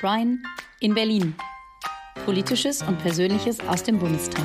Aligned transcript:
Brian 0.00 0.42
in 0.80 0.94
Berlin. 0.94 1.34
Politisches 2.24 2.82
und 2.82 2.98
Persönliches 3.02 3.60
aus 3.68 3.82
dem 3.82 3.98
Bundestag. 3.98 4.44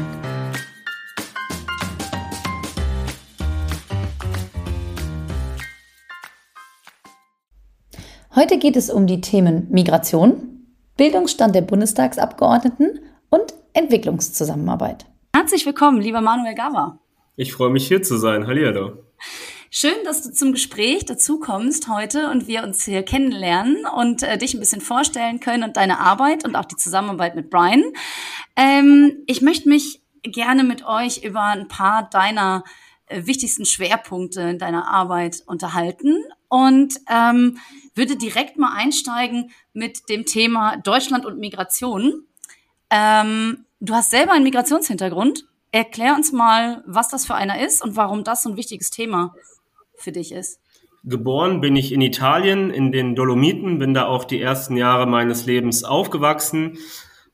Heute 8.36 8.60
geht 8.60 8.76
es 8.76 8.90
um 8.90 9.08
die 9.08 9.22
Themen 9.22 9.68
Migration, 9.72 10.68
Bildungsstand 10.98 11.56
der 11.56 11.62
Bundestagsabgeordneten 11.62 13.00
und 13.30 13.54
Entwicklungszusammenarbeit. 13.72 15.06
Herzlich 15.34 15.66
willkommen, 15.66 16.02
lieber 16.02 16.20
Manuel 16.20 16.56
Gava. 16.56 17.00
Ich 17.38 17.54
freue 17.54 17.70
mich 17.70 17.88
hier 17.88 18.02
zu 18.02 18.18
sein. 18.18 18.46
Hallihallo. 18.46 18.98
Schön, 19.78 20.06
dass 20.06 20.22
du 20.22 20.32
zum 20.32 20.54
Gespräch 20.54 21.04
dazu 21.04 21.38
kommst 21.38 21.90
heute 21.90 22.30
und 22.30 22.48
wir 22.48 22.64
uns 22.64 22.86
hier 22.86 23.04
kennenlernen 23.04 23.86
und 23.86 24.24
äh, 24.24 24.38
dich 24.38 24.54
ein 24.54 24.62
bisschen 24.62 24.80
vorstellen 24.80 25.42
können 25.42 25.66
und 25.66 25.76
deine 25.76 26.00
Arbeit 26.00 26.46
und 26.46 26.56
auch 26.56 26.64
die 26.64 26.78
Zusammenarbeit 26.78 27.36
mit 27.36 27.50
Brian. 27.50 27.84
Ähm, 28.56 29.18
ich 29.28 29.42
möchte 29.42 29.68
mich 29.68 30.02
gerne 30.24 30.64
mit 30.64 30.86
euch 30.86 31.26
über 31.26 31.42
ein 31.42 31.68
paar 31.68 32.10
deiner 32.10 32.64
äh, 33.08 33.26
wichtigsten 33.26 33.66
Schwerpunkte 33.66 34.44
in 34.44 34.60
deiner 34.60 34.88
Arbeit 34.88 35.44
unterhalten 35.46 36.24
und 36.48 36.98
ähm, 37.12 37.58
würde 37.96 38.16
direkt 38.16 38.58
mal 38.58 38.72
einsteigen 38.78 39.52
mit 39.74 40.08
dem 40.08 40.26
Thema 40.26 40.78
Deutschland 40.78 41.26
und 41.26 41.38
Migration. 41.38 42.24
Ähm, 42.90 43.66
du 43.82 43.94
hast 43.94 44.12
selber 44.12 44.32
einen 44.32 44.46
Migrationshintergrund. 44.46 45.44
Erklär 45.74 46.16
uns 46.16 46.32
mal, 46.32 46.82
was 46.88 47.10
das 47.10 47.26
für 47.26 47.36
einer 47.36 47.60
ist 47.60 47.84
und 47.84 47.98
warum 47.98 48.24
das 48.24 48.44
so 48.44 48.50
ein 48.52 48.56
wichtiges 48.56 48.90
Thema 48.90 49.36
für 49.98 50.12
dich 50.12 50.32
ist. 50.32 50.60
Geboren 51.04 51.62
bin 51.62 51.76
ich 51.76 51.92
in 51.92 52.02
Italien, 52.02 52.72
in 52.72 52.92
den 52.92 53.16
Dolomiten, 53.16 53.78
bin 53.78 53.94
da 53.94 54.08
auch 54.08 54.26
die 54.26 54.42
ersten 54.42 54.76
Jahre 54.76 55.06
meines 55.06 55.46
Lebens 55.46 55.84
aufgewachsen. 55.84 56.80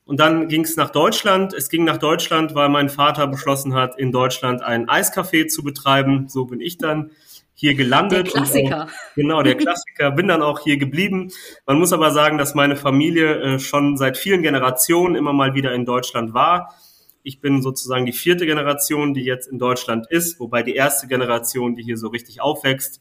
Und 0.03 0.19
dann 0.19 0.49
ging 0.49 0.65
es 0.65 0.75
nach 0.75 0.89
Deutschland. 0.89 1.53
Es 1.53 1.69
ging 1.69 1.85
nach 1.85 1.97
Deutschland, 1.97 2.53
weil 2.53 2.67
mein 2.67 2.89
Vater 2.89 3.27
beschlossen 3.27 3.73
hat, 3.73 3.97
in 3.97 4.11
Deutschland 4.11 4.61
ein 4.61 4.89
Eiscafé 4.89 5.47
zu 5.47 5.63
betreiben. 5.63 6.27
So 6.27 6.45
bin 6.45 6.59
ich 6.59 6.77
dann 6.77 7.11
hier 7.53 7.75
gelandet. 7.75 8.27
Der 8.27 8.33
Klassiker. 8.33 8.83
Auch, 8.85 9.15
genau, 9.15 9.41
der 9.41 9.55
Klassiker. 9.55 10.11
Bin 10.11 10.27
dann 10.27 10.41
auch 10.41 10.59
hier 10.59 10.77
geblieben. 10.77 11.31
Man 11.65 11.79
muss 11.79 11.93
aber 11.93 12.11
sagen, 12.11 12.37
dass 12.37 12.55
meine 12.55 12.75
Familie 12.75 13.35
äh, 13.39 13.59
schon 13.59 13.95
seit 13.95 14.17
vielen 14.17 14.41
Generationen 14.41 15.15
immer 15.15 15.31
mal 15.31 15.53
wieder 15.53 15.73
in 15.73 15.85
Deutschland 15.85 16.33
war. 16.33 16.75
Ich 17.23 17.39
bin 17.39 17.61
sozusagen 17.61 18.05
die 18.05 18.13
vierte 18.13 18.45
Generation, 18.45 19.13
die 19.13 19.23
jetzt 19.23 19.47
in 19.47 19.59
Deutschland 19.59 20.07
ist, 20.09 20.39
wobei 20.39 20.63
die 20.63 20.75
erste 20.75 21.07
Generation, 21.07 21.75
die 21.75 21.83
hier 21.83 21.97
so 21.97 22.07
richtig 22.07 22.41
aufwächst, 22.41 22.99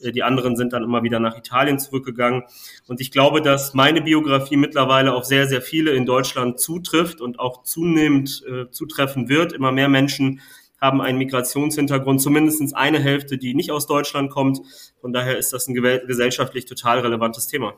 äh, 0.00 0.12
die 0.12 0.22
anderen 0.22 0.56
sind 0.56 0.72
dann 0.72 0.82
immer 0.82 1.02
wieder 1.02 1.20
nach 1.20 1.36
Italien 1.36 1.78
zurückgegangen. 1.78 2.44
Und 2.86 3.00
ich 3.00 3.10
glaube, 3.10 3.42
dass 3.42 3.74
meine 3.74 4.02
Biografie 4.02 4.56
mittlerweile 4.56 5.14
auf 5.14 5.24
sehr, 5.24 5.46
sehr 5.46 5.62
viele 5.62 5.92
in 5.92 6.06
Deutschland 6.06 6.60
zutrifft 6.60 7.20
und 7.20 7.38
auch 7.38 7.62
zunehmend 7.62 8.42
äh, 8.48 8.70
zutreffen 8.70 9.28
wird. 9.28 9.52
Immer 9.52 9.72
mehr 9.72 9.88
Menschen 9.88 10.40
haben 10.80 11.02
einen 11.02 11.18
Migrationshintergrund, 11.18 12.20
zumindest 12.20 12.74
eine 12.74 12.98
Hälfte, 12.98 13.36
die 13.36 13.54
nicht 13.54 13.70
aus 13.70 13.86
Deutschland 13.86 14.30
kommt. 14.30 14.60
Von 15.00 15.12
daher 15.12 15.36
ist 15.36 15.52
das 15.52 15.68
ein 15.68 15.74
gesellschaftlich 15.74 16.64
total 16.64 17.00
relevantes 17.00 17.46
Thema. 17.46 17.74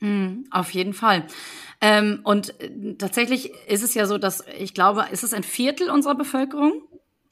Mm, 0.00 0.44
auf 0.50 0.70
jeden 0.70 0.92
Fall. 0.92 1.26
Ähm, 1.82 2.20
und 2.22 2.58
äh, 2.62 2.94
tatsächlich 2.94 3.52
ist 3.66 3.82
es 3.82 3.92
ja 3.94 4.06
so, 4.06 4.16
dass 4.16 4.44
ich 4.58 4.72
glaube, 4.72 5.06
ist 5.10 5.24
es 5.24 5.34
ein 5.34 5.42
Viertel 5.42 5.90
unserer 5.90 6.14
Bevölkerung, 6.14 6.74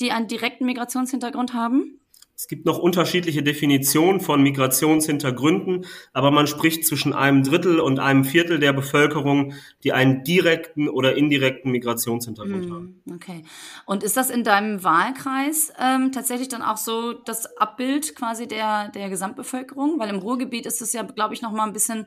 die 0.01 0.11
einen 0.11 0.27
direkten 0.27 0.67
Migrationshintergrund 0.67 1.55
haben? 1.55 2.01
Es 2.35 2.49
gibt 2.49 2.65
noch 2.65 2.79
unterschiedliche 2.79 3.43
Definitionen 3.43 4.19
von 4.19 4.43
Migrationshintergründen, 4.43 5.85
aber 6.15 6.31
man 6.31 6.47
spricht 6.47 6.87
zwischen 6.87 7.13
einem 7.13 7.43
Drittel 7.43 7.79
und 7.79 8.01
einem 8.01 8.25
Viertel 8.25 8.59
der 8.59 8.73
Bevölkerung, 8.73 9.53
die 9.85 9.93
einen 9.93 10.25
direkten 10.25 10.89
oder 10.89 11.17
indirekten 11.17 11.71
Migrationshintergrund 11.71 12.65
hm, 12.65 12.73
haben. 12.73 13.03
Okay. 13.15 13.45
Und 13.85 14.03
ist 14.03 14.17
das 14.17 14.31
in 14.31 14.43
deinem 14.43 14.83
Wahlkreis 14.83 15.71
ähm, 15.79 16.13
tatsächlich 16.13 16.49
dann 16.49 16.63
auch 16.63 16.79
so 16.79 17.13
das 17.13 17.59
Abbild 17.59 18.17
quasi 18.17 18.49
der, 18.49 18.89
der 18.89 19.11
Gesamtbevölkerung? 19.11 19.99
Weil 19.99 20.09
im 20.09 20.19
Ruhrgebiet 20.19 20.65
ist 20.65 20.81
es 20.81 20.95
ja, 20.95 21.03
glaube 21.03 21.35
ich, 21.35 21.43
noch 21.43 21.53
mal 21.53 21.67
ein 21.67 21.75
bisschen 21.75 22.07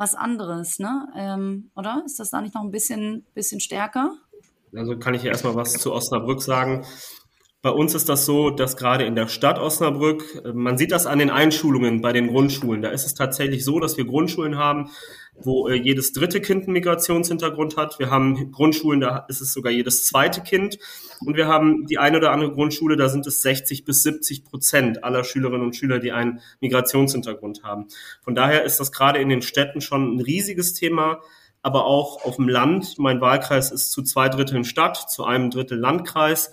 was 0.00 0.14
anderes, 0.14 0.78
ne? 0.78 1.08
Ähm, 1.14 1.70
oder? 1.76 2.02
Ist 2.06 2.18
das 2.18 2.30
da 2.30 2.40
nicht 2.40 2.54
noch 2.54 2.62
ein 2.62 2.70
bisschen, 2.70 3.26
bisschen 3.34 3.60
stärker? 3.60 4.14
Also 4.74 4.98
kann 4.98 5.12
ich 5.12 5.24
erstmal 5.26 5.54
was 5.56 5.74
zu 5.74 5.92
Osnabrück 5.92 6.40
sagen. 6.40 6.86
Bei 7.62 7.70
uns 7.70 7.94
ist 7.94 8.08
das 8.08 8.24
so, 8.24 8.48
dass 8.48 8.78
gerade 8.78 9.04
in 9.04 9.14
der 9.14 9.28
Stadt 9.28 9.58
Osnabrück, 9.58 10.42
äh, 10.44 10.52
man 10.54 10.78
sieht 10.78 10.92
das 10.92 11.06
an 11.06 11.18
den 11.18 11.28
Einschulungen 11.28 12.00
bei 12.00 12.12
den 12.12 12.28
Grundschulen, 12.28 12.80
da 12.80 12.88
ist 12.88 13.04
es 13.04 13.14
tatsächlich 13.14 13.64
so, 13.64 13.80
dass 13.80 13.98
wir 13.98 14.06
Grundschulen 14.06 14.56
haben, 14.56 14.90
wo 15.34 15.68
äh, 15.68 15.74
jedes 15.74 16.14
dritte 16.14 16.40
Kind 16.40 16.64
einen 16.64 16.72
Migrationshintergrund 16.72 17.76
hat. 17.76 17.98
Wir 17.98 18.10
haben 18.10 18.50
Grundschulen, 18.50 19.00
da 19.00 19.26
ist 19.28 19.42
es 19.42 19.52
sogar 19.52 19.72
jedes 19.72 20.06
zweite 20.06 20.40
Kind. 20.40 20.78
Und 21.20 21.36
wir 21.36 21.48
haben 21.48 21.86
die 21.86 21.98
eine 21.98 22.16
oder 22.16 22.32
andere 22.32 22.52
Grundschule, 22.52 22.96
da 22.96 23.10
sind 23.10 23.26
es 23.26 23.42
60 23.42 23.84
bis 23.84 24.02
70 24.04 24.44
Prozent 24.44 25.04
aller 25.04 25.22
Schülerinnen 25.22 25.66
und 25.66 25.76
Schüler, 25.76 25.98
die 25.98 26.12
einen 26.12 26.40
Migrationshintergrund 26.60 27.62
haben. 27.62 27.88
Von 28.22 28.34
daher 28.34 28.64
ist 28.64 28.80
das 28.80 28.90
gerade 28.90 29.18
in 29.18 29.28
den 29.28 29.42
Städten 29.42 29.82
schon 29.82 30.16
ein 30.16 30.20
riesiges 30.20 30.72
Thema 30.72 31.20
aber 31.62 31.84
auch 31.84 32.24
auf 32.24 32.36
dem 32.36 32.48
Land. 32.48 32.98
Mein 32.98 33.20
Wahlkreis 33.20 33.70
ist 33.70 33.92
zu 33.92 34.02
zwei 34.02 34.28
Dritteln 34.28 34.64
Stadt, 34.64 34.96
zu 35.10 35.24
einem 35.24 35.50
Drittel 35.50 35.78
Landkreis. 35.78 36.52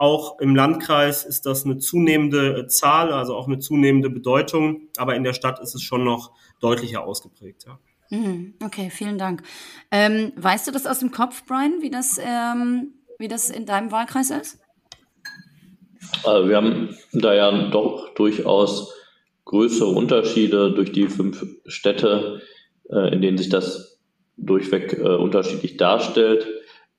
Auch 0.00 0.40
im 0.40 0.56
Landkreis 0.56 1.26
ist 1.26 1.44
das 1.44 1.66
eine 1.66 1.76
zunehmende 1.76 2.60
äh, 2.60 2.66
Zahl, 2.68 3.12
also 3.12 3.36
auch 3.36 3.46
eine 3.46 3.58
zunehmende 3.58 4.08
Bedeutung, 4.08 4.88
aber 4.96 5.14
in 5.14 5.24
der 5.24 5.34
Stadt 5.34 5.60
ist 5.60 5.74
es 5.74 5.82
schon 5.82 6.04
noch 6.04 6.32
deutlicher 6.58 7.04
ausgeprägt. 7.04 7.66
Ja. 7.66 7.78
Mhm, 8.08 8.54
okay, 8.64 8.88
vielen 8.88 9.18
Dank. 9.18 9.42
Ähm, 9.90 10.32
weißt 10.36 10.66
du 10.66 10.72
das 10.72 10.86
aus 10.86 11.00
dem 11.00 11.10
Kopf, 11.10 11.44
Brian, 11.44 11.82
wie 11.82 11.90
das, 11.90 12.18
ähm, 12.18 12.94
wie 13.18 13.28
das 13.28 13.50
in 13.50 13.66
deinem 13.66 13.92
Wahlkreis 13.92 14.30
ist? 14.30 14.58
Also 16.24 16.48
wir 16.48 16.56
haben 16.56 16.96
da 17.12 17.34
ja 17.34 17.68
doch 17.68 18.14
durchaus 18.14 18.94
größere 19.44 19.90
Unterschiede 19.90 20.72
durch 20.72 20.92
die 20.92 21.08
fünf 21.08 21.44
Städte, 21.66 22.40
äh, 22.88 23.12
in 23.12 23.20
denen 23.20 23.36
sich 23.36 23.50
das 23.50 24.00
durchweg 24.38 24.94
äh, 24.94 25.16
unterschiedlich 25.16 25.76
darstellt. 25.76 26.46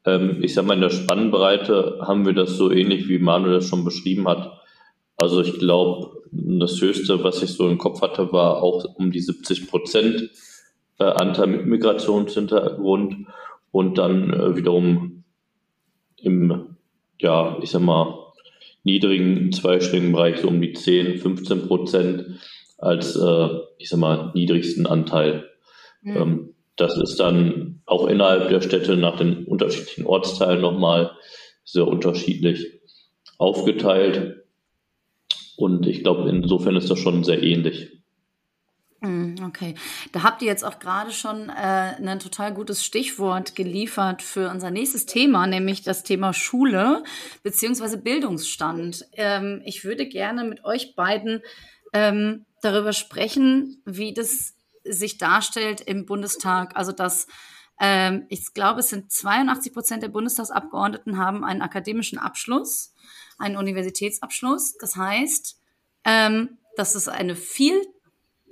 Ähm, 0.05 0.43
ich 0.43 0.53
sag 0.53 0.65
mal, 0.65 0.75
in 0.75 0.81
der 0.81 0.89
Spannbreite 0.89 1.99
haben 2.01 2.25
wir 2.25 2.33
das 2.33 2.57
so 2.57 2.71
ähnlich, 2.71 3.07
wie 3.07 3.19
Manuel 3.19 3.53
das 3.53 3.67
schon 3.67 3.85
beschrieben 3.85 4.27
hat. 4.27 4.59
Also 5.17 5.41
ich 5.41 5.59
glaube, 5.59 6.21
das 6.31 6.81
Höchste, 6.81 7.23
was 7.23 7.43
ich 7.43 7.51
so 7.51 7.67
im 7.67 7.77
Kopf 7.77 8.01
hatte, 8.01 8.31
war 8.31 8.63
auch 8.63 8.85
um 8.95 9.11
die 9.11 9.19
70 9.19 9.67
Prozent 9.67 10.29
äh, 10.99 11.03
Anteil 11.03 11.47
mit 11.47 11.65
Migrationshintergrund 11.65 13.27
und 13.71 13.97
dann 13.97 14.33
äh, 14.33 14.55
wiederum 14.55 15.23
im, 16.17 16.77
ja, 17.19 17.57
ich 17.61 17.71
sag 17.71 17.81
mal, 17.81 18.17
niedrigen 18.83 19.51
zweistelligen 19.51 20.11
Bereich 20.11 20.39
so 20.39 20.47
um 20.47 20.61
die 20.61 20.73
10, 20.73 21.19
15 21.19 21.67
Prozent 21.67 22.39
als, 22.77 23.15
äh, 23.15 23.47
ich 23.77 23.89
sag 23.89 23.99
mal, 23.99 24.31
niedrigsten 24.33 24.87
Anteil. 24.87 25.49
Mhm. 26.01 26.17
Ähm, 26.17 26.53
das 26.81 26.97
ist 26.97 27.19
dann 27.19 27.81
auch 27.85 28.07
innerhalb 28.07 28.49
der 28.49 28.61
Städte 28.61 28.97
nach 28.97 29.17
den 29.17 29.45
unterschiedlichen 29.45 30.05
Ortsteilen 30.07 30.61
nochmal 30.61 31.11
sehr 31.63 31.87
unterschiedlich 31.87 32.81
aufgeteilt. 33.37 34.43
Und 35.57 35.85
ich 35.85 36.03
glaube, 36.03 36.27
insofern 36.29 36.75
ist 36.75 36.89
das 36.89 36.97
schon 36.97 37.23
sehr 37.23 37.43
ähnlich. 37.43 38.01
Hm, 39.03 39.35
okay, 39.45 39.75
da 40.11 40.23
habt 40.23 40.41
ihr 40.41 40.47
jetzt 40.47 40.63
auch 40.63 40.79
gerade 40.79 41.11
schon 41.11 41.49
äh, 41.49 41.95
ein 42.03 42.19
total 42.19 42.53
gutes 42.53 42.83
Stichwort 42.83 43.55
geliefert 43.55 44.21
für 44.21 44.49
unser 44.49 44.71
nächstes 44.71 45.05
Thema, 45.05 45.47
nämlich 45.47 45.83
das 45.83 46.03
Thema 46.03 46.33
Schule 46.33 47.03
beziehungsweise 47.43 47.97
Bildungsstand. 47.97 49.05
Ähm, 49.13 49.61
ich 49.65 49.83
würde 49.83 50.07
gerne 50.07 50.43
mit 50.43 50.65
euch 50.65 50.95
beiden 50.95 51.41
ähm, 51.93 52.45
darüber 52.61 52.93
sprechen, 52.93 53.81
wie 53.85 54.13
das 54.13 54.55
sich 54.91 55.17
darstellt 55.17 55.81
im 55.81 56.05
Bundestag. 56.05 56.75
Also 56.75 56.91
dass 56.91 57.27
ähm, 57.79 58.25
ich 58.29 58.53
glaube, 58.53 58.81
es 58.81 58.89
sind 58.89 59.11
82 59.11 59.73
Prozent 59.73 60.03
der 60.03 60.09
Bundestagsabgeordneten 60.09 61.17
haben 61.17 61.43
einen 61.43 61.63
akademischen 61.63 62.19
Abschluss, 62.19 62.93
einen 63.39 63.57
Universitätsabschluss. 63.57 64.77
Das 64.77 64.95
heißt, 64.95 65.59
ähm, 66.05 66.57
das 66.75 66.95
ist 66.95 67.09
eine 67.09 67.35
viel 67.35 67.81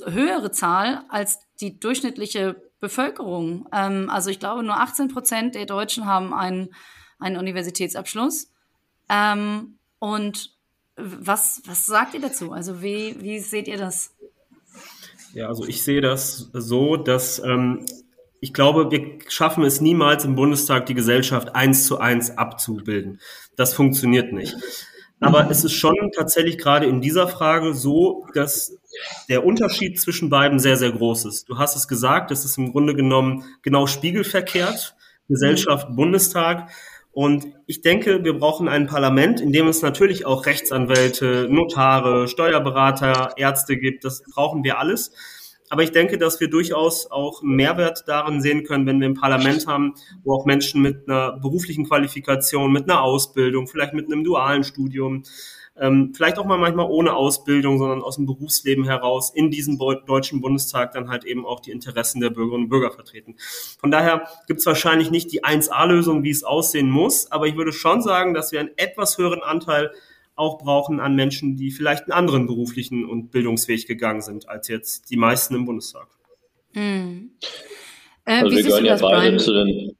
höhere 0.03 0.51
Zahl 0.51 1.05
als 1.09 1.39
die 1.61 1.79
durchschnittliche 1.79 2.61
Bevölkerung. 2.79 3.67
Ähm, 3.71 4.09
also 4.09 4.31
ich 4.31 4.39
glaube, 4.39 4.63
nur 4.63 4.79
18 4.79 5.09
Prozent 5.09 5.55
der 5.55 5.65
Deutschen 5.67 6.05
haben 6.05 6.33
einen, 6.33 6.73
einen 7.19 7.37
Universitätsabschluss. 7.37 8.51
Ähm, 9.09 9.77
und 9.99 10.55
was, 10.95 11.61
was 11.65 11.85
sagt 11.85 12.13
ihr 12.13 12.21
dazu? 12.21 12.51
Also 12.51 12.81
wie, 12.81 13.15
wie 13.21 13.39
seht 13.39 13.67
ihr 13.67 13.77
das? 13.77 14.15
Ja, 15.33 15.47
also 15.47 15.65
ich 15.65 15.83
sehe 15.83 16.01
das 16.01 16.49
so, 16.53 16.97
dass 16.97 17.39
ähm, 17.39 17.85
ich 18.41 18.53
glaube, 18.53 18.89
wir 18.91 19.19
schaffen 19.27 19.63
es 19.63 19.81
niemals 19.81 20.25
im 20.25 20.35
Bundestag, 20.35 20.85
die 20.85 20.93
Gesellschaft 20.93 21.55
eins 21.55 21.85
zu 21.85 21.99
eins 21.99 22.37
abzubilden. 22.37 23.19
Das 23.55 23.73
funktioniert 23.73 24.31
nicht. 24.31 24.55
Aber 25.19 25.51
es 25.51 25.65
ist 25.65 25.73
schon 25.73 25.95
tatsächlich 26.15 26.57
gerade 26.57 26.85
in 26.85 27.01
dieser 27.01 27.27
Frage 27.27 27.73
so, 27.73 28.25
dass 28.33 28.77
der 29.27 29.45
Unterschied 29.45 29.99
zwischen 29.99 30.29
beiden 30.29 30.59
sehr, 30.59 30.77
sehr 30.77 30.93
groß 30.93 31.25
ist. 31.25 31.49
Du 31.49 31.57
hast 31.57 31.75
es 31.75 31.89
gesagt, 31.89 32.31
es 32.31 32.45
ist 32.45 32.57
im 32.57 32.71
Grunde 32.71 32.95
genommen 32.95 33.43
genau 33.61 33.85
spiegelverkehrt. 33.85 34.95
Gesellschaft, 35.27 35.87
Bundestag. 35.95 36.71
Und 37.11 37.47
ich 37.65 37.81
denke, 37.81 38.23
wir 38.23 38.37
brauchen 38.37 38.67
ein 38.67 38.87
Parlament, 38.87 39.41
in 39.41 39.51
dem 39.51 39.67
es 39.67 39.81
natürlich 39.81 40.25
auch 40.25 40.45
Rechtsanwälte, 40.45 41.47
Notare, 41.49 42.27
Steuerberater, 42.27 43.33
Ärzte 43.35 43.77
gibt. 43.77 44.05
Das 44.05 44.23
brauchen 44.23 44.63
wir 44.63 44.79
alles. 44.79 45.11
Aber 45.69 45.83
ich 45.83 45.91
denke, 45.91 46.17
dass 46.17 46.39
wir 46.39 46.49
durchaus 46.49 47.11
auch 47.11 47.43
einen 47.43 47.55
Mehrwert 47.55 48.03
darin 48.07 48.41
sehen 48.41 48.63
können, 48.63 48.87
wenn 48.87 48.99
wir 48.99 49.07
ein 49.07 49.13
Parlament 49.13 49.67
haben, 49.67 49.93
wo 50.23 50.33
auch 50.33 50.45
Menschen 50.45 50.81
mit 50.81 51.07
einer 51.07 51.33
beruflichen 51.39 51.87
Qualifikation, 51.87 52.71
mit 52.71 52.89
einer 52.89 53.01
Ausbildung, 53.01 53.67
vielleicht 53.67 53.93
mit 53.93 54.11
einem 54.11 54.23
dualen 54.23 54.63
Studium, 54.63 55.23
ähm, 55.79 56.13
vielleicht 56.13 56.37
auch 56.37 56.45
mal 56.45 56.57
manchmal 56.57 56.87
ohne 56.89 57.13
Ausbildung, 57.13 57.77
sondern 57.77 58.01
aus 58.01 58.17
dem 58.17 58.25
Berufsleben 58.25 58.85
heraus 58.85 59.31
in 59.33 59.49
diesem 59.49 59.77
Deutschen 59.77 60.41
Bundestag 60.41 60.91
dann 60.91 61.09
halt 61.09 61.23
eben 61.23 61.45
auch 61.45 61.59
die 61.59 61.71
Interessen 61.71 62.21
der 62.21 62.29
Bürgerinnen 62.29 62.65
und 62.65 62.69
Bürger 62.69 62.91
vertreten. 62.91 63.35
Von 63.79 63.91
daher 63.91 64.27
gibt 64.47 64.59
es 64.59 64.65
wahrscheinlich 64.65 65.09
nicht 65.09 65.31
die 65.31 65.43
1A-Lösung, 65.43 66.23
wie 66.23 66.31
es 66.31 66.43
aussehen 66.43 66.89
muss, 66.89 67.31
aber 67.31 67.47
ich 67.47 67.55
würde 67.55 67.71
schon 67.71 68.01
sagen, 68.01 68.33
dass 68.33 68.51
wir 68.51 68.59
einen 68.59 68.71
etwas 68.75 69.17
höheren 69.17 69.41
Anteil 69.41 69.91
auch 70.35 70.57
brauchen 70.57 70.99
an 70.99 71.15
Menschen, 71.15 71.57
die 71.57 71.71
vielleicht 71.71 72.03
einen 72.03 72.13
anderen 72.13 72.47
beruflichen 72.47 73.05
und 73.05 73.31
Bildungsweg 73.31 73.87
gegangen 73.87 74.21
sind, 74.21 74.47
als 74.47 74.67
jetzt 74.67 75.09
die 75.11 75.17
meisten 75.17 75.55
im 75.55 75.65
Bundestag. 75.65 76.07
Mhm. 76.73 77.31
Äh, 78.25 78.41
also 78.41 78.55
wir 78.55 78.63
gehören 78.63 78.85
ja 78.85 78.97
beide 78.97 79.21
Brian? 79.21 79.39
zu 79.39 79.53
den 79.53 79.97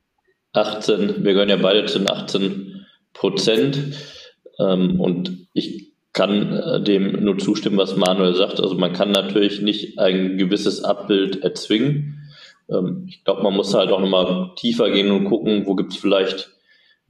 18, 0.54 1.24
wir 1.24 1.34
gehören 1.34 1.50
ja 1.50 1.58
beide 1.58 1.86
zu 1.86 2.00
den 2.00 2.10
18 2.10 2.86
Prozent. 3.14 4.19
Ähm, 4.60 5.00
und 5.00 5.48
ich 5.54 5.94
kann 6.14 6.54
äh, 6.54 6.82
dem 6.84 7.24
nur 7.24 7.38
zustimmen, 7.38 7.78
was 7.78 7.96
Manuel 7.96 8.36
sagt. 8.36 8.60
Also 8.60 8.76
man 8.76 8.94
kann 8.94 9.12
natürlich 9.12 9.62
nicht 9.62 10.00
ein 10.00 10.38
gewisses 10.38 10.84
Abbild 10.84 11.44
erzwingen. 11.44 12.30
Ähm, 12.70 13.06
ich 13.08 13.24
glaube, 13.24 13.44
man 13.44 13.56
muss 13.56 13.74
halt 13.74 13.92
auch 13.92 14.00
nochmal 14.00 14.52
tiefer 14.56 14.90
gehen 14.90 15.12
und 15.12 15.26
gucken, 15.26 15.66
wo 15.66 15.76
gibt 15.76 15.94
es 15.94 16.00
vielleicht 16.00 16.52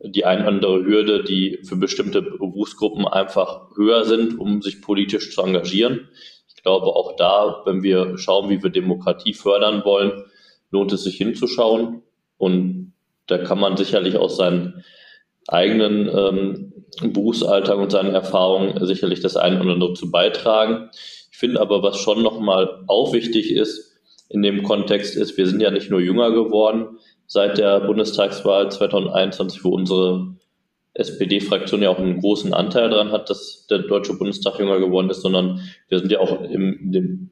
die 0.01 0.25
ein 0.25 0.43
andere 0.43 0.85
Hürde, 0.85 1.23
die 1.23 1.59
für 1.63 1.75
bestimmte 1.75 2.21
Berufsgruppen 2.21 3.05
einfach 3.05 3.67
höher 3.75 4.05
sind, 4.05 4.39
um 4.39 4.61
sich 4.61 4.81
politisch 4.81 5.35
zu 5.35 5.41
engagieren. 5.41 6.07
Ich 6.47 6.63
glaube, 6.63 6.87
auch 6.87 7.15
da, 7.17 7.63
wenn 7.65 7.83
wir 7.83 8.17
schauen, 8.17 8.49
wie 8.49 8.63
wir 8.63 8.69
Demokratie 8.69 9.33
fördern 9.33 9.83
wollen, 9.83 10.23
lohnt 10.71 10.93
es 10.93 11.03
sich 11.03 11.17
hinzuschauen. 11.17 12.01
Und 12.37 12.93
da 13.27 13.39
kann 13.39 13.59
man 13.59 13.75
sicherlich 13.75 14.17
aus 14.17 14.37
seinen 14.37 14.83
eigenen 15.51 16.09
ähm, 16.09 16.73
Berufsalltag 17.13 17.77
und 17.77 17.91
seinen 17.91 18.13
Erfahrungen 18.13 18.85
sicherlich 18.85 19.21
das 19.21 19.35
eine 19.35 19.61
oder 19.61 19.73
andere 19.73 19.93
zu 19.93 20.11
beitragen. 20.11 20.89
Ich 21.31 21.37
finde 21.37 21.61
aber, 21.61 21.83
was 21.83 21.97
schon 21.97 22.21
nochmal 22.21 22.83
auch 22.87 23.13
wichtig 23.13 23.51
ist 23.51 23.97
in 24.29 24.41
dem 24.41 24.63
Kontext 24.63 25.15
ist, 25.15 25.37
wir 25.37 25.47
sind 25.47 25.61
ja 25.61 25.71
nicht 25.71 25.89
nur 25.89 25.99
jünger 25.99 26.31
geworden 26.31 26.99
seit 27.25 27.57
der 27.57 27.79
Bundestagswahl 27.81 28.71
2021, 28.71 29.63
wo 29.63 29.69
unsere 29.69 30.35
SPD-Fraktion 30.95 31.81
ja 31.81 31.89
auch 31.89 31.99
einen 31.99 32.19
großen 32.19 32.53
Anteil 32.53 32.89
daran 32.89 33.11
hat, 33.11 33.29
dass 33.29 33.67
der 33.69 33.79
Deutsche 33.79 34.15
Bundestag 34.15 34.59
jünger 34.59 34.79
geworden 34.79 35.09
ist, 35.09 35.21
sondern 35.21 35.61
wir 35.87 35.99
sind 35.99 36.11
ja 36.11 36.19
auch 36.19 36.41
im, 36.41 36.91
dem 36.91 37.29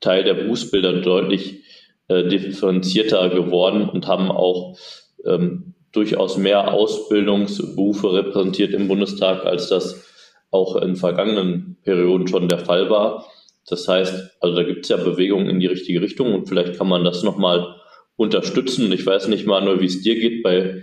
Teil 0.00 0.24
der 0.24 0.34
Berufsbilder 0.34 1.00
deutlich 1.02 1.62
äh, 2.08 2.26
differenzierter 2.26 3.28
geworden 3.28 3.88
und 3.88 4.06
haben 4.06 4.30
auch 4.30 4.76
ähm, 5.24 5.74
durchaus 5.96 6.36
mehr 6.36 6.72
Ausbildungsberufe 6.72 8.12
repräsentiert 8.12 8.74
im 8.74 8.88
Bundestag, 8.88 9.46
als 9.46 9.68
das 9.68 10.04
auch 10.50 10.76
in 10.76 10.96
vergangenen 10.96 11.76
Perioden 11.82 12.28
schon 12.28 12.48
der 12.48 12.60
Fall 12.60 12.90
war. 12.90 13.26
Das 13.68 13.88
heißt, 13.88 14.36
also 14.40 14.56
da 14.56 14.62
gibt 14.62 14.84
es 14.84 14.88
ja 14.90 14.96
Bewegungen 14.96 15.48
in 15.48 15.60
die 15.60 15.66
richtige 15.66 16.00
Richtung 16.00 16.34
und 16.34 16.48
vielleicht 16.48 16.78
kann 16.78 16.88
man 16.88 17.04
das 17.04 17.22
nochmal 17.22 17.76
unterstützen. 18.16 18.92
Ich 18.92 19.04
weiß 19.04 19.28
nicht 19.28 19.46
mal 19.46 19.64
nur, 19.64 19.80
wie 19.80 19.86
es 19.86 20.02
dir 20.02 20.14
geht. 20.14 20.42
Bei 20.42 20.82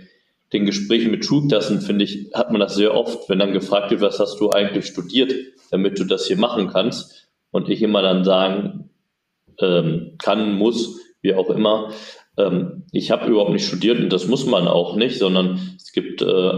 den 0.52 0.66
Gesprächen 0.66 1.10
mit 1.10 1.24
Schulklassen, 1.24 1.80
finde 1.80 2.04
ich, 2.04 2.30
hat 2.34 2.50
man 2.50 2.60
das 2.60 2.74
sehr 2.74 2.94
oft, 2.94 3.28
wenn 3.28 3.38
dann 3.38 3.52
gefragt 3.52 3.90
wird, 3.90 4.02
was 4.02 4.20
hast 4.20 4.38
du 4.38 4.50
eigentlich 4.50 4.86
studiert, 4.86 5.34
damit 5.70 5.98
du 5.98 6.04
das 6.04 6.26
hier 6.26 6.36
machen 6.36 6.68
kannst. 6.68 7.28
Und 7.50 7.68
ich 7.68 7.82
immer 7.82 8.02
dann 8.02 8.24
sagen 8.24 8.90
ähm, 9.60 10.16
kann, 10.18 10.54
muss, 10.54 11.00
wie 11.22 11.34
auch 11.34 11.48
immer, 11.50 11.92
ähm, 12.36 12.84
ich 12.92 13.10
habe 13.10 13.30
überhaupt 13.30 13.52
nicht 13.52 13.66
studiert 13.66 13.98
und 14.00 14.12
das 14.12 14.26
muss 14.26 14.46
man 14.46 14.66
auch 14.66 14.96
nicht, 14.96 15.18
sondern 15.18 15.76
es 15.76 15.92
gibt 15.92 16.22
äh, 16.22 16.52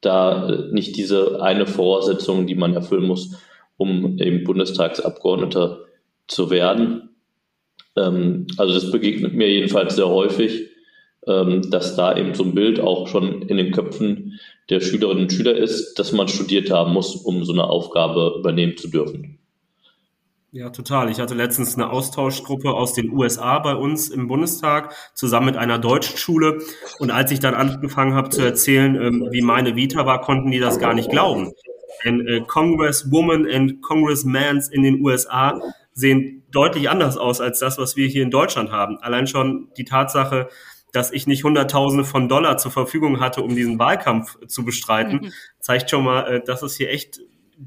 da 0.00 0.68
nicht 0.70 0.96
diese 0.96 1.42
eine 1.42 1.66
Voraussetzung, 1.66 2.46
die 2.46 2.54
man 2.54 2.74
erfüllen 2.74 3.06
muss, 3.06 3.36
um 3.76 4.18
eben 4.18 4.44
Bundestagsabgeordneter 4.44 5.80
zu 6.26 6.50
werden. 6.50 7.10
Ähm, 7.96 8.46
also 8.56 8.74
das 8.74 8.90
begegnet 8.90 9.34
mir 9.34 9.50
jedenfalls 9.50 9.96
sehr 9.96 10.08
häufig, 10.08 10.68
ähm, 11.26 11.70
dass 11.70 11.96
da 11.96 12.16
eben 12.16 12.34
so 12.34 12.44
ein 12.44 12.54
Bild 12.54 12.80
auch 12.80 13.08
schon 13.08 13.42
in 13.42 13.56
den 13.56 13.72
Köpfen 13.72 14.38
der 14.70 14.80
Schülerinnen 14.80 15.24
und 15.24 15.32
Schüler 15.32 15.56
ist, 15.56 15.98
dass 15.98 16.12
man 16.12 16.28
studiert 16.28 16.70
haben 16.70 16.92
muss, 16.92 17.14
um 17.16 17.44
so 17.44 17.52
eine 17.52 17.64
Aufgabe 17.64 18.34
übernehmen 18.38 18.76
zu 18.76 18.88
dürfen. 18.88 19.38
Ja, 20.54 20.70
total. 20.70 21.10
Ich 21.10 21.18
hatte 21.18 21.34
letztens 21.34 21.74
eine 21.74 21.90
Austauschgruppe 21.90 22.70
aus 22.72 22.92
den 22.92 23.10
USA 23.10 23.58
bei 23.58 23.74
uns 23.74 24.08
im 24.08 24.28
Bundestag 24.28 24.94
zusammen 25.12 25.46
mit 25.46 25.56
einer 25.56 25.80
deutschen 25.80 26.16
Schule. 26.16 26.58
Und 27.00 27.10
als 27.10 27.32
ich 27.32 27.40
dann 27.40 27.54
angefangen 27.54 28.14
habe 28.14 28.28
zu 28.28 28.40
erzählen, 28.40 28.94
ähm, 28.94 29.28
wie 29.32 29.42
meine 29.42 29.74
Vita 29.74 30.06
war, 30.06 30.20
konnten 30.20 30.52
die 30.52 30.60
das 30.60 30.78
gar 30.78 30.94
nicht 30.94 31.10
glauben. 31.10 31.50
Denn 32.04 32.24
äh, 32.28 32.40
Congresswomen 32.46 33.50
and 33.50 33.82
Congressmans 33.82 34.68
in 34.68 34.84
den 34.84 35.04
USA 35.04 35.60
sehen 35.92 36.44
deutlich 36.52 36.88
anders 36.88 37.16
aus 37.16 37.40
als 37.40 37.58
das, 37.58 37.76
was 37.78 37.96
wir 37.96 38.06
hier 38.06 38.22
in 38.22 38.30
Deutschland 38.30 38.70
haben. 38.70 38.98
Allein 38.98 39.26
schon 39.26 39.72
die 39.76 39.84
Tatsache, 39.84 40.48
dass 40.92 41.10
ich 41.10 41.26
nicht 41.26 41.42
Hunderttausende 41.42 42.04
von 42.04 42.28
Dollar 42.28 42.58
zur 42.58 42.70
Verfügung 42.70 43.18
hatte, 43.18 43.42
um 43.42 43.56
diesen 43.56 43.80
Wahlkampf 43.80 44.38
zu 44.46 44.64
bestreiten, 44.64 45.16
mhm. 45.16 45.32
zeigt 45.58 45.90
schon 45.90 46.04
mal, 46.04 46.32
äh, 46.32 46.44
dass 46.44 46.62
es 46.62 46.76
hier 46.76 46.90
echt 46.90 47.18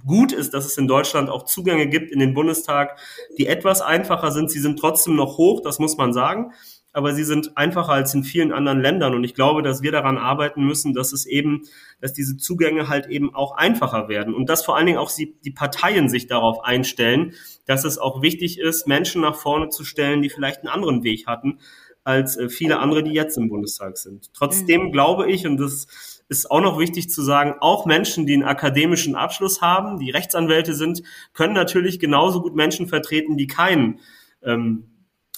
gut 0.06 0.32
ist, 0.32 0.54
dass 0.54 0.66
es 0.66 0.78
in 0.78 0.88
Deutschland 0.88 1.30
auch 1.30 1.44
Zugänge 1.44 1.88
gibt 1.88 2.12
in 2.12 2.20
den 2.20 2.34
Bundestag, 2.34 3.00
die 3.38 3.48
etwas 3.48 3.82
einfacher 3.82 4.32
sind. 4.32 4.52
Sie 4.52 4.60
sind 4.60 4.80
trotzdem 4.80 5.16
noch 5.16 5.38
hoch, 5.38 5.62
das 5.62 5.80
muss 5.80 5.98
man 5.98 6.14
sagen, 6.14 6.52
aber 6.94 7.14
sie 7.14 7.24
sind 7.24 7.58
einfacher 7.58 7.92
als 7.92 8.14
in 8.14 8.24
vielen 8.24 8.52
anderen 8.52 8.82
Ländern. 8.82 9.14
Und 9.14 9.24
ich 9.24 9.36
glaube, 9.36 9.62
dass 9.62 9.84
wir 9.84 9.92
daran 9.92 10.18
arbeiten 10.18 10.66
müssen, 10.66 10.94
dass 10.94 11.14
es 11.14 11.26
eben, 11.26 11.62
dass 12.02 12.14
diese 12.14 12.38
Zugänge 12.38 12.88
halt 12.88 13.08
eben 13.08 13.36
auch 13.36 13.56
einfacher 13.56 14.10
werden 14.10 14.34
und 14.34 14.50
dass 14.50 14.66
vor 14.66 14.76
allen 14.76 14.88
Dingen 14.88 14.98
auch 14.98 15.10
sie, 15.10 15.38
die 15.46 15.52
Parteien 15.52 16.10
sich 16.10 16.28
darauf 16.28 16.64
einstellen, 16.64 17.34
dass 17.66 17.84
es 17.84 18.00
auch 18.00 18.22
wichtig 18.22 18.60
ist, 18.60 18.88
Menschen 18.88 19.22
nach 19.22 19.36
vorne 19.36 19.70
zu 19.70 19.84
stellen, 19.84 20.22
die 20.22 20.30
vielleicht 20.30 20.62
einen 20.62 20.70
anderen 20.70 21.04
Weg 21.04 21.28
hatten 21.28 21.60
als 22.04 22.38
äh, 22.38 22.50
viele 22.50 22.80
andere, 22.80 23.04
die 23.04 23.12
jetzt 23.12 23.38
im 23.38 23.50
Bundestag 23.50 23.98
sind. 23.98 24.34
Trotzdem 24.34 24.86
mhm. 24.86 24.92
glaube 24.92 25.30
ich, 25.30 25.46
und 25.46 25.58
das 25.58 26.17
ist 26.30 26.52
auch 26.52 26.62
noch 26.62 26.80
wichtig 26.80 27.10
zu 27.10 27.22
sagen, 27.22 27.56
auch 27.60 27.86
Menschen, 27.86 28.26
die 28.26 28.34
einen 28.34 28.44
akademischen 28.44 29.16
Abschluss 29.16 29.62
haben, 29.62 30.00
die 30.00 30.12
Rechtsanwälte 30.12 30.74
sind, 30.74 31.04
können 31.34 31.54
natürlich 31.54 32.00
genauso 32.00 32.42
gut 32.42 32.56
Menschen 32.56 32.88
vertreten, 32.88 33.38
die 33.38 33.48
keinen 33.48 34.00
ähm, 34.44 34.98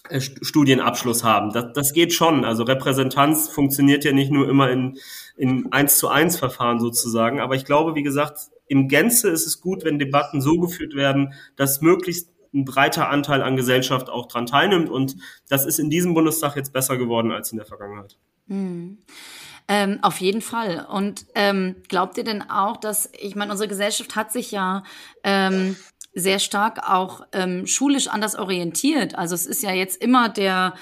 äh, 0.10 0.22
Studienabschluss 0.22 1.24
haben. 1.24 1.52
Das, 1.52 1.74
das 1.74 1.94
geht 1.94 2.14
schon. 2.14 2.46
Also 2.46 2.64
Repräsentanz 2.64 3.50
funktioniert 3.50 4.04
ja 4.04 4.12
nicht 4.12 4.32
nur 4.32 4.50
immer 4.50 4.72
in, 4.72 4.98
in 5.36 5.72
eins 5.72 5.98
zu 5.98 6.08
eins 6.08 6.38
Verfahren 6.38 6.80
sozusagen. 6.80 7.40
Aber 7.40 7.56
ich 7.56 7.66
glaube, 7.66 7.96
wie 7.96 8.04
gesagt, 8.04 8.50
im 8.68 8.88
Gänze 8.88 9.30
ist 9.30 9.46
es 9.46 9.62
gut, 9.62 9.84
wenn 9.84 10.00
Debatten 10.00 10.42
so 10.42 10.60
geführt 10.60 10.96
werden, 10.96 11.34
dass 11.56 11.82
möglichst 11.82 12.32
ein 12.54 12.66
breiter 12.66 13.10
Anteil 13.10 13.44
an 13.44 13.56
Gesellschaft 13.56 14.10
auch 14.10 14.28
dran 14.28 14.46
teilnimmt. 14.46 14.90
Und 14.90 15.18
das 15.50 15.66
ist 15.66 15.80
in 15.80 15.90
diesem 15.90 16.14
Bundestag 16.14 16.56
jetzt 16.56 16.74
besser 16.74 16.98
geworden 16.98 17.32
als 17.32 17.52
in 17.52 17.58
der 17.58 17.68
Vergangenheit. 17.68 18.18
Mhm. 18.50 18.98
Ähm, 19.68 20.00
auf 20.02 20.20
jeden 20.20 20.42
Fall. 20.42 20.86
Und 20.90 21.26
ähm, 21.36 21.76
glaubt 21.88 22.18
ihr 22.18 22.24
denn 22.24 22.50
auch, 22.50 22.78
dass, 22.78 23.10
ich 23.18 23.36
meine, 23.36 23.52
unsere 23.52 23.70
Gesellschaft 23.70 24.16
hat 24.16 24.32
sich 24.32 24.52
ja 24.52 24.84
ähm, 25.24 25.76
sehr 26.14 26.40
stark 26.40 26.90
auch 26.90 27.22
ähm, 27.34 27.68
schulisch 27.68 28.08
anders 28.08 28.36
orientiert. 28.36 29.16
Also 29.16 29.36
es 29.36 29.46
ist 29.46 29.62
ja 29.62 29.72
jetzt 29.72 30.02
immer 30.02 30.28
der 30.28 30.74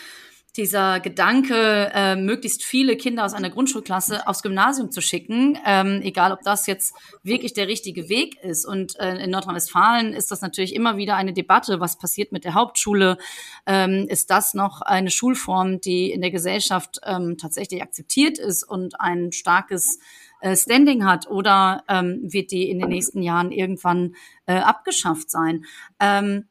dieser 0.57 0.99
Gedanke, 0.99 1.91
äh, 1.93 2.15
möglichst 2.15 2.63
viele 2.63 2.97
Kinder 2.97 3.23
aus 3.23 3.33
einer 3.33 3.49
Grundschulklasse 3.49 4.27
aufs 4.27 4.41
Gymnasium 4.41 4.91
zu 4.91 5.01
schicken, 5.01 5.57
ähm, 5.65 6.01
egal 6.03 6.31
ob 6.31 6.41
das 6.41 6.67
jetzt 6.67 6.95
wirklich 7.23 7.53
der 7.53 7.67
richtige 7.67 8.09
Weg 8.09 8.41
ist. 8.41 8.65
Und 8.65 8.99
äh, 8.99 9.23
in 9.23 9.29
Nordrhein-Westfalen 9.29 10.13
ist 10.13 10.31
das 10.31 10.41
natürlich 10.41 10.75
immer 10.75 10.97
wieder 10.97 11.15
eine 11.15 11.33
Debatte, 11.33 11.79
was 11.79 11.97
passiert 11.97 12.31
mit 12.31 12.43
der 12.43 12.55
Hauptschule? 12.55 13.17
Ähm, 13.65 14.07
ist 14.09 14.29
das 14.31 14.53
noch 14.53 14.81
eine 14.81 15.11
Schulform, 15.11 15.79
die 15.79 16.11
in 16.11 16.21
der 16.21 16.31
Gesellschaft 16.31 16.99
ähm, 17.05 17.37
tatsächlich 17.37 17.81
akzeptiert 17.81 18.39
ist 18.39 18.63
und 18.63 18.99
ein 18.99 19.31
starkes 19.31 19.99
äh, 20.41 20.55
Standing 20.55 21.05
hat 21.05 21.27
oder 21.27 21.83
ähm, 21.87 22.19
wird 22.23 22.51
die 22.51 22.69
in 22.69 22.79
den 22.79 22.89
nächsten 22.89 23.21
Jahren 23.21 23.51
irgendwann 23.51 24.15
äh, 24.45 24.57
abgeschafft 24.57 25.29
sein? 25.29 25.65
Ähm, 25.99 26.45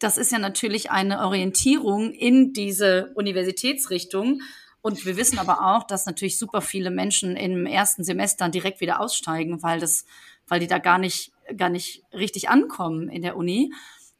das 0.00 0.18
ist 0.18 0.32
ja 0.32 0.38
natürlich 0.38 0.90
eine 0.90 1.20
Orientierung 1.20 2.12
in 2.12 2.52
diese 2.52 3.12
Universitätsrichtung. 3.14 4.40
Und 4.82 5.04
wir 5.04 5.16
wissen 5.16 5.38
aber 5.38 5.66
auch, 5.66 5.84
dass 5.84 6.06
natürlich 6.06 6.38
super 6.38 6.60
viele 6.60 6.90
Menschen 6.90 7.36
im 7.36 7.66
ersten 7.66 8.04
Semester 8.04 8.48
direkt 8.48 8.80
wieder 8.80 9.00
aussteigen, 9.00 9.62
weil 9.62 9.80
das 9.80 10.04
weil 10.48 10.60
die 10.60 10.66
da 10.66 10.78
gar 10.78 10.98
nicht, 10.98 11.32
gar 11.56 11.68
nicht 11.68 12.02
richtig 12.12 12.48
ankommen 12.48 13.08
in 13.08 13.22
der 13.22 13.36
Uni. 13.36 13.72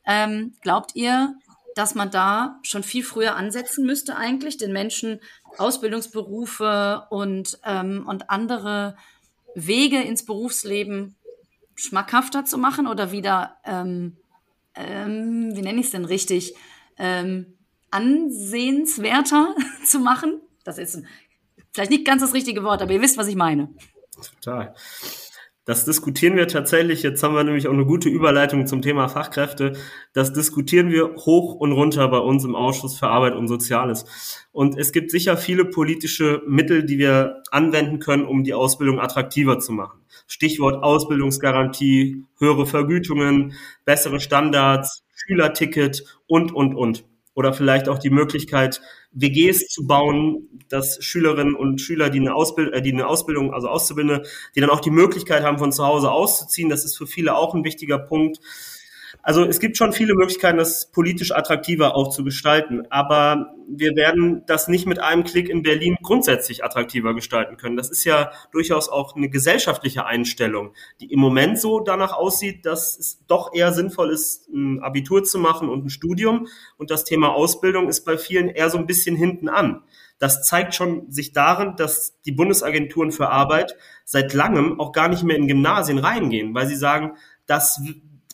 Ähm, 0.05 0.55
glaubt 0.61 0.93
ihr, 0.95 1.35
dass 1.75 1.95
man 1.95 2.11
da 2.11 2.59
schon 2.63 2.83
viel 2.83 3.05
früher 3.05 3.37
ansetzen 3.37 3.85
müsste 3.85 4.17
eigentlich, 4.17 4.57
den 4.57 4.73
Menschen 4.73 5.21
Ausbildungsberufe 5.59 7.07
und, 7.11 7.59
ähm, 7.65 8.05
und 8.07 8.31
andere 8.31 8.97
Wege 9.55 10.01
ins 10.01 10.25
Berufsleben 10.25 11.17
schmackhafter 11.75 12.45
zu 12.45 12.57
machen 12.57 12.87
oder 12.87 13.13
wieder, 13.13 13.57
ähm, 13.65 14.17
ähm, 14.77 15.55
wie 15.55 15.63
nenne 15.63 15.81
ich 15.81 15.87
es 15.87 15.93
denn 15.93 16.05
richtig, 16.05 16.55
ähm, 16.99 17.59
ansehenswerter 17.91 19.55
zu 19.85 20.01
machen? 20.01 20.41
Das 20.65 20.79
ist 20.79 21.03
vielleicht 21.73 21.91
nicht 21.91 22.05
ganz 22.05 22.23
das 22.23 22.35
richtige 22.35 22.63
Wort, 22.65 22.83
aber 22.83 22.93
ihr 22.93 23.03
wisst, 23.03 23.19
was 23.19 23.29
ich 23.29 23.37
meine. 23.37 23.69
Total. 24.41 24.75
Das 25.67 25.85
diskutieren 25.85 26.37
wir 26.37 26.47
tatsächlich, 26.47 27.03
jetzt 27.03 27.25
haben 27.25 27.35
wir 27.35 27.43
nämlich 27.43 27.67
auch 27.67 27.73
eine 27.73 27.85
gute 27.85 28.09
Überleitung 28.09 28.69
zum 28.69 28.83
Thema 28.83 29.09
Fachkräfte. 29.09 29.73
Das 30.13 30.33
diskutieren 30.33 30.91
wir 30.91 31.17
hoch 31.17 31.57
und 31.57 31.73
runter 31.73 32.07
bei 32.07 32.19
uns 32.19 32.45
im 32.45 32.55
Ausschuss 32.55 32.97
für 32.97 33.09
Arbeit 33.09 33.35
und 33.35 33.49
Soziales. 33.49 34.05
Und 34.53 34.79
es 34.79 34.93
gibt 34.93 35.11
sicher 35.11 35.37
viele 35.37 35.65
politische 35.65 36.41
Mittel, 36.47 36.85
die 36.85 36.99
wir 36.99 37.43
anwenden 37.51 37.99
können, 37.99 38.27
um 38.27 38.45
die 38.45 38.55
Ausbildung 38.55 39.01
attraktiver 39.01 39.59
zu 39.59 39.73
machen. 39.73 39.99
Stichwort 40.29 40.85
Ausbildungsgarantie, 40.85 42.23
höhere 42.39 42.67
Vergütungen, 42.67 43.55
bessere 43.85 44.21
Standards, 44.21 45.05
Schülerticket 45.17 46.05
und, 46.29 46.55
und, 46.55 46.77
und 46.77 47.05
oder 47.37 47.53
vielleicht 47.53 47.89
auch 47.89 47.99
die 47.99 48.11
Möglichkeit, 48.11 48.81
WGs 49.13 49.69
zu 49.69 49.87
bauen, 49.87 50.49
dass 50.71 51.05
Schülerinnen 51.05 51.55
und 51.55 51.81
Schüler, 51.81 52.09
die 52.09 52.19
eine, 52.19 52.35
Ausbild 52.35 52.73
äh, 52.73 52.81
die 52.81 52.93
eine 52.93 53.07
Ausbildung, 53.07 53.53
also 53.53 53.69
Auszubildende, 53.69 54.27
die 54.57 54.61
dann 54.61 54.71
auch 54.71 54.81
die 54.81 54.91
Möglichkeit 54.91 55.45
haben, 55.45 55.59
von 55.59 55.71
zu 55.71 55.87
Hause 55.87 56.11
auszuziehen. 56.11 56.71
Das 56.71 56.85
ist 56.85 56.97
für 56.97 57.07
viele 57.07 57.37
auch 57.37 57.55
ein 57.55 57.63
wichtiger 57.63 57.99
Punkt. 57.99 58.41
Also 59.27 59.45
es 59.45 59.59
gibt 59.59 59.77
schon 59.77 59.93
viele 59.93 60.15
Möglichkeiten, 60.15 60.57
das 60.57 60.93
politisch 60.93 61.33
attraktiver 61.33 61.97
auch 61.97 62.11
zu 62.11 62.23
gestalten. 62.23 62.87
Aber 62.91 63.57
wir 63.69 63.97
werden 63.97 64.45
das 64.47 64.69
nicht 64.69 64.87
mit 64.87 65.01
einem 65.01 65.25
Klick 65.25 65.49
in 65.49 65.65
Berlin 65.65 65.97
grundsätzlich 66.01 66.63
attraktiver 66.63 67.13
gestalten 67.13 67.57
können. 67.57 67.77
Das 67.77 67.91
ist 67.91 68.05
ja 68.05 68.31
durchaus 68.53 68.89
auch 68.89 69.17
eine 69.17 69.29
gesellschaftliche 69.29 70.07
Einstellung, 70.07 70.75
die 71.01 71.13
im 71.13 71.19
Moment 71.19 71.59
so 71.59 71.81
danach 71.81 72.13
aussieht, 72.13 72.65
dass 72.67 72.97
es 72.97 73.27
doch 73.27 73.53
eher 73.53 73.73
sinnvoll 73.73 74.13
ist, 74.13 74.49
ein 74.49 74.81
Abitur 74.81 75.25
zu 75.25 75.41
machen 75.41 75.71
und 75.71 75.87
ein 75.87 75.91
Studium. 75.91 76.47
Und 76.77 76.93
das 76.93 77.03
Thema 77.03 77.35
Ausbildung 77.35 77.89
ist 77.89 78.05
bei 78.05 78.19
vielen 78.19 78.49
eher 78.49 78.71
so 78.71 78.79
ein 78.79 78.87
bisschen 78.87 79.17
hinten 79.17 79.49
an. 79.49 79.83
Das 80.21 80.47
zeigt 80.47 80.77
schon 80.77 81.11
sich 81.11 81.33
darin, 81.33 81.75
dass 81.75 82.21
die 82.23 82.33
Bundesagenturen 82.33 83.11
für 83.11 83.29
Arbeit 83.31 83.77
seit 84.05 84.35
langem 84.35 84.79
auch 84.79 84.93
gar 84.93 85.09
nicht 85.09 85.25
mehr 85.25 85.37
in 85.37 85.49
Gymnasien 85.49 85.99
reingehen, 85.99 86.55
weil 86.55 86.69
sie 86.69 86.77
sagen, 86.77 87.17
das 87.47 87.83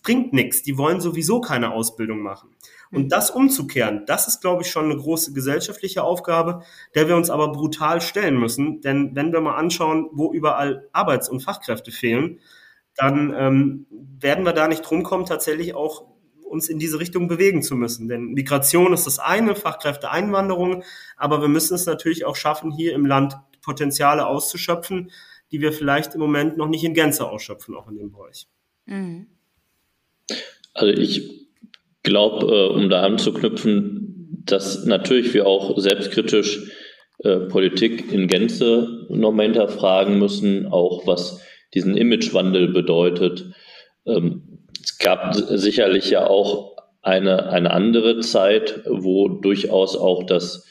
bringt 0.03 0.33
nichts. 0.33 0.63
Die 0.63 0.77
wollen 0.79 1.01
sowieso 1.01 1.41
keine 1.41 1.73
Ausbildung 1.73 2.21
machen. 2.21 2.51
Und 2.91 3.11
das 3.11 3.31
umzukehren, 3.31 4.05
das 4.07 4.29
ist, 4.29 4.41
glaube 4.41 4.63
ich, 4.63 4.71
schon 4.71 4.85
eine 4.85 4.97
große 4.97 5.33
gesellschaftliche 5.33 6.03
Aufgabe, 6.05 6.63
der 6.95 7.09
wir 7.09 7.17
uns 7.17 7.31
aber 7.31 7.51
brutal 7.51 8.01
stellen 8.01 8.39
müssen. 8.39 8.81
Denn 8.83 9.15
wenn 9.15 9.33
wir 9.33 9.41
mal 9.41 9.57
anschauen, 9.57 10.11
wo 10.13 10.33
überall 10.33 10.89
Arbeits- 10.93 11.29
und 11.29 11.41
Fachkräfte 11.41 11.91
fehlen, 11.91 12.41
dann 12.95 13.35
ähm, 13.35 13.87
werden 13.91 14.45
wir 14.45 14.53
da 14.53 14.69
nicht 14.69 14.83
drum 14.83 15.03
kommen, 15.03 15.25
tatsächlich 15.25 15.75
auch 15.75 16.05
uns 16.45 16.69
in 16.69 16.79
diese 16.79 17.01
Richtung 17.01 17.29
bewegen 17.29 17.63
zu 17.63 17.75
müssen. 17.75 18.09
Denn 18.09 18.33
Migration 18.33 18.93
ist 18.93 19.07
das 19.07 19.19
eine, 19.19 19.55
Fachkräfteeinwanderung, 19.55 20.85
aber 21.17 21.41
wir 21.41 21.49
müssen 21.49 21.75
es 21.75 21.87
natürlich 21.87 22.27
auch 22.27 22.37
schaffen, 22.37 22.71
hier 22.71 22.93
im 22.93 23.07
Land 23.07 23.39
Potenziale 23.63 24.27
auszuschöpfen, 24.27 25.11
die 25.51 25.63
wir 25.63 25.73
vielleicht 25.73 26.15
im 26.15 26.21
Moment 26.21 26.59
noch 26.59 26.69
nicht 26.69 26.85
in 26.85 26.93
Gänze 26.93 27.27
ausschöpfen, 27.29 27.75
auch 27.75 27.89
in 27.89 27.97
dem 27.97 28.13
Bereich. 28.13 28.49
Mhm. 28.85 29.29
Also 30.75 30.93
ich 30.93 31.49
glaube, 32.03 32.47
äh, 32.47 32.69
um 32.75 32.89
da 32.89 33.03
anzuknüpfen, 33.03 34.43
dass 34.45 34.85
natürlich 34.85 35.33
wir 35.35 35.47
auch 35.47 35.79
selbstkritisch 35.79 36.71
äh, 37.19 37.37
Politik 37.37 38.13
in 38.13 38.27
Gänze 38.27 39.07
nochmal 39.09 39.47
hinterfragen 39.47 40.19
müssen, 40.19 40.67
auch 40.67 41.07
was 41.07 41.41
diesen 41.75 41.97
Imagewandel 41.97 42.69
bedeutet. 42.69 43.47
Ähm, 44.07 44.67
es 44.83 44.99
gab 44.99 45.35
sicherlich 45.35 46.11
ja 46.11 46.27
auch 46.27 46.77
eine, 47.03 47.51
eine 47.51 47.71
andere 47.71 48.21
Zeit, 48.21 48.83
wo 48.87 49.29
durchaus 49.29 49.97
auch 49.97 50.25
das, 50.25 50.67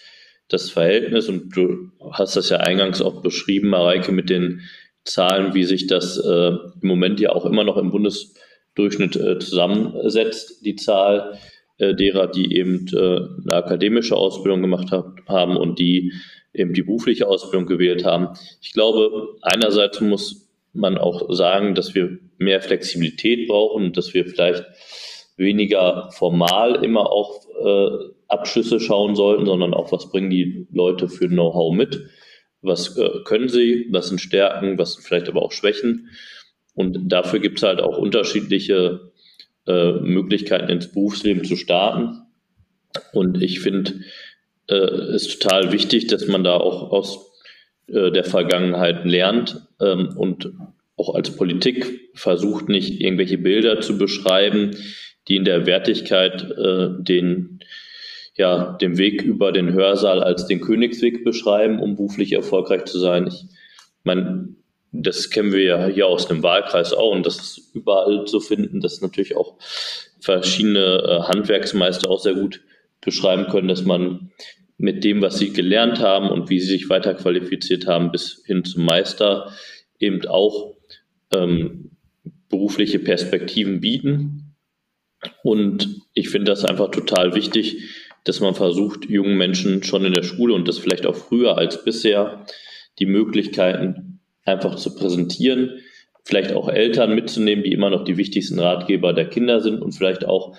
das 0.48 0.70
Verhältnis, 0.70 1.30
und 1.30 1.56
du 1.56 1.92
hast 2.12 2.36
das 2.36 2.50
ja 2.50 2.58
eingangs 2.58 3.02
auch 3.02 3.22
beschrieben, 3.22 3.70
Mareike, 3.70 4.12
mit 4.12 4.30
den 4.30 4.62
Zahlen, 5.04 5.54
wie 5.54 5.64
sich 5.64 5.88
das 5.88 6.18
äh, 6.18 6.50
im 6.50 6.88
Moment 6.88 7.20
ja 7.20 7.32
auch 7.32 7.46
immer 7.46 7.64
noch 7.64 7.78
im 7.78 7.92
Bundes 7.92 8.36
Durchschnitt 8.76 9.16
äh, 9.16 9.40
zusammensetzt, 9.40 10.66
die 10.66 10.76
Zahl 10.76 11.38
äh, 11.78 11.94
derer, 11.96 12.28
die 12.28 12.56
eben 12.56 12.88
äh, 12.94 12.98
eine 12.98 13.54
akademische 13.54 14.16
Ausbildung 14.16 14.62
gemacht 14.62 14.92
hab, 14.92 15.28
haben 15.28 15.58
und 15.58 15.80
die 15.80 16.14
eben 16.54 16.74
die 16.74 16.84
berufliche 16.84 17.28
Ausbildung 17.28 17.66
gewählt 17.66 18.06
haben. 18.06 18.30
Ich 18.62 18.74
glaube, 18.74 19.36
einerseits 19.42 20.02
muss 20.02 20.50
man 20.74 20.98
auch 20.98 21.34
sagen, 21.34 21.76
dass 21.76 21.96
wir 21.96 22.20
mehr 22.38 22.62
Flexibilität 22.62 23.48
brauchen, 23.48 23.94
dass 23.94 24.14
wir 24.14 24.26
vielleicht 24.26 24.66
weniger 25.38 26.10
formal 26.12 26.84
immer 26.84 27.12
auf 27.12 27.48
äh, 27.64 27.90
Abschlüsse 28.28 28.80
schauen 28.80 29.16
sollten, 29.16 29.46
sondern 29.46 29.74
auch, 29.74 29.92
was 29.92 30.10
bringen 30.10 30.30
die 30.30 30.68
Leute 30.72 31.10
für 31.10 31.28
Know-how 31.28 31.74
mit, 31.74 32.08
was 32.62 32.98
äh, 32.98 33.10
können 33.26 33.50
sie, 33.50 33.88
was 33.92 34.08
sind 34.08 34.22
Stärken, 34.22 34.78
was 34.78 34.94
sind 34.94 35.04
vielleicht 35.04 35.28
aber 35.28 35.42
auch 35.42 35.52
Schwächen. 35.52 36.10
Und 36.74 37.12
dafür 37.12 37.40
gibt 37.40 37.58
es 37.58 37.64
halt 37.64 37.82
auch 37.82 37.98
unterschiedliche 37.98 39.12
äh, 39.68 39.92
Möglichkeiten 39.94 40.70
ins 40.70 40.92
Berufsleben 40.92 41.44
zu 41.44 41.56
starten. 41.56 42.22
Und 43.14 43.42
ich 43.42 43.60
finde 43.60 44.02
äh, 44.68 44.76
es 44.76 45.28
ist 45.28 45.42
total 45.42 45.72
wichtig, 45.72 46.08
dass 46.08 46.28
man 46.28 46.44
da 46.44 46.56
auch 46.56 46.92
aus 46.92 47.32
äh, 47.88 48.12
der 48.12 48.24
Vergangenheit 48.24 49.06
lernt 49.06 49.68
ähm, 49.80 50.16
und 50.16 50.52
auch 50.98 51.16
als 51.16 51.36
Politik 51.36 52.10
versucht 52.14 52.70
nicht 52.70 53.02
irgendwelche 53.02 53.38
Bilder 53.38 53.82
zu 53.82 53.98
beschreiben, 53.98 54.72
die 55.28 55.36
in 55.36 55.46
der 55.46 55.66
Wertigkeit 55.66 56.44
äh, 56.52 56.90
den 57.00 57.60
ja, 58.38 58.78
den 58.80 58.98
Weg 58.98 59.22
über 59.22 59.52
den 59.52 59.74
Hörsaal 59.74 60.24
als 60.24 60.48
den 60.48 60.62
Königsweg 60.62 61.26
beschreiben, 61.26 61.80
um 61.80 61.98
beruflich 61.98 62.32
erfolgreich 62.32 62.86
zu 62.86 62.98
sein. 62.98 63.28
Ich 63.28 63.46
meine, 64.04 64.56
das 64.92 65.30
kennen 65.30 65.54
wir 65.54 65.64
ja 65.64 65.88
hier 65.88 66.08
aus 66.08 66.28
dem 66.28 66.44
Wahlkreis 66.44 66.94
auch 66.94 67.12
und 67.12 67.26
das 67.26 67.38
ist 67.38 67.76
überall 67.76 68.26
zu 68.26 68.40
finden, 68.40 68.82
dass 68.82 69.02
natürlich 69.02 69.36
auch 69.38 69.56
verschiedene 70.20 71.04
äh, 71.04 71.22
Handwerksmeister 71.28 72.10
auch 72.10 72.20
sehr 72.20 72.36
gut 72.36 72.62
beschreiben 73.00 73.48
können, 73.48 73.68
dass 73.68 73.84
man 73.84 74.32
mit 74.78 75.04
dem, 75.04 75.22
was 75.22 75.38
sie 75.38 75.54
gelernt 75.54 76.00
haben 76.00 76.30
und 76.30 76.50
wie 76.50 76.60
sie 76.60 76.72
sich 76.72 76.90
weiter 76.90 77.14
qualifiziert 77.14 77.88
haben, 77.88 78.12
bis 78.12 78.44
hin 78.46 78.66
zum 78.66 78.86
Meister 78.86 79.52
eben 80.00 80.26
auch 80.28 80.76
ähm, 81.34 81.92
berufliche 82.50 83.00
Perspektiven 83.00 83.80
bieten. 83.80 84.56
Und 85.44 86.02
ich 86.14 86.30
finde 86.30 86.52
das 86.52 86.66
einfach 86.66 86.90
total 86.90 87.36
wichtig, 87.36 87.90
dass 88.24 88.40
man 88.40 88.56
versucht, 88.56 89.06
jungen 89.10 89.38
Menschen 89.38 89.84
schon 89.84 90.04
in 90.04 90.14
der 90.14 90.24
Schule 90.24 90.54
und 90.54 90.68
das 90.68 90.80
vielleicht 90.80 91.06
auch 91.06 91.16
früher 91.16 91.58
als 91.58 91.84
bisher 91.84 92.46
die 93.00 93.06
Möglichkeiten 93.06 94.11
einfach 94.46 94.76
zu 94.76 94.96
präsentieren, 94.96 95.80
vielleicht 96.24 96.54
auch 96.54 96.70
Eltern 96.70 97.16
mitzunehmen, 97.16 97.64
die 97.64 97.72
immer 97.72 97.90
noch 97.90 98.04
die 98.04 98.18
wichtigsten 98.18 98.60
Ratgeber 98.60 99.14
der 99.14 99.30
Kinder 99.30 99.62
sind 99.62 99.82
und 99.82 99.94
vielleicht 99.94 100.26
auch 100.26 100.56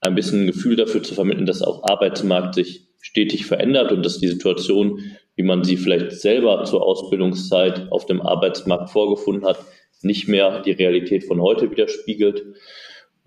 ein 0.00 0.14
bisschen 0.14 0.42
ein 0.42 0.46
Gefühl 0.46 0.76
dafür 0.76 1.02
zu 1.02 1.14
vermitteln, 1.14 1.46
dass 1.46 1.62
auch 1.62 1.82
Arbeitsmarkt 1.84 2.54
sich 2.54 2.88
stetig 3.00 3.46
verändert 3.46 3.92
und 3.92 4.04
dass 4.04 4.18
die 4.18 4.28
Situation, 4.28 5.00
wie 5.36 5.42
man 5.42 5.64
sie 5.64 5.76
vielleicht 5.76 6.12
selber 6.12 6.64
zur 6.64 6.82
Ausbildungszeit 6.82 7.90
auf 7.90 8.06
dem 8.06 8.20
Arbeitsmarkt 8.20 8.90
vorgefunden 8.90 9.46
hat, 9.46 9.58
nicht 10.02 10.28
mehr 10.28 10.62
die 10.62 10.72
Realität 10.72 11.24
von 11.24 11.40
heute 11.40 11.70
widerspiegelt. 11.70 12.44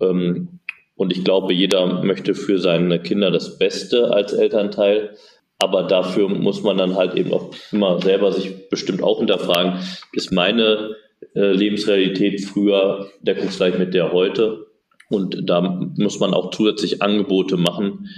Ähm, 0.00 0.60
und 0.96 1.12
ich 1.12 1.24
glaube, 1.24 1.52
jeder 1.52 2.04
möchte 2.04 2.34
für 2.34 2.58
seine 2.58 3.00
Kinder 3.00 3.30
das 3.30 3.58
Beste 3.58 4.12
als 4.12 4.32
Elternteil. 4.32 5.16
Aber 5.58 5.84
dafür 5.84 6.28
muss 6.28 6.62
man 6.62 6.76
dann 6.76 6.96
halt 6.96 7.14
eben 7.14 7.32
auch 7.32 7.54
immer 7.72 8.00
selber 8.00 8.32
sich 8.32 8.68
bestimmt 8.68 9.02
auch 9.02 9.18
hinterfragen, 9.18 9.80
ist 10.12 10.32
meine 10.32 10.96
äh, 11.34 11.52
Lebensrealität 11.52 12.44
früher 12.44 13.08
deckungsgleich 13.22 13.78
mit 13.78 13.94
der 13.94 14.12
heute? 14.12 14.66
Und 15.10 15.48
da 15.48 15.60
muss 15.96 16.18
man 16.18 16.34
auch 16.34 16.50
zusätzlich 16.50 17.02
Angebote 17.02 17.56
machen. 17.56 18.08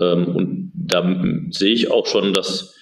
Ähm, 0.00 0.34
und 0.34 0.72
da 0.74 1.24
sehe 1.50 1.72
ich 1.72 1.90
auch 1.90 2.06
schon, 2.06 2.32
dass 2.32 2.74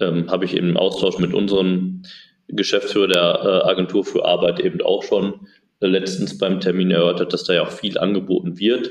ähm, 0.00 0.30
habe 0.30 0.44
ich 0.44 0.54
im 0.54 0.76
Austausch 0.76 1.18
mit 1.18 1.34
unserem 1.34 2.02
Geschäftsführer 2.48 3.08
der 3.08 3.22
äh, 3.22 3.70
Agentur 3.70 4.04
für 4.04 4.24
Arbeit 4.24 4.60
eben 4.60 4.80
auch 4.82 5.02
schon 5.02 5.46
äh, 5.80 5.86
letztens 5.86 6.38
beim 6.38 6.60
Termin 6.60 6.90
erörtert, 6.90 7.32
dass 7.32 7.44
da 7.44 7.54
ja 7.54 7.62
auch 7.62 7.70
viel 7.70 7.98
angeboten 7.98 8.58
wird 8.58 8.90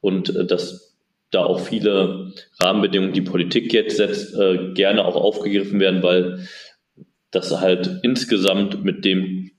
und 0.00 0.34
äh, 0.34 0.46
dass 0.46 0.93
da 1.34 1.44
auch 1.44 1.60
viele 1.60 2.32
Rahmenbedingungen, 2.60 3.12
die 3.12 3.22
Politik 3.22 3.72
jetzt 3.72 3.96
setzt, 3.96 4.34
äh, 4.38 4.72
gerne 4.74 5.04
auch 5.04 5.16
aufgegriffen 5.16 5.80
werden, 5.80 6.02
weil 6.02 6.46
das 7.30 7.60
halt 7.60 8.00
insgesamt 8.02 8.84
mit 8.84 9.04
dem 9.04 9.50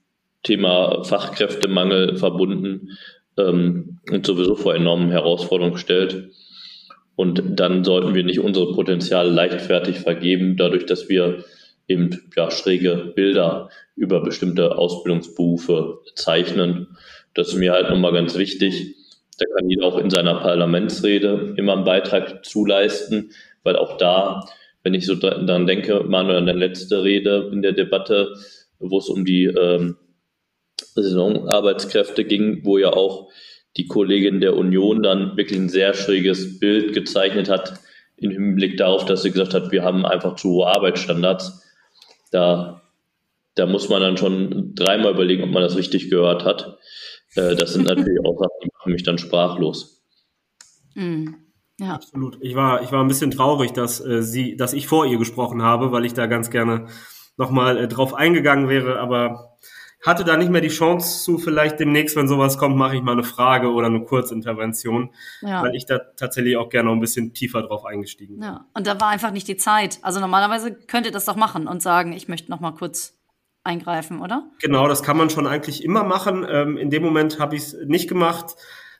Thema 0.42 1.04
Fachkräftemangel 1.04 2.16
verbunden 2.16 2.96
ähm, 3.36 3.98
und 4.10 4.24
sowieso 4.24 4.54
vor 4.54 4.74
enormen 4.74 5.10
Herausforderungen 5.10 5.76
stellt. 5.76 6.30
Und 7.16 7.42
dann 7.58 7.82
sollten 7.84 8.14
wir 8.14 8.24
nicht 8.24 8.40
unsere 8.40 8.72
Potenziale 8.72 9.30
leichtfertig 9.30 9.98
vergeben, 9.98 10.56
dadurch, 10.56 10.86
dass 10.86 11.08
wir 11.08 11.44
eben 11.88 12.30
ja, 12.36 12.50
schräge 12.50 13.12
Bilder 13.14 13.70
über 13.94 14.22
bestimmte 14.22 14.76
Ausbildungsberufe 14.76 16.00
zeichnen. 16.14 16.96
Das 17.34 17.48
ist 17.48 17.54
mir 17.54 17.72
halt 17.72 17.90
nochmal 17.90 18.12
ganz 18.12 18.36
wichtig. 18.36 18.96
Da 19.38 19.44
kann 19.54 19.68
jeder 19.68 19.84
auch 19.84 19.98
in 19.98 20.10
seiner 20.10 20.36
Parlamentsrede 20.36 21.54
immer 21.56 21.74
einen 21.74 21.84
Beitrag 21.84 22.44
zuleisten, 22.44 23.32
weil 23.62 23.76
auch 23.76 23.98
da, 23.98 24.48
wenn 24.82 24.94
ich 24.94 25.06
so 25.06 25.14
daran 25.14 25.66
denke, 25.66 26.04
Manuel, 26.04 26.38
an 26.38 26.46
der 26.46 26.54
letzte 26.54 27.02
Rede 27.02 27.50
in 27.52 27.62
der 27.62 27.72
Debatte, 27.72 28.34
wo 28.78 28.98
es 28.98 29.08
um 29.08 29.24
die 29.24 29.44
ähm, 29.44 29.96
Saisonarbeitskräfte 30.94 32.24
ging, 32.24 32.64
wo 32.64 32.78
ja 32.78 32.92
auch 32.92 33.30
die 33.76 33.86
Kollegin 33.86 34.40
der 34.40 34.56
Union 34.56 35.02
dann 35.02 35.36
wirklich 35.36 35.58
ein 35.58 35.68
sehr 35.68 35.92
schräges 35.94 36.58
Bild 36.58 36.94
gezeichnet 36.94 37.50
hat 37.50 37.74
im 38.16 38.30
Hinblick 38.30 38.78
darauf, 38.78 39.04
dass 39.04 39.22
sie 39.22 39.30
gesagt 39.30 39.54
hat, 39.54 39.72
wir 39.72 39.82
haben 39.82 40.06
einfach 40.06 40.36
zu 40.36 40.50
hohe 40.50 40.66
Arbeitsstandards. 40.68 41.62
Da, 42.30 42.82
da 43.54 43.66
muss 43.66 43.88
man 43.88 44.00
dann 44.00 44.16
schon 44.16 44.74
dreimal 44.74 45.12
überlegen, 45.12 45.44
ob 45.44 45.50
man 45.50 45.62
das 45.62 45.76
richtig 45.76 46.08
gehört 46.08 46.44
hat. 46.44 46.78
Äh, 47.36 47.54
das 47.56 47.72
sind 47.72 47.86
natürlich 47.86 48.18
auch 48.24 48.38
Sachen, 48.38 48.58
die 48.62 48.70
machen 48.72 48.92
mich 48.92 49.02
dann 49.02 49.18
sprachlos. 49.18 50.02
Mm, 50.94 51.34
ja. 51.78 51.94
Absolut. 51.94 52.38
Ich 52.40 52.54
war, 52.54 52.82
ich 52.82 52.92
war 52.92 53.02
ein 53.02 53.08
bisschen 53.08 53.30
traurig, 53.30 53.72
dass 53.72 54.04
äh, 54.04 54.22
sie, 54.22 54.56
dass 54.56 54.72
ich 54.72 54.86
vor 54.86 55.06
ihr 55.06 55.18
gesprochen 55.18 55.62
habe, 55.62 55.92
weil 55.92 56.04
ich 56.04 56.14
da 56.14 56.26
ganz 56.26 56.50
gerne 56.50 56.86
nochmal 57.36 57.76
äh, 57.76 57.88
drauf 57.88 58.14
eingegangen 58.14 58.68
wäre, 58.68 58.98
aber 58.98 59.56
hatte 60.04 60.24
da 60.24 60.36
nicht 60.36 60.50
mehr 60.50 60.60
die 60.60 60.68
Chance 60.68 61.24
zu, 61.24 61.38
vielleicht 61.38 61.80
demnächst, 61.80 62.16
wenn 62.16 62.28
sowas 62.28 62.58
kommt, 62.58 62.76
mache 62.76 62.96
ich 62.96 63.02
mal 63.02 63.12
eine 63.12 63.24
Frage 63.24 63.72
oder 63.72 63.86
eine 63.86 64.04
Kurzintervention, 64.04 65.10
ja. 65.42 65.62
weil 65.62 65.74
ich 65.74 65.86
da 65.86 65.98
tatsächlich 65.98 66.56
auch 66.56 66.68
gerne 66.68 66.88
noch 66.88 66.94
ein 66.94 67.00
bisschen 67.00 67.34
tiefer 67.34 67.62
drauf 67.62 67.84
eingestiegen 67.84 68.36
bin. 68.36 68.44
Ja, 68.44 68.66
und 68.74 68.86
da 68.86 69.00
war 69.00 69.08
einfach 69.08 69.32
nicht 69.32 69.48
die 69.48 69.56
Zeit. 69.56 69.98
Also 70.02 70.20
normalerweise 70.20 70.74
könnt 70.74 71.06
ihr 71.06 71.12
das 71.12 71.24
doch 71.24 71.36
machen 71.36 71.66
und 71.66 71.82
sagen, 71.82 72.12
ich 72.12 72.28
möchte 72.28 72.50
noch 72.50 72.60
mal 72.60 72.72
kurz 72.72 73.15
eingreifen, 73.66 74.20
oder? 74.20 74.48
Genau, 74.62 74.88
das 74.88 75.02
kann 75.02 75.16
man 75.16 75.28
schon 75.28 75.46
eigentlich 75.46 75.84
immer 75.84 76.04
machen. 76.04 76.46
Ähm, 76.48 76.76
in 76.78 76.90
dem 76.90 77.02
Moment 77.02 77.38
habe 77.38 77.56
ich 77.56 77.62
es 77.62 77.76
nicht 77.86 78.08
gemacht. 78.08 78.54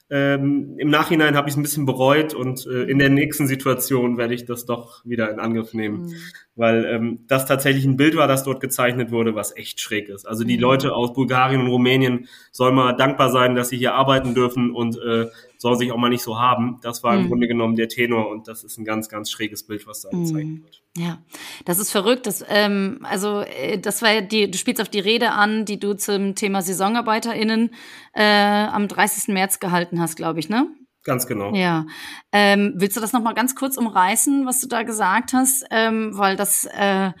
Ähm, 0.09 0.75
Im 0.77 0.89
Nachhinein 0.89 1.35
habe 1.35 1.49
ich 1.49 1.53
es 1.53 1.57
ein 1.57 1.63
bisschen 1.63 1.85
bereut 1.85 2.33
und 2.33 2.65
äh, 2.65 2.83
in 2.83 2.99
der 2.99 3.09
nächsten 3.09 3.45
Situation 3.45 4.17
werde 4.17 4.33
ich 4.33 4.45
das 4.45 4.65
doch 4.65 5.03
wieder 5.03 5.29
in 5.29 5.39
Angriff 5.39 5.73
nehmen, 5.73 6.03
mhm. 6.03 6.15
Weil 6.57 6.85
ähm, 6.85 7.19
das 7.27 7.45
tatsächlich 7.45 7.85
ein 7.85 7.97
Bild 7.97 8.15
war, 8.17 8.27
das 8.27 8.43
dort 8.43 8.59
gezeichnet 8.59 9.11
wurde, 9.11 9.35
was 9.35 9.55
echt 9.55 9.79
schräg 9.79 10.09
ist. 10.09 10.27
Also 10.27 10.43
die 10.43 10.57
mhm. 10.57 10.63
Leute 10.63 10.93
aus 10.93 11.13
Bulgarien 11.13 11.61
und 11.61 11.67
Rumänien 11.67 12.27
sollen 12.51 12.75
mal 12.75 12.93
dankbar 12.93 13.29
sein, 13.29 13.55
dass 13.55 13.69
sie 13.69 13.77
hier 13.77 13.93
arbeiten 13.93 14.33
dürfen 14.33 14.71
und 14.73 14.97
äh, 14.97 15.27
sollen 15.57 15.77
sich 15.77 15.91
auch 15.91 15.97
mal 15.97 16.09
nicht 16.09 16.23
so 16.23 16.39
haben. 16.39 16.79
Das 16.81 17.03
war 17.03 17.15
im 17.15 17.23
mhm. 17.23 17.27
Grunde 17.27 17.47
genommen 17.47 17.75
der 17.75 17.87
Tenor 17.87 18.29
und 18.29 18.47
das 18.47 18.63
ist 18.63 18.77
ein 18.77 18.85
ganz, 18.85 19.07
ganz 19.07 19.31
schräges 19.31 19.63
Bild, 19.63 19.85
was 19.87 20.01
da 20.01 20.09
gezeigt 20.09 20.47
mhm. 20.47 20.63
wird. 20.63 20.81
Ja, 20.97 21.19
das 21.65 21.77
ist 21.77 21.91
verrückt. 21.91 22.25
Das, 22.25 22.43
ähm, 22.49 22.99
also 23.03 23.41
äh, 23.41 23.77
das 23.77 24.01
war 24.01 24.11
ja 24.11 24.21
die, 24.21 24.49
du 24.49 24.57
spielst 24.57 24.81
auf 24.81 24.89
die 24.89 24.99
Rede 24.99 25.31
an, 25.31 25.65
die 25.65 25.79
du 25.79 25.93
zum 25.93 26.33
Thema 26.33 26.63
SaisonarbeiterInnen 26.63 27.69
äh, 28.13 28.23
am 28.23 28.87
30. 28.87 29.33
März 29.33 29.59
gehalten 29.59 30.01
hast, 30.01 30.15
glaube 30.15 30.39
ich, 30.39 30.49
ne? 30.49 30.67
Ganz 31.07 31.25
genau. 31.25 31.55
Ja. 31.55 31.85
Ähm, 32.33 32.73
willst 32.75 32.97
du 32.97 33.01
das 33.01 33.13
nochmal 33.13 33.33
ganz 33.33 33.55
kurz 33.55 33.77
umreißen, 33.77 34.45
was 34.45 34.59
du 34.59 34.67
da 34.67 34.83
gesagt 34.83 35.31
hast? 35.31 35.65
Ähm, 35.71 36.17
weil 36.17 36.35
das, 36.35 36.65
äh, 36.65 37.11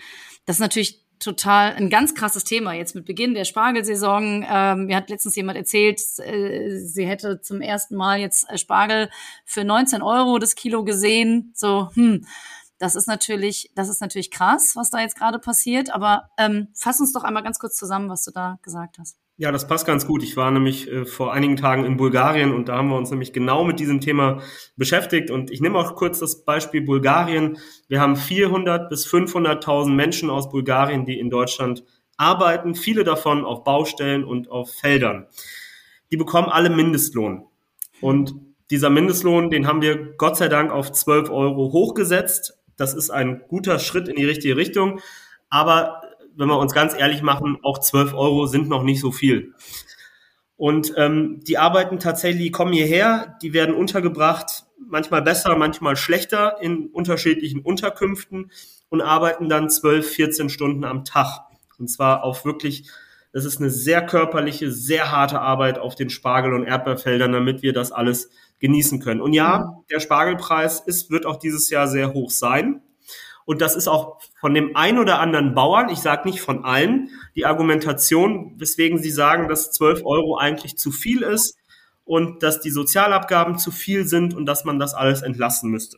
das 0.45 0.57
ist 0.57 0.59
natürlich 0.59 1.05
total 1.19 1.73
ein 1.73 1.89
ganz 1.89 2.13
krasses 2.13 2.43
Thema 2.43 2.73
jetzt 2.73 2.95
mit 2.95 3.05
Beginn 3.05 3.33
der 3.33 3.45
Spargelsaison. 3.45 4.45
Ähm, 4.45 4.87
mir 4.87 4.97
hat 4.97 5.09
letztens 5.09 5.37
jemand 5.37 5.57
erzählt, 5.57 6.01
äh, 6.19 6.75
sie 6.75 7.07
hätte 7.07 7.39
zum 7.39 7.61
ersten 7.61 7.95
Mal 7.95 8.19
jetzt 8.19 8.49
äh, 8.49 8.57
Spargel 8.57 9.09
für 9.45 9.63
19 9.63 10.01
Euro 10.01 10.37
das 10.37 10.55
Kilo 10.55 10.83
gesehen. 10.83 11.53
So, 11.55 11.89
hm, 11.93 12.25
das 12.79 12.95
ist 12.95 13.07
natürlich, 13.07 13.71
das 13.75 13.89
ist 13.89 14.01
natürlich 14.01 14.31
krass, 14.31 14.73
was 14.75 14.89
da 14.89 14.99
jetzt 14.99 15.17
gerade 15.17 15.39
passiert. 15.39 15.93
Aber 15.93 16.29
ähm, 16.37 16.67
fass 16.73 16.99
uns 16.99 17.13
doch 17.13 17.23
einmal 17.23 17.43
ganz 17.43 17.59
kurz 17.59 17.75
zusammen, 17.75 18.09
was 18.09 18.23
du 18.23 18.31
da 18.31 18.59
gesagt 18.61 18.99
hast. 18.99 19.17
Ja, 19.39 19.51
das 19.51 19.67
passt 19.67 19.85
ganz 19.85 20.07
gut. 20.07 20.23
Ich 20.23 20.35
war 20.35 20.49
nämlich 20.49 20.91
äh, 20.91 21.05
vor 21.05 21.31
einigen 21.31 21.57
Tagen 21.57 21.85
in 21.85 21.95
Bulgarien 21.97 22.53
und 22.53 22.69
da 22.69 22.77
haben 22.77 22.89
wir 22.89 22.97
uns 22.97 23.11
nämlich 23.11 23.33
genau 23.33 23.63
mit 23.63 23.79
diesem 23.79 24.01
Thema 24.01 24.41
beschäftigt. 24.75 25.29
Und 25.29 25.51
ich 25.51 25.61
nehme 25.61 25.77
auch 25.77 25.95
kurz 25.95 26.19
das 26.19 26.43
Beispiel 26.43 26.81
Bulgarien. 26.81 27.59
Wir 27.87 28.01
haben 28.01 28.15
400 28.15 28.89
bis 28.89 29.05
500.000 29.07 29.91
Menschen 29.91 30.31
aus 30.31 30.49
Bulgarien, 30.49 31.05
die 31.05 31.19
in 31.19 31.29
Deutschland 31.29 31.83
arbeiten, 32.17 32.73
viele 32.73 33.03
davon 33.03 33.45
auf 33.45 33.63
Baustellen 33.63 34.23
und 34.23 34.49
auf 34.49 34.71
Feldern. 34.71 35.27
Die 36.11 36.17
bekommen 36.17 36.49
alle 36.49 36.71
Mindestlohn. 36.71 37.45
Und 38.01 38.33
dieser 38.71 38.89
Mindestlohn, 38.89 39.49
den 39.49 39.67
haben 39.67 39.81
wir 39.81 40.13
Gott 40.17 40.35
sei 40.37 40.47
Dank 40.47 40.71
auf 40.71 40.91
12 40.91 41.29
Euro 41.29 41.71
hochgesetzt. 41.71 42.56
Das 42.77 42.93
ist 42.93 43.09
ein 43.09 43.41
guter 43.47 43.79
Schritt 43.79 44.07
in 44.07 44.15
die 44.15 44.25
richtige 44.25 44.55
Richtung. 44.55 45.01
Aber 45.49 46.01
wenn 46.35 46.47
wir 46.47 46.59
uns 46.59 46.73
ganz 46.73 46.93
ehrlich 46.97 47.21
machen, 47.21 47.57
auch 47.63 47.79
12 47.79 48.13
Euro 48.13 48.45
sind 48.45 48.69
noch 48.69 48.83
nicht 48.83 49.01
so 49.01 49.11
viel. 49.11 49.53
Und 50.55 50.93
ähm, 50.97 51.39
die 51.47 51.57
arbeiten 51.57 51.99
tatsächlich, 51.99 52.51
kommen 52.51 52.73
hierher, 52.73 53.37
die 53.41 53.53
werden 53.53 53.75
untergebracht, 53.75 54.65
manchmal 54.89 55.21
besser, 55.21 55.55
manchmal 55.55 55.95
schlechter 55.95 56.57
in 56.61 56.87
unterschiedlichen 56.87 57.59
Unterkünften 57.59 58.51
und 58.89 59.01
arbeiten 59.01 59.49
dann 59.49 59.69
12, 59.69 60.09
14 60.09 60.49
Stunden 60.49 60.83
am 60.83 61.05
Tag. 61.05 61.41
Und 61.77 61.89
zwar 61.89 62.23
auf 62.23 62.45
wirklich, 62.45 62.89
das 63.33 63.45
ist 63.45 63.59
eine 63.59 63.69
sehr 63.69 64.05
körperliche, 64.05 64.71
sehr 64.71 65.11
harte 65.11 65.41
Arbeit 65.41 65.77
auf 65.77 65.95
den 65.95 66.09
Spargel- 66.09 66.53
und 66.53 66.65
Erdbeerfeldern, 66.65 67.31
damit 67.31 67.61
wir 67.61 67.73
das 67.73 67.91
alles 67.91 68.29
genießen 68.59 68.99
können. 68.99 69.21
Und 69.21 69.33
ja, 69.33 69.81
der 69.89 69.99
Spargelpreis 69.99 70.79
ist, 70.81 71.11
wird 71.11 71.25
auch 71.25 71.37
dieses 71.37 71.69
Jahr 71.69 71.87
sehr 71.87 72.13
hoch 72.13 72.31
sein. 72.31 72.81
Und 73.45 73.61
das 73.61 73.75
ist 73.75 73.87
auch 73.87 74.19
von 74.41 74.53
dem 74.53 74.75
ein 74.75 74.99
oder 74.99 75.19
anderen 75.19 75.55
Bauern, 75.55 75.89
ich 75.89 75.99
sage 75.99 76.27
nicht 76.27 76.41
von 76.41 76.65
allen, 76.65 77.09
die 77.35 77.45
Argumentation, 77.45 78.53
weswegen 78.57 78.97
sie 78.97 79.09
sagen, 79.09 79.47
dass 79.47 79.71
12 79.71 80.05
Euro 80.05 80.37
eigentlich 80.37 80.77
zu 80.77 80.91
viel 80.91 81.21
ist 81.21 81.57
und 82.03 82.43
dass 82.43 82.59
die 82.59 82.71
Sozialabgaben 82.71 83.57
zu 83.57 83.71
viel 83.71 84.05
sind 84.05 84.33
und 84.33 84.45
dass 84.45 84.65
man 84.65 84.79
das 84.79 84.93
alles 84.93 85.21
entlassen 85.21 85.69
müsste. 85.69 85.97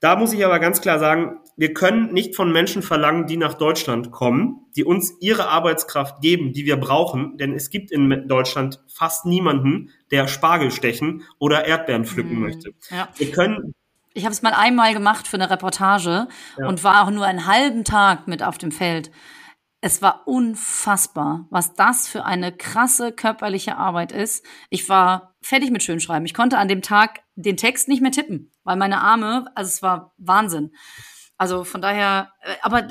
Da 0.00 0.16
muss 0.16 0.32
ich 0.32 0.44
aber 0.44 0.60
ganz 0.60 0.80
klar 0.80 0.98
sagen, 0.98 1.40
wir 1.56 1.74
können 1.74 2.12
nicht 2.12 2.36
von 2.36 2.52
Menschen 2.52 2.82
verlangen, 2.82 3.26
die 3.26 3.36
nach 3.36 3.54
Deutschland 3.54 4.12
kommen, 4.12 4.66
die 4.76 4.84
uns 4.84 5.16
ihre 5.20 5.48
Arbeitskraft 5.48 6.20
geben, 6.20 6.52
die 6.52 6.64
wir 6.66 6.76
brauchen, 6.76 7.36
denn 7.36 7.52
es 7.52 7.68
gibt 7.70 7.90
in 7.90 8.28
Deutschland 8.28 8.80
fast 8.86 9.26
niemanden, 9.26 9.90
der 10.12 10.28
Spargel 10.28 10.70
stechen 10.70 11.24
oder 11.40 11.64
Erdbeeren 11.64 12.04
pflücken 12.04 12.36
mhm. 12.36 12.42
möchte. 12.42 12.74
Ja. 12.90 13.08
Wir 13.16 13.32
können 13.32 13.74
ich 14.14 14.24
habe 14.24 14.32
es 14.32 14.42
mal 14.42 14.52
einmal 14.52 14.94
gemacht 14.94 15.28
für 15.28 15.36
eine 15.36 15.48
Reportage 15.48 16.26
ja. 16.58 16.66
und 16.66 16.82
war 16.82 17.04
auch 17.04 17.10
nur 17.10 17.24
einen 17.24 17.46
halben 17.46 17.84
Tag 17.84 18.26
mit 18.26 18.42
auf 18.42 18.58
dem 18.58 18.72
Feld. 18.72 19.12
Es 19.80 20.02
war 20.02 20.26
unfassbar, 20.26 21.46
was 21.50 21.74
das 21.74 22.08
für 22.08 22.24
eine 22.24 22.50
krasse 22.50 23.12
körperliche 23.12 23.76
Arbeit 23.76 24.10
ist. 24.10 24.44
Ich 24.70 24.88
war 24.88 25.36
fertig 25.40 25.70
mit 25.70 25.84
Schönschreiben. 25.84 26.26
Ich 26.26 26.34
konnte 26.34 26.58
an 26.58 26.66
dem 26.66 26.82
Tag 26.82 27.20
den 27.42 27.56
Text 27.56 27.88
nicht 27.88 28.02
mehr 28.02 28.10
tippen, 28.10 28.52
weil 28.64 28.76
meine 28.76 29.00
Arme, 29.00 29.46
also 29.54 29.68
es 29.68 29.82
war 29.82 30.14
Wahnsinn. 30.18 30.72
Also 31.36 31.64
von 31.64 31.80
daher, 31.80 32.32
äh, 32.42 32.54
aber 32.62 32.88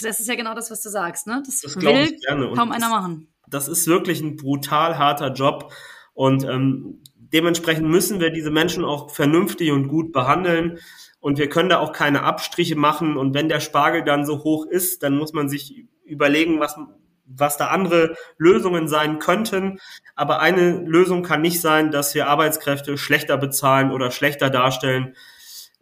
das 0.00 0.20
ist 0.20 0.28
ja 0.28 0.34
genau 0.34 0.54
das, 0.54 0.70
was 0.70 0.82
du 0.82 0.88
sagst, 0.88 1.26
ne? 1.26 1.42
Das, 1.44 1.60
das 1.60 1.76
will 1.76 2.16
kaum 2.54 2.72
einer 2.72 2.88
machen. 2.88 3.28
Das 3.48 3.68
ist 3.68 3.86
wirklich 3.86 4.20
ein 4.20 4.36
brutal 4.36 4.98
harter 4.98 5.32
Job 5.32 5.72
und 6.14 6.44
ähm, 6.44 7.02
Dementsprechend 7.34 7.88
müssen 7.88 8.20
wir 8.20 8.30
diese 8.30 8.52
Menschen 8.52 8.84
auch 8.84 9.10
vernünftig 9.10 9.72
und 9.72 9.88
gut 9.88 10.12
behandeln. 10.12 10.78
Und 11.18 11.36
wir 11.36 11.48
können 11.48 11.68
da 11.68 11.80
auch 11.80 11.92
keine 11.92 12.22
Abstriche 12.22 12.76
machen. 12.76 13.16
Und 13.16 13.34
wenn 13.34 13.48
der 13.48 13.58
Spargel 13.58 14.04
dann 14.04 14.24
so 14.24 14.44
hoch 14.44 14.66
ist, 14.66 15.02
dann 15.02 15.18
muss 15.18 15.32
man 15.32 15.48
sich 15.48 15.84
überlegen, 16.04 16.60
was, 16.60 16.76
was 17.26 17.56
da 17.56 17.68
andere 17.68 18.16
Lösungen 18.38 18.88
sein 18.88 19.18
könnten. 19.18 19.78
Aber 20.14 20.40
eine 20.40 20.78
Lösung 20.80 21.22
kann 21.22 21.42
nicht 21.42 21.60
sein, 21.60 21.90
dass 21.90 22.14
wir 22.14 22.28
Arbeitskräfte 22.28 22.98
schlechter 22.98 23.36
bezahlen 23.36 23.90
oder 23.90 24.10
schlechter 24.10 24.50
darstellen 24.50 25.14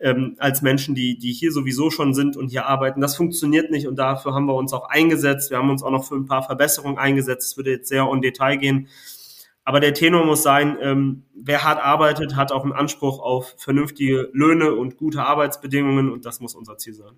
ähm, 0.02 0.36
als 0.38 0.62
Menschen, 0.62 0.94
die, 0.94 1.16
die 1.18 1.32
hier 1.32 1.52
sowieso 1.52 1.90
schon 1.90 2.12
sind 2.12 2.36
und 2.36 2.48
hier 2.48 2.66
arbeiten. 2.66 3.00
Das 3.00 3.16
funktioniert 3.16 3.70
nicht 3.70 3.86
und 3.86 3.96
dafür 3.96 4.34
haben 4.34 4.46
wir 4.46 4.54
uns 4.54 4.72
auch 4.72 4.88
eingesetzt. 4.88 5.50
Wir 5.50 5.58
haben 5.58 5.70
uns 5.70 5.82
auch 5.82 5.90
noch 5.90 6.04
für 6.04 6.16
ein 6.16 6.26
paar 6.26 6.42
Verbesserungen 6.42 6.98
eingesetzt. 6.98 7.52
Es 7.52 7.56
würde 7.56 7.70
jetzt 7.70 7.88
sehr 7.88 8.08
on 8.08 8.20
Detail 8.20 8.56
gehen. 8.56 8.88
Aber 9.64 9.78
der 9.78 9.94
Tenor 9.94 10.26
muss 10.26 10.42
sein, 10.42 10.76
ähm, 10.80 11.22
wer 11.34 11.62
hart 11.62 11.80
arbeitet, 11.80 12.34
hat 12.34 12.50
auch 12.50 12.64
einen 12.64 12.72
Anspruch 12.72 13.20
auf 13.20 13.54
vernünftige 13.58 14.28
Löhne 14.32 14.74
und 14.74 14.96
gute 14.96 15.22
Arbeitsbedingungen 15.22 16.10
und 16.10 16.24
das 16.24 16.40
muss 16.40 16.56
unser 16.56 16.78
Ziel 16.78 16.94
sein. 16.94 17.14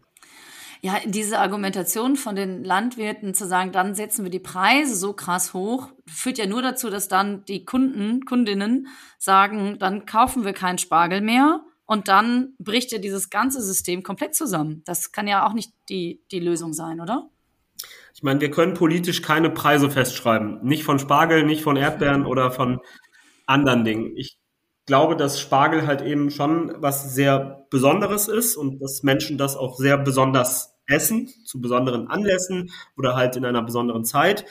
Ja, 0.85 1.01
diese 1.07 1.39
Argumentation 1.39 2.15
von 2.15 2.37
den 2.37 2.63
Landwirten 2.63 3.33
zu 3.33 3.49
sagen, 3.49 3.73
dann 3.73 3.95
setzen 3.95 4.23
wir 4.23 4.31
die 4.31 4.39
Preise 4.39 4.95
so 4.95 5.15
krass 5.15 5.55
hoch, 5.55 5.89
führt 6.07 6.37
ja 6.37 6.45
nur 6.45 6.61
dazu, 6.61 6.91
dass 6.91 7.09
dann 7.09 7.43
die 7.47 7.65
Kunden, 7.65 8.27
Kundinnen 8.27 8.89
sagen, 9.17 9.79
dann 9.79 10.05
kaufen 10.05 10.45
wir 10.45 10.53
keinen 10.53 10.77
Spargel 10.77 11.23
mehr 11.23 11.63
und 11.87 12.09
dann 12.09 12.53
bricht 12.59 12.93
ja 12.93 12.99
dieses 12.99 13.31
ganze 13.31 13.63
System 13.63 14.03
komplett 14.03 14.35
zusammen. 14.35 14.83
Das 14.85 15.11
kann 15.11 15.27
ja 15.27 15.47
auch 15.47 15.55
nicht 15.55 15.73
die, 15.89 16.21
die 16.31 16.39
Lösung 16.39 16.75
sein, 16.75 17.01
oder? 17.01 17.31
Ich 18.15 18.23
meine, 18.23 18.43
wir 18.43 18.51
können 18.51 18.75
politisch 18.75 19.23
keine 19.23 19.49
Preise 19.49 19.91
festschreiben. 19.91 20.63
Nicht 20.63 20.85
von 20.85 20.99
Spargel, 20.99 21.47
nicht 21.47 21.63
von 21.63 21.77
Erdbeeren 21.77 22.27
oder 22.27 22.51
von 22.51 22.81
anderen 23.47 23.87
Dingen. 23.87 24.13
Ich 24.19 24.37
glaube, 24.85 25.17
dass 25.17 25.41
Spargel 25.41 25.87
halt 25.87 26.03
eben 26.03 26.31
schon 26.31 26.75
was 26.77 27.15
sehr 27.15 27.67
Besonderes 27.71 28.29
ist 28.29 28.55
und 28.59 28.83
dass 28.83 29.03
Menschen 29.03 29.39
das 29.39 29.57
auch 29.57 29.79
sehr 29.79 29.97
besonders 29.97 30.74
essen, 30.87 31.29
zu 31.45 31.61
besonderen 31.61 32.09
Anlässen 32.09 32.71
oder 32.97 33.17
halt 33.17 33.37
in 33.37 33.45
einer 33.45 33.63
besonderen 33.63 34.05
Zeit. 34.05 34.45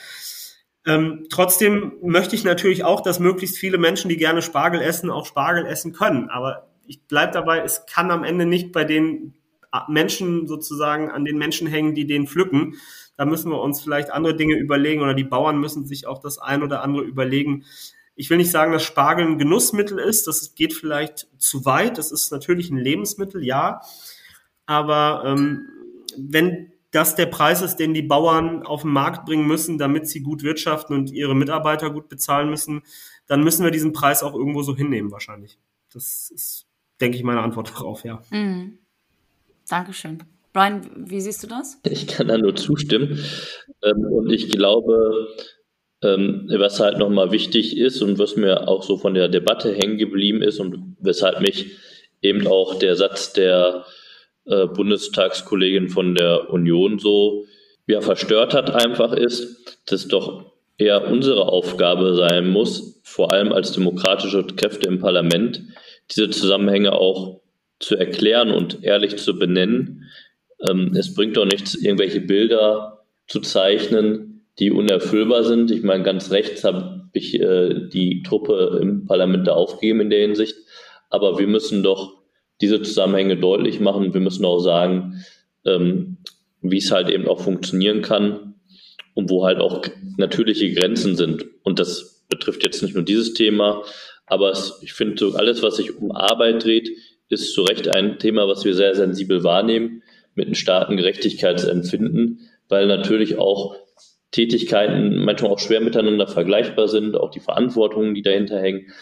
Ähm, 0.86 1.26
trotzdem 1.30 1.94
möchte 2.02 2.36
ich 2.36 2.44
natürlich 2.44 2.84
auch, 2.84 3.00
dass 3.00 3.18
möglichst 3.18 3.58
viele 3.58 3.78
Menschen, 3.78 4.08
die 4.08 4.16
gerne 4.16 4.42
Spargel 4.42 4.80
essen, 4.80 5.10
auch 5.10 5.26
Spargel 5.26 5.66
essen 5.66 5.92
können. 5.92 6.28
Aber 6.28 6.68
ich 6.86 7.06
bleibe 7.06 7.32
dabei, 7.32 7.60
es 7.60 7.86
kann 7.86 8.10
am 8.10 8.24
Ende 8.24 8.44
nicht 8.44 8.72
bei 8.72 8.84
den 8.84 9.34
Menschen 9.88 10.46
sozusagen 10.46 11.10
an 11.10 11.24
den 11.24 11.38
Menschen 11.38 11.66
hängen, 11.66 11.94
die 11.94 12.06
den 12.06 12.26
pflücken. 12.26 12.76
Da 13.16 13.24
müssen 13.24 13.50
wir 13.50 13.60
uns 13.60 13.80
vielleicht 13.80 14.10
andere 14.10 14.36
Dinge 14.36 14.56
überlegen 14.56 15.02
oder 15.02 15.14
die 15.14 15.24
Bauern 15.24 15.58
müssen 15.58 15.86
sich 15.86 16.06
auch 16.06 16.20
das 16.20 16.38
ein 16.38 16.62
oder 16.62 16.82
andere 16.82 17.04
überlegen. 17.04 17.64
Ich 18.16 18.30
will 18.30 18.36
nicht 18.36 18.50
sagen, 18.50 18.72
dass 18.72 18.84
Spargel 18.84 19.26
ein 19.26 19.38
Genussmittel 19.38 19.98
ist. 19.98 20.26
Das 20.26 20.54
geht 20.54 20.72
vielleicht 20.72 21.28
zu 21.38 21.64
weit. 21.64 21.98
Das 21.98 22.12
ist 22.12 22.30
natürlich 22.30 22.70
ein 22.70 22.78
Lebensmittel, 22.78 23.44
ja. 23.44 23.80
Aber 24.66 25.24
ähm, 25.26 25.68
wenn 26.16 26.72
das 26.90 27.16
der 27.16 27.26
Preis 27.26 27.60
ist, 27.60 27.76
den 27.76 27.92
die 27.92 28.02
Bauern 28.02 28.62
auf 28.62 28.82
den 28.82 28.92
Markt 28.92 29.26
bringen 29.26 29.46
müssen, 29.46 29.78
damit 29.78 30.08
sie 30.08 30.20
gut 30.20 30.42
wirtschaften 30.42 30.94
und 30.94 31.10
ihre 31.10 31.34
Mitarbeiter 31.34 31.90
gut 31.90 32.08
bezahlen 32.08 32.50
müssen, 32.50 32.82
dann 33.26 33.42
müssen 33.42 33.64
wir 33.64 33.72
diesen 33.72 33.92
Preis 33.92 34.22
auch 34.22 34.34
irgendwo 34.34 34.62
so 34.62 34.76
hinnehmen 34.76 35.10
wahrscheinlich. 35.10 35.58
Das 35.92 36.30
ist, 36.30 36.66
denke 37.00 37.16
ich, 37.16 37.24
meine 37.24 37.42
Antwort 37.42 37.70
darauf, 37.74 38.04
ja. 38.04 38.22
Mhm. 38.30 38.78
Dankeschön. 39.68 40.22
Brian, 40.52 40.88
wie 40.96 41.20
siehst 41.20 41.42
du 41.42 41.48
das? 41.48 41.80
Ich 41.82 42.06
kann 42.06 42.28
da 42.28 42.38
nur 42.38 42.54
zustimmen. 42.54 43.18
Ähm, 43.82 44.04
und 44.12 44.30
ich 44.30 44.50
glaube, 44.50 45.34
ähm, 46.02 46.48
was 46.58 46.78
halt 46.78 46.98
nochmal 46.98 47.32
wichtig 47.32 47.76
ist 47.76 48.02
und 48.02 48.20
was 48.20 48.36
mir 48.36 48.68
auch 48.68 48.84
so 48.84 48.98
von 48.98 49.14
der 49.14 49.28
Debatte 49.28 49.74
hängen 49.74 49.98
geblieben 49.98 50.42
ist 50.42 50.60
und 50.60 50.96
weshalb 51.00 51.40
mich 51.40 51.76
eben 52.22 52.46
auch 52.46 52.78
der 52.78 52.94
Satz 52.94 53.32
der 53.32 53.84
äh, 54.46 54.66
Bundestagskollegin 54.66 55.88
von 55.88 56.14
der 56.14 56.50
Union 56.50 56.98
so 56.98 57.44
ja, 57.86 58.00
verstört 58.00 58.54
hat, 58.54 58.70
einfach 58.70 59.12
ist, 59.12 59.80
dass 59.86 60.08
doch 60.08 60.52
eher 60.78 61.10
unsere 61.10 61.46
Aufgabe 61.46 62.14
sein 62.14 62.50
muss, 62.50 63.00
vor 63.04 63.32
allem 63.32 63.52
als 63.52 63.72
demokratische 63.72 64.44
Kräfte 64.44 64.88
im 64.88 64.98
Parlament, 64.98 65.62
diese 66.10 66.30
Zusammenhänge 66.30 66.92
auch 66.92 67.40
zu 67.78 67.96
erklären 67.96 68.50
und 68.50 68.82
ehrlich 68.82 69.16
zu 69.16 69.38
benennen. 69.38 70.04
Ähm, 70.68 70.94
es 70.96 71.14
bringt 71.14 71.36
doch 71.36 71.44
nichts, 71.44 71.74
irgendwelche 71.74 72.20
Bilder 72.20 73.04
zu 73.26 73.40
zeichnen, 73.40 74.46
die 74.58 74.70
unerfüllbar 74.70 75.44
sind. 75.44 75.70
Ich 75.70 75.82
meine, 75.82 76.02
ganz 76.02 76.30
rechts 76.30 76.64
habe 76.64 77.08
ich 77.12 77.40
äh, 77.40 77.88
die 77.88 78.22
Truppe 78.22 78.78
im 78.80 79.06
Parlament 79.06 79.46
da 79.46 79.52
aufgegeben 79.52 80.00
in 80.00 80.10
der 80.10 80.20
Hinsicht. 80.20 80.56
Aber 81.10 81.38
wir 81.38 81.46
müssen 81.46 81.82
doch 81.82 82.23
diese 82.60 82.82
Zusammenhänge 82.82 83.36
deutlich 83.36 83.80
machen. 83.80 84.14
Wir 84.14 84.20
müssen 84.20 84.44
auch 84.44 84.60
sagen, 84.60 85.24
ähm, 85.64 86.18
wie 86.60 86.78
es 86.78 86.90
halt 86.90 87.10
eben 87.10 87.28
auch 87.28 87.40
funktionieren 87.40 88.02
kann 88.02 88.54
und 89.14 89.30
wo 89.30 89.44
halt 89.44 89.58
auch 89.58 89.82
natürliche 90.16 90.72
Grenzen 90.72 91.16
sind. 91.16 91.44
Und 91.62 91.78
das 91.78 92.24
betrifft 92.28 92.62
jetzt 92.62 92.82
nicht 92.82 92.94
nur 92.94 93.04
dieses 93.04 93.34
Thema, 93.34 93.82
aber 94.26 94.50
es, 94.50 94.80
ich 94.82 94.92
finde, 94.92 95.18
so 95.18 95.34
alles, 95.34 95.62
was 95.62 95.76
sich 95.76 95.96
um 95.96 96.12
Arbeit 96.12 96.64
dreht, 96.64 96.90
ist 97.28 97.52
zu 97.52 97.62
Recht 97.62 97.88
ein 97.88 98.18
Thema, 98.18 98.48
was 98.48 98.64
wir 98.64 98.74
sehr 98.74 98.94
sensibel 98.94 99.44
wahrnehmen, 99.44 100.02
mit 100.34 100.46
einem 100.46 100.54
starken 100.54 100.96
Gerechtigkeitsempfinden, 100.96 102.40
weil 102.68 102.86
natürlich 102.86 103.38
auch 103.38 103.76
Tätigkeiten 104.30 105.24
manchmal 105.24 105.52
auch 105.52 105.60
schwer 105.60 105.80
miteinander 105.80 106.26
vergleichbar 106.26 106.88
sind, 106.88 107.16
auch 107.16 107.30
die 107.30 107.40
Verantwortungen, 107.40 108.14
die 108.14 108.22
dahinter 108.22 108.58
hängen. 108.60 108.92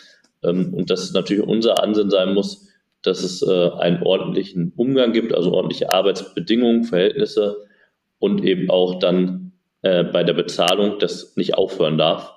Ähm, 0.42 0.74
und 0.74 0.90
dass 0.90 1.12
natürlich 1.12 1.42
unser 1.44 1.82
Ansinn 1.82 2.10
sein 2.10 2.34
muss, 2.34 2.68
dass 3.02 3.22
es 3.22 3.42
äh, 3.42 3.70
einen 3.78 4.02
ordentlichen 4.02 4.72
Umgang 4.76 5.12
gibt, 5.12 5.34
also 5.34 5.52
ordentliche 5.52 5.92
Arbeitsbedingungen, 5.92 6.84
Verhältnisse 6.84 7.66
und 8.18 8.44
eben 8.44 8.70
auch 8.70 8.98
dann 8.98 9.52
äh, 9.82 10.04
bei 10.04 10.22
der 10.22 10.34
Bezahlung 10.34 10.98
das 10.98 11.36
nicht 11.36 11.54
aufhören 11.54 11.98
darf. 11.98 12.32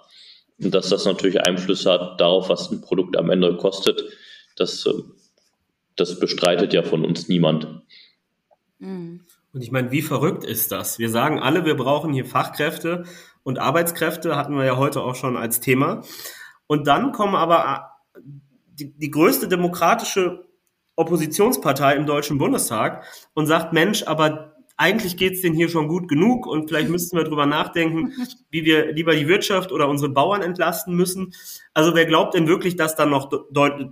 Und 0.61 0.73
dass 0.73 0.89
das 0.89 1.05
natürlich 1.05 1.41
Einfluss 1.41 1.85
hat 1.85 2.19
darauf, 2.19 2.49
was 2.49 2.71
ein 2.71 2.81
Produkt 2.81 3.17
am 3.17 3.29
Ende 3.29 3.55
kostet. 3.57 4.03
Das, 4.55 4.85
äh, 4.85 4.93
das 5.95 6.19
bestreitet 6.19 6.73
ja 6.73 6.81
von 6.81 7.05
uns 7.05 7.27
niemand. 7.27 7.67
Mhm. 8.79 9.21
Und 9.53 9.61
ich 9.61 9.71
meine, 9.71 9.91
wie 9.91 10.01
verrückt 10.01 10.43
ist 10.43 10.71
das? 10.71 10.99
Wir 10.99 11.09
sagen 11.09 11.39
alle, 11.39 11.65
wir 11.65 11.75
brauchen 11.75 12.11
hier 12.11 12.25
Fachkräfte 12.25 13.05
und 13.43 13.59
Arbeitskräfte, 13.59 14.35
hatten 14.35 14.55
wir 14.55 14.65
ja 14.65 14.75
heute 14.75 15.01
auch 15.01 15.15
schon 15.15 15.37
als 15.37 15.59
Thema. 15.59 16.01
Und 16.67 16.87
dann 16.87 17.11
kommen 17.11 17.35
aber 17.35 17.91
äh, 18.15 18.19
die, 18.73 18.91
die 18.97 19.11
größte 19.11 19.47
demokratische 19.47 20.45
Oppositionspartei 20.95 21.95
im 21.95 22.05
Deutschen 22.05 22.37
Bundestag 22.37 23.05
und 23.33 23.47
sagt, 23.47 23.73
Mensch, 23.73 24.03
aber 24.03 24.55
eigentlich 24.77 25.15
geht's 25.15 25.41
denen 25.41 25.55
hier 25.55 25.69
schon 25.69 25.87
gut 25.87 26.09
genug 26.09 26.45
und 26.45 26.67
vielleicht 26.67 26.89
müssten 26.89 27.15
wir 27.15 27.23
drüber 27.23 27.45
nachdenken, 27.45 28.11
wie 28.49 28.65
wir 28.65 28.91
lieber 28.91 29.15
die 29.15 29.27
Wirtschaft 29.27 29.71
oder 29.71 29.87
unsere 29.87 30.11
Bauern 30.11 30.41
entlasten 30.41 30.95
müssen. 30.95 31.33
Also 31.73 31.95
wer 31.95 32.05
glaubt 32.05 32.33
denn 32.33 32.47
wirklich, 32.47 32.75
dass 32.75 32.95
dann 32.95 33.09
noch 33.09 33.31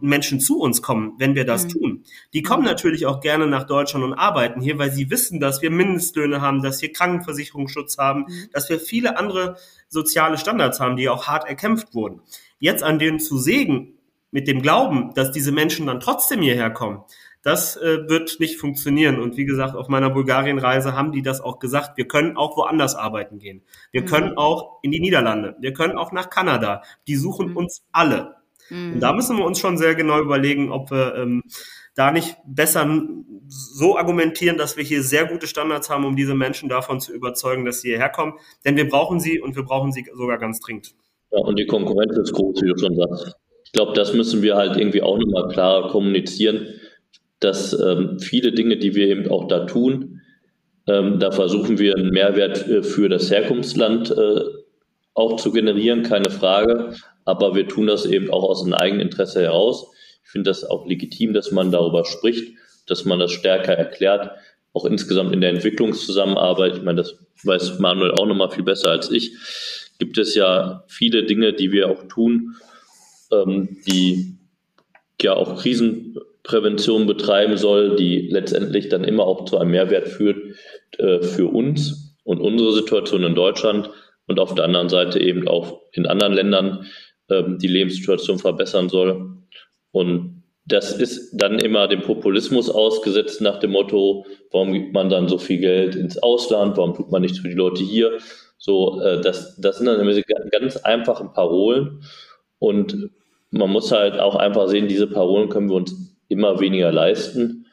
Menschen 0.01 0.41
zu 0.41 0.59
uns 0.59 0.81
kommen, 0.81 1.13
wenn 1.19 1.35
wir 1.35 1.45
das 1.45 1.65
mhm. 1.65 1.69
tun? 1.69 2.03
Die 2.33 2.43
kommen 2.43 2.65
natürlich 2.65 3.05
auch 3.05 3.21
gerne 3.21 3.47
nach 3.47 3.63
Deutschland 3.63 4.03
und 4.03 4.13
arbeiten 4.13 4.61
hier, 4.61 4.77
weil 4.77 4.91
sie 4.91 5.09
wissen, 5.09 5.39
dass 5.39 5.61
wir 5.61 5.71
Mindestlöhne 5.71 6.41
haben, 6.41 6.61
dass 6.61 6.81
wir 6.81 6.91
Krankenversicherungsschutz 6.91 7.97
haben, 7.97 8.25
mhm. 8.27 8.49
dass 8.51 8.69
wir 8.69 8.79
viele 8.79 9.17
andere 9.17 9.55
soziale 9.87 10.37
Standards 10.37 10.79
haben, 10.81 10.97
die 10.97 11.07
auch 11.07 11.27
hart 11.27 11.47
erkämpft 11.47 11.93
wurden. 11.95 12.21
Jetzt 12.59 12.83
an 12.83 12.99
denen 12.99 13.19
zu 13.19 13.37
sägen, 13.37 13.97
mit 14.33 14.47
dem 14.47 14.61
Glauben, 14.61 15.13
dass 15.13 15.31
diese 15.31 15.51
Menschen 15.51 15.85
dann 15.85 15.99
trotzdem 15.99 16.41
hierher 16.41 16.71
kommen, 16.71 17.03
das 17.43 17.77
äh, 17.77 18.09
wird 18.09 18.39
nicht 18.39 18.57
funktionieren. 18.57 19.19
Und 19.19 19.37
wie 19.37 19.45
gesagt, 19.45 19.75
auf 19.75 19.89
meiner 19.89 20.09
Bulgarien-Reise 20.09 20.93
haben 20.93 21.11
die 21.11 21.21
das 21.21 21.39
auch 21.39 21.59
gesagt. 21.59 21.97
Wir 21.97 22.07
können 22.07 22.35
auch 22.35 22.57
woanders 22.57 22.95
arbeiten 22.95 23.37
gehen. 23.37 23.61
Wir 23.91 24.01
mhm. 24.01 24.05
können 24.05 24.37
auch 24.37 24.79
in 24.81 24.91
die 24.91 24.99
Niederlande. 24.99 25.55
Wir 25.59 25.73
können 25.73 25.97
auch 25.97 26.11
nach 26.11 26.29
Kanada. 26.29 26.81
Die 27.07 27.15
suchen 27.15 27.49
mhm. 27.49 27.57
uns 27.57 27.85
alle. 27.91 28.35
Mhm. 28.69 28.93
Und 28.93 28.99
da 29.01 29.13
müssen 29.13 29.37
wir 29.37 29.45
uns 29.45 29.59
schon 29.59 29.77
sehr 29.77 29.93
genau 29.93 30.19
überlegen, 30.19 30.71
ob 30.71 30.89
wir 30.89 31.15
ähm, 31.15 31.43
da 31.95 32.11
nicht 32.11 32.37
besser 32.45 32.89
so 33.47 33.97
argumentieren, 33.97 34.57
dass 34.57 34.77
wir 34.77 34.83
hier 34.83 35.03
sehr 35.03 35.25
gute 35.25 35.45
Standards 35.45 35.89
haben, 35.89 36.05
um 36.05 36.15
diese 36.15 36.33
Menschen 36.33 36.69
davon 36.69 36.99
zu 37.01 37.13
überzeugen, 37.13 37.65
dass 37.65 37.81
sie 37.81 37.89
hierher 37.89 38.09
kommen. 38.09 38.33
Denn 38.65 38.77
wir 38.77 38.87
brauchen 38.87 39.19
sie 39.19 39.39
und 39.39 39.55
wir 39.55 39.63
brauchen 39.63 39.91
sie 39.91 40.05
sogar 40.15 40.39
ganz 40.39 40.59
dringend. 40.59 40.95
Ja, 41.29 41.39
und 41.39 41.59
die 41.59 41.67
Konkurrenz 41.67 42.17
ist 42.17 42.33
groß, 42.33 42.61
wie 42.61 42.69
du 42.69 42.77
schon 42.79 42.95
sagst. 42.95 43.35
Ich 43.73 43.77
glaube, 43.79 43.93
das 43.93 44.13
müssen 44.13 44.43
wir 44.43 44.55
halt 44.55 44.77
irgendwie 44.77 45.01
auch 45.01 45.17
nochmal 45.17 45.47
klar 45.47 45.89
kommunizieren, 45.89 46.67
dass 47.39 47.73
ähm, 47.73 48.19
viele 48.19 48.51
Dinge, 48.51 48.77
die 48.77 48.93
wir 48.93 49.07
eben 49.07 49.31
auch 49.31 49.47
da 49.47 49.65
tun, 49.65 50.21
ähm, 50.85 51.17
da 51.17 51.31
versuchen 51.31 51.79
wir 51.79 51.95
einen 51.95 52.11
Mehrwert 52.11 52.67
äh, 52.67 52.83
für 52.83 53.09
das 53.09 53.31
Herkunftsland 53.31 54.11
äh, 54.11 54.41
auch 55.15 55.37
zu 55.37 55.51
generieren, 55.51 56.03
keine 56.03 56.29
Frage. 56.29 56.93
Aber 57.25 57.55
wir 57.55 57.67
tun 57.67 57.87
das 57.87 58.05
eben 58.05 58.29
auch 58.29 58.43
aus 58.43 58.63
einem 58.63 58.75
eigenen 58.75 59.07
Interesse 59.07 59.41
heraus. 59.41 59.87
Ich 60.23 60.29
finde 60.29 60.51
das 60.51 60.63
auch 60.63 60.85
legitim, 60.85 61.33
dass 61.33 61.51
man 61.51 61.71
darüber 61.71 62.05
spricht, 62.05 62.53
dass 62.85 63.05
man 63.05 63.17
das 63.17 63.31
stärker 63.31 63.73
erklärt, 63.73 64.37
auch 64.73 64.85
insgesamt 64.85 65.33
in 65.33 65.41
der 65.41 65.49
Entwicklungszusammenarbeit. 65.49 66.77
Ich 66.77 66.83
meine, 66.83 66.97
das 66.97 67.15
weiß 67.43 67.79
Manuel 67.79 68.11
auch 68.11 68.27
nochmal 68.27 68.51
viel 68.51 68.63
besser 68.63 68.91
als 68.91 69.09
ich. 69.09 69.31
Gibt 69.97 70.19
es 70.19 70.35
ja 70.35 70.83
viele 70.87 71.23
Dinge, 71.23 71.53
die 71.53 71.71
wir 71.71 71.89
auch 71.89 72.03
tun, 72.07 72.55
ähm, 73.33 73.77
die 73.87 74.37
ja 75.21 75.33
auch 75.33 75.61
Krisenprävention 75.61 77.07
betreiben 77.07 77.57
soll, 77.57 77.95
die 77.95 78.27
letztendlich 78.29 78.89
dann 78.89 79.03
immer 79.03 79.25
auch 79.25 79.45
zu 79.45 79.57
einem 79.57 79.71
Mehrwert 79.71 80.07
führt 80.07 80.37
äh, 80.97 81.21
für 81.21 81.47
uns 81.47 82.17
und 82.23 82.39
unsere 82.39 82.73
Situation 82.73 83.23
in 83.23 83.35
Deutschland 83.35 83.89
und 84.27 84.39
auf 84.39 84.55
der 84.55 84.65
anderen 84.65 84.89
Seite 84.89 85.19
eben 85.19 85.47
auch 85.47 85.81
in 85.91 86.05
anderen 86.05 86.33
Ländern 86.33 86.85
ähm, 87.29 87.57
die 87.59 87.67
Lebenssituation 87.67 88.39
verbessern 88.39 88.89
soll. 88.89 89.37
Und 89.91 90.43
das 90.65 90.97
ist 90.97 91.33
dann 91.33 91.59
immer 91.59 91.87
dem 91.87 92.01
Populismus 92.01 92.69
ausgesetzt 92.69 93.41
nach 93.41 93.59
dem 93.59 93.71
Motto, 93.71 94.25
warum 94.51 94.71
gibt 94.71 94.93
man 94.93 95.09
dann 95.09 95.27
so 95.27 95.37
viel 95.37 95.59
Geld 95.59 95.95
ins 95.95 96.17
Ausland, 96.17 96.77
warum 96.77 96.93
tut 96.93 97.11
man 97.11 97.21
nichts 97.21 97.39
für 97.39 97.49
die 97.49 97.55
Leute 97.55 97.83
hier? 97.83 98.17
So, 98.57 99.01
äh, 99.01 99.19
das, 99.19 99.57
das 99.59 99.77
sind 99.77 99.87
dann 99.87 99.99
immer 99.99 100.13
ganz 100.51 100.77
einfache 100.77 101.25
Parolen. 101.25 102.01
Und 102.59 103.09
man 103.53 103.69
muss 103.69 103.91
halt 103.91 104.19
auch 104.19 104.35
einfach 104.35 104.67
sehen, 104.67 104.87
diese 104.87 105.07
Parolen 105.07 105.49
können 105.49 105.69
wir 105.69 105.75
uns 105.75 106.17
immer 106.27 106.59
weniger 106.59 106.91
leisten. 106.91 107.67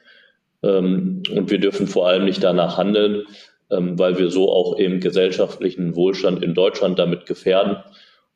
Ähm, 0.63 1.23
und 1.35 1.51
wir 1.51 1.59
dürfen 1.59 1.87
vor 1.87 2.07
allem 2.07 2.27
nicht 2.27 2.45
danach 2.45 2.77
handeln, 2.77 3.25
ähm, 3.71 3.99
weil 3.99 4.19
wir 4.19 4.31
so 4.31 4.53
auch 4.53 4.79
eben 4.79 5.01
gesellschaftlichen 5.01 5.97
Wohlstand 5.97 6.45
in 6.45 6.55
Deutschland 6.55 6.99
damit 6.99 7.25
gefährden. 7.25 7.79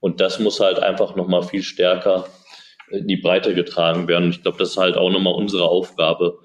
Und 0.00 0.20
das 0.20 0.40
muss 0.40 0.58
halt 0.60 0.78
einfach 0.78 1.16
nochmal 1.16 1.42
viel 1.42 1.62
stärker 1.62 2.26
in 2.90 3.06
die 3.08 3.16
Breite 3.18 3.54
getragen 3.54 4.08
werden. 4.08 4.30
Ich 4.30 4.42
glaube, 4.42 4.58
das 4.58 4.70
ist 4.70 4.78
halt 4.78 4.96
auch 4.96 5.10
nochmal 5.10 5.34
unsere 5.34 5.68
Aufgabe, 5.68 6.38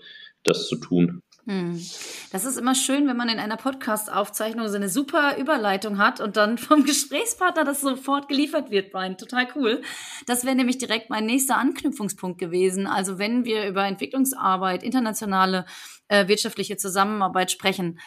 das 0.43 0.67
zu 0.67 0.75
tun. 0.75 1.21
Hm. 1.49 1.83
Das 2.31 2.45
ist 2.45 2.59
immer 2.59 2.75
schön, 2.75 3.07
wenn 3.07 3.17
man 3.17 3.27
in 3.27 3.39
einer 3.39 3.57
Podcast-Aufzeichnung 3.57 4.67
so 4.69 4.75
eine 4.75 4.87
super 4.87 5.35
Überleitung 5.37 5.97
hat 5.97 6.21
und 6.21 6.37
dann 6.37 6.59
vom 6.59 6.83
Gesprächspartner 6.85 7.63
das 7.63 7.81
sofort 7.81 8.27
geliefert 8.27 8.69
wird, 8.69 8.91
Brian. 8.91 9.17
Total 9.17 9.47
cool. 9.55 9.81
Das 10.27 10.45
wäre 10.45 10.55
nämlich 10.55 10.77
direkt 10.77 11.09
mein 11.09 11.25
nächster 11.25 11.57
Anknüpfungspunkt 11.57 12.37
gewesen. 12.37 12.85
Also 12.85 13.17
wenn 13.17 13.45
wir 13.45 13.67
über 13.67 13.83
Entwicklungsarbeit, 13.85 14.83
internationale 14.83 15.65
äh, 16.07 16.27
wirtschaftliche 16.27 16.77
Zusammenarbeit 16.77 17.49
sprechen, 17.49 17.99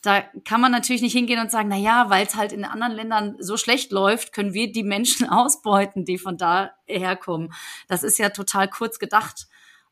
da 0.00 0.22
kann 0.46 0.62
man 0.62 0.72
natürlich 0.72 1.02
nicht 1.02 1.12
hingehen 1.12 1.38
und 1.38 1.50
sagen, 1.50 1.68
na 1.68 1.76
ja, 1.76 2.08
weil 2.08 2.26
es 2.26 2.34
halt 2.34 2.50
in 2.52 2.64
anderen 2.64 2.94
Ländern 2.94 3.36
so 3.40 3.58
schlecht 3.58 3.92
läuft, 3.92 4.32
können 4.32 4.54
wir 4.54 4.72
die 4.72 4.84
Menschen 4.84 5.28
ausbeuten, 5.28 6.06
die 6.06 6.16
von 6.16 6.38
da 6.38 6.70
herkommen. 6.86 7.52
Das 7.88 8.04
ist 8.04 8.18
ja 8.18 8.30
total 8.30 8.68
kurz 8.68 8.98
gedacht. 8.98 9.48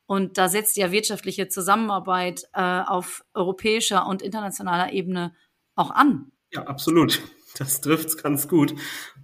Und 0.08 0.38
da 0.38 0.48
setzt 0.48 0.78
ja 0.78 0.90
wirtschaftliche 0.90 1.48
Zusammenarbeit 1.48 2.44
äh, 2.54 2.62
auf 2.62 3.22
europäischer 3.34 4.06
und 4.06 4.22
internationaler 4.22 4.90
Ebene 4.94 5.34
auch 5.74 5.90
an. 5.90 6.32
Ja, 6.50 6.62
absolut. 6.62 7.20
Das 7.58 7.82
trifft's 7.82 8.16
ganz 8.16 8.48
gut. 8.48 8.74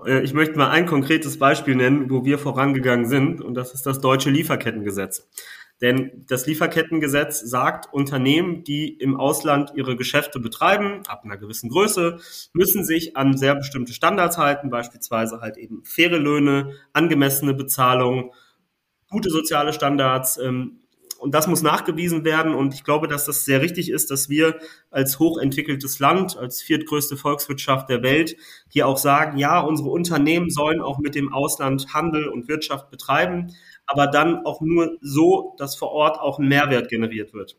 Äh, 0.04 0.22
ich 0.24 0.34
möchte 0.34 0.58
mal 0.58 0.68
ein 0.68 0.84
konkretes 0.84 1.38
Beispiel 1.38 1.74
nennen, 1.74 2.10
wo 2.10 2.26
wir 2.26 2.38
vorangegangen 2.38 3.06
sind, 3.06 3.40
und 3.40 3.54
das 3.54 3.72
ist 3.72 3.86
das 3.86 4.02
deutsche 4.02 4.28
Lieferkettengesetz. 4.28 5.26
Denn 5.80 6.26
das 6.28 6.46
Lieferkettengesetz 6.46 7.40
sagt, 7.40 7.90
Unternehmen, 7.90 8.62
die 8.62 8.88
im 8.92 9.16
Ausland 9.18 9.72
ihre 9.74 9.96
Geschäfte 9.96 10.38
betreiben, 10.38 11.00
ab 11.08 11.22
einer 11.24 11.38
gewissen 11.38 11.70
Größe, 11.70 12.18
müssen 12.52 12.84
sich 12.84 13.16
an 13.16 13.38
sehr 13.38 13.54
bestimmte 13.54 13.94
Standards 13.94 14.36
halten, 14.36 14.68
beispielsweise 14.68 15.40
halt 15.40 15.56
eben 15.56 15.82
faire 15.84 16.18
Löhne, 16.18 16.72
angemessene 16.92 17.54
Bezahlung, 17.54 18.34
gute 19.14 19.30
soziale 19.30 19.72
Standards. 19.72 20.38
Ähm, 20.38 20.80
und 21.20 21.32
das 21.34 21.46
muss 21.46 21.62
nachgewiesen 21.62 22.24
werden. 22.24 22.54
Und 22.54 22.74
ich 22.74 22.84
glaube, 22.84 23.08
dass 23.08 23.24
das 23.24 23.44
sehr 23.44 23.62
richtig 23.62 23.90
ist, 23.90 24.10
dass 24.10 24.28
wir 24.28 24.58
als 24.90 25.18
hochentwickeltes 25.18 25.98
Land, 25.98 26.36
als 26.36 26.60
viertgrößte 26.60 27.16
Volkswirtschaft 27.16 27.88
der 27.88 28.02
Welt, 28.02 28.36
hier 28.68 28.86
auch 28.86 28.98
sagen, 28.98 29.38
ja, 29.38 29.60
unsere 29.60 29.88
Unternehmen 29.88 30.50
sollen 30.50 30.82
auch 30.82 30.98
mit 30.98 31.14
dem 31.14 31.32
Ausland 31.32 31.94
Handel 31.94 32.28
und 32.28 32.48
Wirtschaft 32.48 32.90
betreiben, 32.90 33.54
aber 33.86 34.06
dann 34.06 34.44
auch 34.44 34.60
nur 34.60 34.98
so, 35.00 35.54
dass 35.56 35.76
vor 35.76 35.92
Ort 35.92 36.18
auch 36.20 36.38
ein 36.38 36.48
Mehrwert 36.48 36.90
generiert 36.90 37.32
wird. 37.32 37.56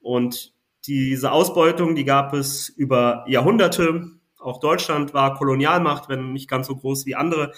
Und 0.00 0.54
diese 0.86 1.32
Ausbeutung, 1.32 1.96
die 1.96 2.04
gab 2.04 2.32
es 2.32 2.68
über 2.68 3.24
Jahrhunderte. 3.26 4.12
Auch 4.38 4.60
Deutschland 4.60 5.12
war 5.12 5.34
Kolonialmacht, 5.34 6.08
wenn 6.08 6.32
nicht 6.32 6.48
ganz 6.48 6.68
so 6.68 6.76
groß 6.76 7.04
wie 7.06 7.16
andere. 7.16 7.52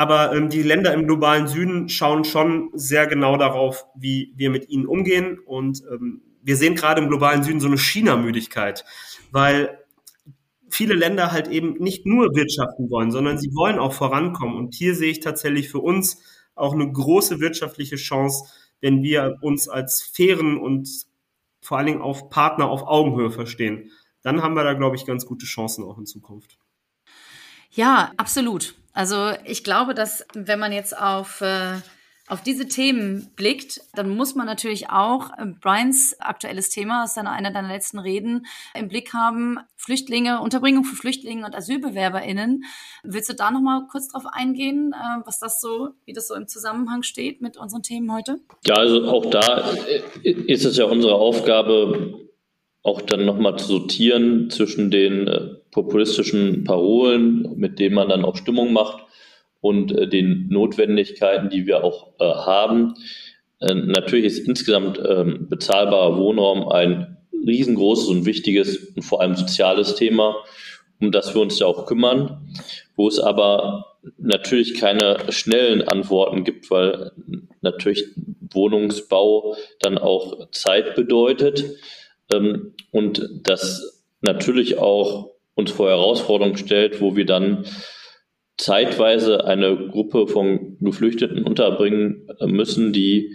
Aber 0.00 0.34
ähm, 0.34 0.48
die 0.48 0.62
Länder 0.62 0.94
im 0.94 1.04
globalen 1.04 1.46
Süden 1.46 1.90
schauen 1.90 2.24
schon 2.24 2.70
sehr 2.72 3.06
genau 3.06 3.36
darauf, 3.36 3.84
wie 3.94 4.32
wir 4.34 4.48
mit 4.48 4.70
ihnen 4.70 4.86
umgehen. 4.86 5.38
Und 5.38 5.82
ähm, 5.92 6.22
wir 6.40 6.56
sehen 6.56 6.74
gerade 6.74 7.02
im 7.02 7.08
globalen 7.08 7.42
Süden 7.42 7.60
so 7.60 7.66
eine 7.66 7.76
China-Müdigkeit, 7.76 8.86
weil 9.30 9.78
viele 10.70 10.94
Länder 10.94 11.32
halt 11.32 11.48
eben 11.48 11.74
nicht 11.74 12.06
nur 12.06 12.34
wirtschaften 12.34 12.88
wollen, 12.88 13.10
sondern 13.10 13.36
sie 13.36 13.50
wollen 13.54 13.78
auch 13.78 13.92
vorankommen. 13.92 14.56
Und 14.56 14.74
hier 14.74 14.94
sehe 14.94 15.10
ich 15.10 15.20
tatsächlich 15.20 15.68
für 15.68 15.80
uns 15.80 16.22
auch 16.54 16.72
eine 16.72 16.90
große 16.90 17.38
wirtschaftliche 17.40 17.96
Chance, 17.96 18.50
wenn 18.80 19.02
wir 19.02 19.36
uns 19.42 19.68
als 19.68 20.00
fairen 20.00 20.56
und 20.56 20.88
vor 21.60 21.76
allen 21.76 21.88
Dingen 21.88 22.00
auf 22.00 22.30
Partner 22.30 22.70
auf 22.70 22.84
Augenhöhe 22.84 23.30
verstehen. 23.30 23.90
Dann 24.22 24.42
haben 24.42 24.54
wir 24.54 24.64
da, 24.64 24.72
glaube 24.72 24.96
ich, 24.96 25.04
ganz 25.04 25.26
gute 25.26 25.44
Chancen 25.44 25.84
auch 25.84 25.98
in 25.98 26.06
Zukunft. 26.06 26.58
Ja, 27.70 28.12
absolut. 28.16 28.79
Also 28.92 29.32
ich 29.44 29.64
glaube, 29.64 29.94
dass 29.94 30.26
wenn 30.34 30.58
man 30.58 30.72
jetzt 30.72 30.96
auf, 30.96 31.40
äh, 31.40 31.76
auf 32.26 32.42
diese 32.42 32.68
Themen 32.68 33.30
blickt, 33.36 33.80
dann 33.94 34.08
muss 34.16 34.34
man 34.34 34.46
natürlich 34.46 34.90
auch 34.90 35.30
äh, 35.38 35.46
Brians 35.60 36.16
aktuelles 36.20 36.70
Thema 36.70 37.04
aus 37.04 37.14
seiner, 37.14 37.32
einer 37.32 37.52
deiner 37.52 37.68
letzten 37.68 37.98
Reden 37.98 38.46
im 38.74 38.88
Blick 38.88 39.12
haben. 39.12 39.58
Flüchtlinge, 39.76 40.40
Unterbringung 40.40 40.84
für 40.84 40.96
Flüchtlinge 40.96 41.44
und 41.44 41.56
AsylbewerberInnen. 41.56 42.64
Willst 43.02 43.30
du 43.30 43.34
da 43.34 43.50
nochmal 43.50 43.86
kurz 43.90 44.08
drauf 44.08 44.24
eingehen, 44.30 44.92
äh, 44.92 45.20
was 45.24 45.38
das 45.38 45.60
so, 45.60 45.90
wie 46.04 46.12
das 46.12 46.28
so 46.28 46.34
im 46.34 46.48
Zusammenhang 46.48 47.02
steht 47.02 47.40
mit 47.40 47.56
unseren 47.56 47.82
Themen 47.82 48.12
heute? 48.12 48.40
Ja, 48.64 48.74
also 48.74 49.08
auch 49.08 49.26
da 49.26 49.72
äh, 49.86 50.30
ist 50.30 50.64
es 50.64 50.76
ja 50.76 50.84
unsere 50.84 51.14
Aufgabe, 51.14 52.28
auch 52.82 53.02
dann 53.02 53.24
nochmal 53.24 53.58
zu 53.58 53.66
sortieren 53.66 54.50
zwischen 54.50 54.90
den 54.90 55.28
äh, 55.28 55.59
populistischen 55.70 56.64
Parolen, 56.64 57.54
mit 57.56 57.78
denen 57.78 57.94
man 57.94 58.08
dann 58.08 58.24
auch 58.24 58.36
Stimmung 58.36 58.72
macht 58.72 59.04
und 59.60 59.92
äh, 59.92 60.08
den 60.08 60.48
Notwendigkeiten, 60.48 61.50
die 61.50 61.66
wir 61.66 61.84
auch 61.84 62.08
äh, 62.18 62.24
haben. 62.24 62.94
Äh, 63.60 63.74
natürlich 63.74 64.24
ist 64.24 64.48
insgesamt 64.48 65.00
ähm, 65.06 65.46
bezahlbarer 65.48 66.16
Wohnraum 66.16 66.68
ein 66.68 67.18
riesengroßes 67.46 68.08
und 68.08 68.26
wichtiges 68.26 68.92
und 68.96 69.02
vor 69.02 69.20
allem 69.20 69.36
soziales 69.36 69.94
Thema, 69.94 70.36
um 71.00 71.12
das 71.12 71.34
wir 71.34 71.40
uns 71.40 71.58
ja 71.58 71.66
auch 71.66 71.86
kümmern, 71.86 72.52
wo 72.96 73.08
es 73.08 73.18
aber 73.18 73.96
natürlich 74.18 74.74
keine 74.74 75.18
schnellen 75.30 75.82
Antworten 75.82 76.44
gibt, 76.44 76.70
weil 76.70 77.12
natürlich 77.60 78.04
Wohnungsbau 78.52 79.56
dann 79.80 79.98
auch 79.98 80.50
Zeit 80.50 80.94
bedeutet 80.94 81.64
ähm, 82.32 82.74
und 82.90 83.28
das 83.44 84.02
natürlich 84.22 84.78
auch 84.78 85.30
uns 85.60 85.70
vor 85.70 85.88
Herausforderungen 85.88 86.56
stellt, 86.56 87.00
wo 87.00 87.16
wir 87.16 87.26
dann 87.26 87.64
zeitweise 88.56 89.44
eine 89.44 89.88
Gruppe 89.88 90.26
von 90.26 90.76
Geflüchteten 90.80 91.44
unterbringen 91.44 92.28
müssen, 92.40 92.92
die 92.92 93.32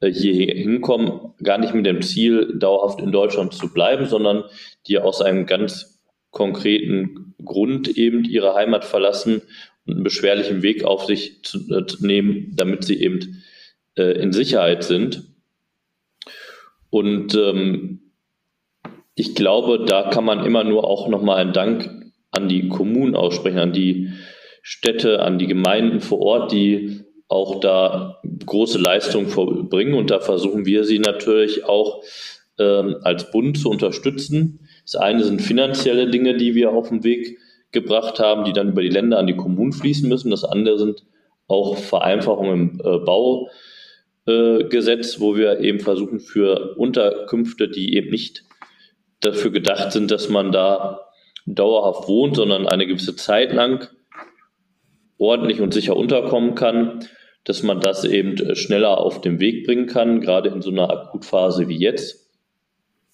äh, 0.00 0.12
hier 0.12 0.54
hinkommen, 0.54 1.34
gar 1.42 1.58
nicht 1.58 1.74
mit 1.74 1.86
dem 1.86 2.02
Ziel, 2.02 2.58
dauerhaft 2.58 3.00
in 3.00 3.12
Deutschland 3.12 3.54
zu 3.54 3.72
bleiben, 3.72 4.06
sondern 4.06 4.44
die 4.86 4.98
aus 4.98 5.20
einem 5.20 5.46
ganz 5.46 6.00
konkreten 6.30 7.34
Grund 7.44 7.88
eben 7.88 8.24
ihre 8.24 8.54
Heimat 8.54 8.84
verlassen 8.84 9.42
und 9.86 9.94
einen 9.94 10.04
beschwerlichen 10.04 10.62
Weg 10.62 10.84
auf 10.84 11.06
sich 11.06 11.42
zu, 11.42 11.58
äh, 11.74 11.84
nehmen, 12.00 12.52
damit 12.54 12.84
sie 12.84 13.02
eben 13.02 13.42
äh, 13.96 14.20
in 14.20 14.32
Sicherheit 14.32 14.84
sind. 14.84 15.24
Und 16.90 17.34
ähm, 17.34 18.07
ich 19.18 19.34
glaube, 19.34 19.84
da 19.84 20.10
kann 20.10 20.24
man 20.24 20.46
immer 20.46 20.62
nur 20.62 20.84
auch 20.84 21.08
nochmal 21.08 21.38
einen 21.38 21.52
Dank 21.52 21.90
an 22.30 22.48
die 22.48 22.68
Kommunen 22.68 23.16
aussprechen, 23.16 23.58
an 23.58 23.72
die 23.72 24.10
Städte, 24.62 25.22
an 25.22 25.38
die 25.38 25.48
Gemeinden 25.48 26.00
vor 26.00 26.20
Ort, 26.20 26.52
die 26.52 27.00
auch 27.26 27.58
da 27.58 28.20
große 28.46 28.78
Leistungen 28.78 29.26
vollbringen. 29.26 29.94
Und 29.94 30.12
da 30.12 30.20
versuchen 30.20 30.66
wir 30.66 30.84
sie 30.84 31.00
natürlich 31.00 31.64
auch 31.64 32.04
ähm, 32.60 32.98
als 33.02 33.32
Bund 33.32 33.58
zu 33.58 33.70
unterstützen. 33.70 34.60
Das 34.84 34.94
eine 34.94 35.24
sind 35.24 35.42
finanzielle 35.42 36.08
Dinge, 36.08 36.36
die 36.36 36.54
wir 36.54 36.70
auf 36.70 36.90
den 36.90 37.02
Weg 37.02 37.38
gebracht 37.72 38.20
haben, 38.20 38.44
die 38.44 38.52
dann 38.52 38.68
über 38.68 38.82
die 38.82 38.88
Länder 38.88 39.18
an 39.18 39.26
die 39.26 39.36
Kommunen 39.36 39.72
fließen 39.72 40.08
müssen. 40.08 40.30
Das 40.30 40.44
andere 40.44 40.78
sind 40.78 41.02
auch 41.48 41.76
Vereinfachungen 41.76 42.78
im 42.78 42.80
äh, 42.84 42.98
Baugesetz, 44.26 45.16
äh, 45.16 45.20
wo 45.20 45.36
wir 45.36 45.58
eben 45.58 45.80
versuchen, 45.80 46.20
für 46.20 46.76
Unterkünfte, 46.76 47.68
die 47.68 47.96
eben 47.96 48.10
nicht 48.10 48.44
dafür 49.20 49.50
gedacht 49.50 49.92
sind, 49.92 50.10
dass 50.10 50.28
man 50.28 50.52
da 50.52 51.00
dauerhaft 51.46 52.08
wohnt, 52.08 52.36
sondern 52.36 52.68
eine 52.68 52.86
gewisse 52.86 53.16
Zeit 53.16 53.52
lang 53.52 53.88
ordentlich 55.18 55.60
und 55.60 55.74
sicher 55.74 55.96
unterkommen 55.96 56.54
kann, 56.54 57.04
dass 57.44 57.62
man 57.62 57.80
das 57.80 58.04
eben 58.04 58.54
schneller 58.54 58.98
auf 58.98 59.20
den 59.20 59.40
Weg 59.40 59.66
bringen 59.66 59.86
kann, 59.86 60.20
gerade 60.20 60.50
in 60.50 60.62
so 60.62 60.70
einer 60.70 60.90
Akutphase 60.90 61.68
wie 61.68 61.78
jetzt. 61.78 62.30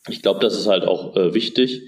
Ich 0.08 0.20
glaube, 0.20 0.40
das 0.40 0.58
ist 0.58 0.66
halt 0.66 0.84
auch 0.84 1.16
äh, 1.16 1.34
wichtig. 1.34 1.82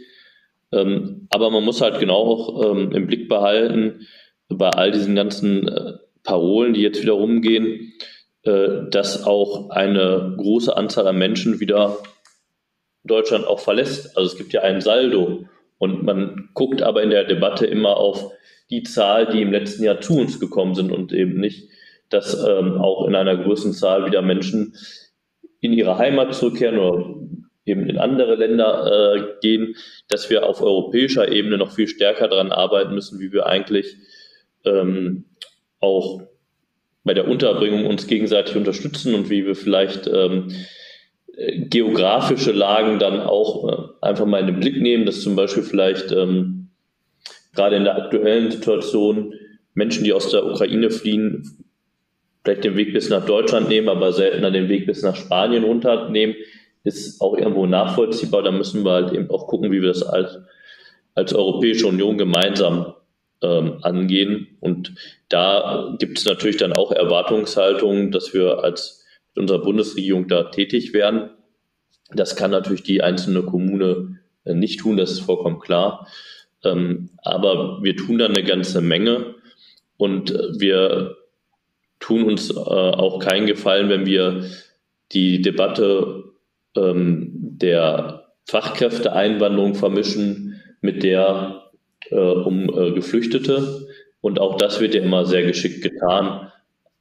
Ähm, 0.73 1.27
aber 1.31 1.51
man 1.51 1.65
muss 1.65 1.81
halt 1.81 1.99
genau 1.99 2.17
auch 2.17 2.71
ähm, 2.71 2.93
im 2.93 3.07
Blick 3.07 3.29
behalten, 3.29 4.07
bei 4.49 4.71
all 4.71 4.91
diesen 4.91 5.15
ganzen 5.15 5.69
äh, 5.69 5.93
Parolen, 6.23 6.75
die 6.75 6.83
jetzt 6.83 7.03
wieder 7.03 7.13
rumgehen, 7.13 7.93
äh, 8.43 8.89
dass 8.91 9.25
auch 9.25 9.71
eine 9.71 10.35
große 10.37 10.77
Anzahl 10.77 11.07
an 11.07 11.19
Menschen 11.19 11.61
wieder 11.61 11.99
Deutschland 13.07 13.47
auch 13.47 13.61
verlässt. 13.61 14.17
Also 14.17 14.33
es 14.33 14.39
gibt 14.39 14.53
ja 14.53 14.63
ein 14.63 14.81
Saldo 14.81 15.45
und 15.79 16.05
man 16.05 16.49
guckt 16.55 16.83
aber 16.83 17.03
in 17.03 17.11
der 17.11 17.25
Debatte 17.25 17.67
immer 17.67 17.97
auf 17.97 18.33
die 18.71 18.83
Zahl, 18.83 19.27
die 19.27 19.43
im 19.43 19.53
letzten 19.53 19.85
Jahr 19.85 20.01
zu 20.01 20.19
uns 20.19 20.41
gekommen 20.41 20.75
sind 20.75 20.91
und 20.91 21.13
eben 21.13 21.39
nicht, 21.39 21.69
dass 22.09 22.35
ähm, 22.35 22.79
auch 22.81 23.07
in 23.07 23.15
einer 23.15 23.37
größeren 23.37 23.73
Zahl 23.73 24.07
wieder 24.07 24.23
Menschen 24.23 24.75
in 25.61 25.73
ihre 25.73 25.99
Heimat 25.99 26.35
zurückkehren 26.35 26.79
oder 26.79 27.15
eben 27.65 27.89
in 27.89 27.99
andere 27.99 28.37
Länder 28.37 29.15
äh, 29.15 29.23
gehen, 29.41 29.75
dass 30.09 30.31
wir 30.31 30.47
auf 30.47 30.63
europäischer 30.63 31.31
Ebene 31.31 31.59
noch 31.59 31.73
viel 31.73 31.89
stärker 31.89 32.29
daran 32.29 32.53
arbeiten 32.53 32.95
müssen, 32.95 33.19
wie 33.21 33.33
wir 33.33 33.47
eigentlich 33.47 33.97
ähm, 34.65 35.25
auch 35.81 36.23
bei 37.05 37.15
der 37.15 37.29
Unterbringung 37.29 37.87
uns 37.87 38.07
gegenseitig 38.07 38.57
unterstützen 38.57 39.15
und 39.15 39.31
wie 39.31 39.47
wir 39.47 39.55
vielleicht 39.55 40.07
ähm, 40.07 40.53
geografische 41.37 42.53
Lagen 42.53 42.99
dann 42.99 43.21
auch 43.21 43.69
äh, 43.69 44.07
einfach 44.07 44.25
mal 44.27 44.41
in 44.41 44.47
den 44.47 44.61
Blick 44.61 44.81
nehmen, 44.81 45.05
dass 45.05 45.21
zum 45.21 45.37
Beispiel 45.37 45.63
vielleicht 45.63 46.11
ähm, 46.13 46.69
gerade 47.55 47.77
in 47.77 47.85
der 47.85 47.97
aktuellen 47.97 48.51
Situation 48.51 49.35
Menschen, 49.75 50.05
die 50.05 50.15
aus 50.15 50.31
der 50.31 50.47
Ukraine 50.47 50.91
fliehen, 50.91 51.67
vielleicht 52.43 52.65
den 52.65 52.77
Weg 52.77 52.95
bis 52.95 53.11
nach 53.11 53.27
Deutschland 53.27 53.69
nehmen, 53.69 53.89
aber 53.89 54.13
seltener 54.13 54.51
den 54.51 54.69
Weg 54.69 54.87
bis 54.87 55.03
nach 55.03 55.17
Spanien 55.17 55.65
runternehmen, 55.65 56.37
ist 56.85 57.21
auch 57.21 57.37
irgendwo 57.37 57.67
nachvollziehbar. 57.67 58.43
Da 58.43 58.53
müssen 58.53 58.85
wir 58.85 58.93
halt 58.93 59.13
eben 59.13 59.29
auch 59.31 59.47
gucken, 59.47 59.71
wie 59.73 59.83
wir 59.83 59.89
das 59.89 60.03
als, 60.03 60.39
als 61.15 61.35
Europäische 61.35 61.87
Union 61.87 62.17
gemeinsam 62.17 62.95
ähm, 63.43 63.79
angehen. 63.83 64.57
Und 64.61 64.95
da 65.29 65.95
gibt 65.99 66.19
es 66.19 66.25
natürlich 66.25 66.57
dann 66.57 66.73
auch 66.73 66.93
Erwartungshaltungen, 66.93 68.13
dass 68.13 68.33
wir 68.33 68.65
als 68.65 68.96
unserer 69.37 69.63
Bundesregierung 69.63 70.29
da 70.29 70.45
tätig 70.45 70.93
werden. 70.93 71.31
Das 72.15 72.37
kann 72.37 72.51
natürlich 72.51 72.83
die 72.83 73.03
einzelne 73.03 73.43
Kommune 73.43 74.21
äh, 74.45 74.55
nicht 74.55 74.81
tun, 74.81 74.97
das 74.97 75.11
ist 75.11 75.21
vollkommen 75.21 75.59
klar. 75.59 76.07
Ähm, 76.65 77.11
aber 77.23 77.83
wir 77.83 77.97
tun 77.97 78.19
da 78.19 78.27
eine 78.27 78.45
ganze 78.45 78.81
Menge 78.81 79.35
und 79.97 80.31
äh, 80.31 80.59
wir 80.59 81.17
tun 82.01 82.25
uns 82.25 82.51
äh, 82.51 82.55
auch 82.55 83.19
keinen 83.19 83.47
Gefallen, 83.47 83.89
wenn 83.89 84.07
wir 84.07 84.45
die 85.13 85.43
Debatte 85.43 86.25
ähm, 86.77 87.31
der 87.33 88.33
Fachkräfteeinwanderung 88.45 89.75
vermischen 89.75 90.61
mit 90.81 91.03
der 91.03 91.63
um 92.09 92.69
Geflüchtete. 92.95 93.89
Und 94.21 94.39
auch 94.39 94.57
das 94.57 94.79
wird 94.79 94.95
ja 94.95 95.03
immer 95.03 95.27
sehr 95.27 95.43
geschickt 95.43 95.83
getan, 95.83 96.53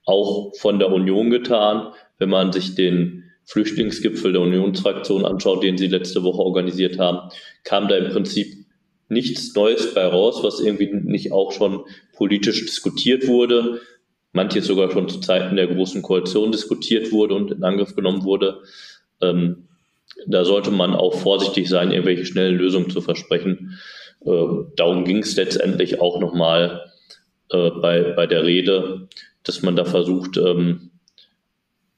auch 0.04 0.56
von 0.56 0.80
der 0.80 0.91
Union 0.91 1.30
getan. 1.30 1.93
Wenn 2.17 2.30
man 2.30 2.51
sich 2.51 2.75
den 2.75 3.23
Flüchtlingsgipfel 3.45 4.34
der 4.34 4.41
Unionsfraktion 4.41 5.25
anschaut, 5.25 5.63
den 5.63 5.78
sie 5.78 5.88
letzte 5.88 6.23
Woche 6.23 6.39
organisiert 6.39 6.97
haben, 6.97 7.30
kam 7.63 7.88
da 7.88 7.97
im 7.97 8.12
Prinzip 8.12 8.47
nichts 9.08 9.54
Neues 9.54 9.93
bei 9.93 10.06
raus, 10.06 10.39
was 10.41 10.60
irgendwie 10.60 10.89
nicht 10.91 11.32
auch 11.32 11.51
schon 11.51 11.86
politisch 12.13 12.65
diskutiert 12.65 13.28
wurde, 13.28 13.82
manches 14.34 14.65
sogar 14.65 14.91
schon 14.91 15.08
zu 15.08 15.19
Zeiten 15.19 15.56
der 15.56 15.67
Großen 15.67 16.01
Koalition 16.01 16.51
diskutiert 16.51 17.12
wurde 17.12 17.36
und 17.36 17.51
in 17.51 17.63
Angriff 17.63 17.95
genommen 17.95 18.23
wurde. 18.23 18.62
Ähm, 19.21 19.67
da 20.28 20.43
sollte 20.43 20.71
man 20.71 20.93
auch 20.93 21.13
vorsichtig 21.13 21.69
sein, 21.69 21.91
irgendwelche 21.91 22.25
schnellen 22.25 22.58
Lösungen 22.58 22.89
zu 22.89 23.01
versprechen. 23.01 23.78
Äh, 24.25 24.45
darum 24.75 25.06
ging 25.06 25.19
es 25.19 25.36
letztendlich 25.36 26.01
auch 26.01 26.19
nochmal 26.19 26.91
äh, 27.51 27.69
bei, 27.69 28.13
bei 28.15 28.28
der 28.28 28.43
Rede, 28.43 29.08
dass 29.43 29.62
man 29.62 29.75
da 29.75 29.86
versucht, 29.86 30.38
ähm, 30.38 30.91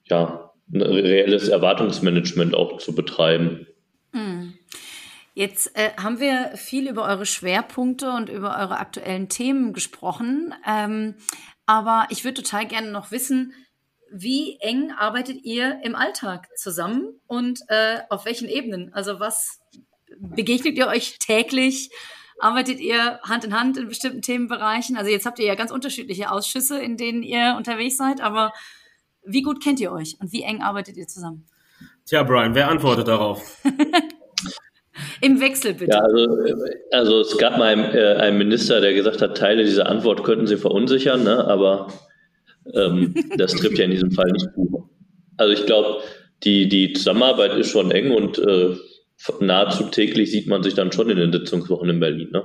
ja, 0.09 0.51
ein 0.73 0.81
reelles 0.81 1.47
Erwartungsmanagement 1.47 2.55
auch 2.55 2.77
zu 2.77 2.93
betreiben. 2.93 3.67
Hm. 4.13 4.53
Jetzt 5.33 5.77
äh, 5.77 5.91
haben 6.01 6.19
wir 6.19 6.51
viel 6.55 6.89
über 6.89 7.03
eure 7.03 7.25
Schwerpunkte 7.25 8.11
und 8.11 8.27
über 8.27 8.57
eure 8.57 8.79
aktuellen 8.79 9.29
Themen 9.29 9.71
gesprochen. 9.71 10.53
Ähm, 10.65 11.15
aber 11.67 12.07
ich 12.09 12.23
würde 12.23 12.41
total 12.41 12.65
gerne 12.65 12.89
noch 12.89 13.11
wissen, 13.11 13.53
wie 14.11 14.57
eng 14.61 14.91
arbeitet 14.97 15.43
ihr 15.43 15.79
im 15.83 15.95
Alltag 15.95 16.47
zusammen 16.57 17.19
und 17.27 17.61
äh, 17.67 17.99
auf 18.09 18.25
welchen 18.25 18.47
Ebenen? 18.47 18.93
Also 18.93 19.19
was 19.19 19.59
begegnet 20.19 20.77
ihr 20.77 20.87
euch 20.87 21.19
täglich? 21.19 21.91
Arbeitet 22.39 22.79
ihr 22.79 23.19
Hand 23.23 23.43
in 23.43 23.59
Hand 23.59 23.77
in 23.77 23.87
bestimmten 23.87 24.21
Themenbereichen? 24.21 24.95
Also 24.97 25.11
jetzt 25.11 25.25
habt 25.25 25.39
ihr 25.39 25.45
ja 25.45 25.55
ganz 25.55 25.71
unterschiedliche 25.71 26.31
Ausschüsse, 26.31 26.79
in 26.79 26.97
denen 26.97 27.23
ihr 27.23 27.55
unterwegs 27.57 27.97
seid, 27.97 28.21
aber 28.21 28.53
wie 29.27 29.41
gut 29.41 29.63
kennt 29.63 29.79
ihr 29.79 29.91
euch 29.91 30.17
und 30.19 30.31
wie 30.31 30.43
eng 30.43 30.61
arbeitet 30.61 30.97
ihr 30.97 31.07
zusammen? 31.07 31.45
Tja, 32.05 32.23
Brian, 32.23 32.55
wer 32.55 32.69
antwortet 32.69 33.07
darauf? 33.07 33.61
Im 35.21 35.39
Wechsel 35.39 35.73
bitte. 35.73 35.91
Ja, 35.91 35.99
also, 35.99 36.27
also 36.91 37.19
es 37.21 37.37
gab 37.37 37.57
mal 37.57 37.73
einen, 37.73 37.95
äh, 37.95 38.15
einen, 38.15 38.37
Minister, 38.37 38.81
der 38.81 38.93
gesagt 38.93 39.21
hat, 39.21 39.37
Teile 39.37 39.63
dieser 39.63 39.87
Antwort 39.87 40.23
könnten 40.23 40.47
sie 40.47 40.57
verunsichern, 40.57 41.23
ne? 41.23 41.45
aber 41.45 41.87
ähm, 42.73 43.13
das 43.37 43.53
trifft 43.53 43.77
ja 43.77 43.85
in 43.85 43.91
diesem 43.91 44.11
Fall 44.11 44.31
nicht 44.31 44.47
zu. 44.55 44.89
Also 45.37 45.53
ich 45.53 45.65
glaube, 45.65 46.01
die, 46.43 46.67
die 46.67 46.93
Zusammenarbeit 46.93 47.55
ist 47.55 47.69
schon 47.69 47.91
eng 47.91 48.11
und 48.11 48.39
äh, 48.39 48.75
nahezu 49.39 49.83
täglich 49.85 50.31
sieht 50.31 50.47
man 50.47 50.63
sich 50.63 50.73
dann 50.73 50.91
schon 50.91 51.09
in 51.09 51.17
den 51.17 51.31
Sitzungswochen 51.31 51.89
in 51.89 51.99
Berlin. 51.99 52.29
Ne? 52.31 52.43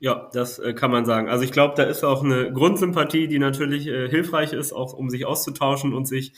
Ja, 0.00 0.28
das 0.32 0.58
äh, 0.58 0.74
kann 0.74 0.90
man 0.90 1.04
sagen. 1.04 1.28
Also 1.28 1.44
ich 1.44 1.52
glaube, 1.52 1.74
da 1.76 1.84
ist 1.84 2.04
auch 2.04 2.22
eine 2.22 2.52
Grundsympathie, 2.52 3.28
die 3.28 3.38
natürlich 3.38 3.86
äh, 3.86 4.08
hilfreich 4.08 4.52
ist, 4.52 4.72
auch 4.72 4.92
um 4.92 5.08
sich 5.08 5.24
auszutauschen 5.24 5.94
und 5.94 6.06
sich 6.06 6.34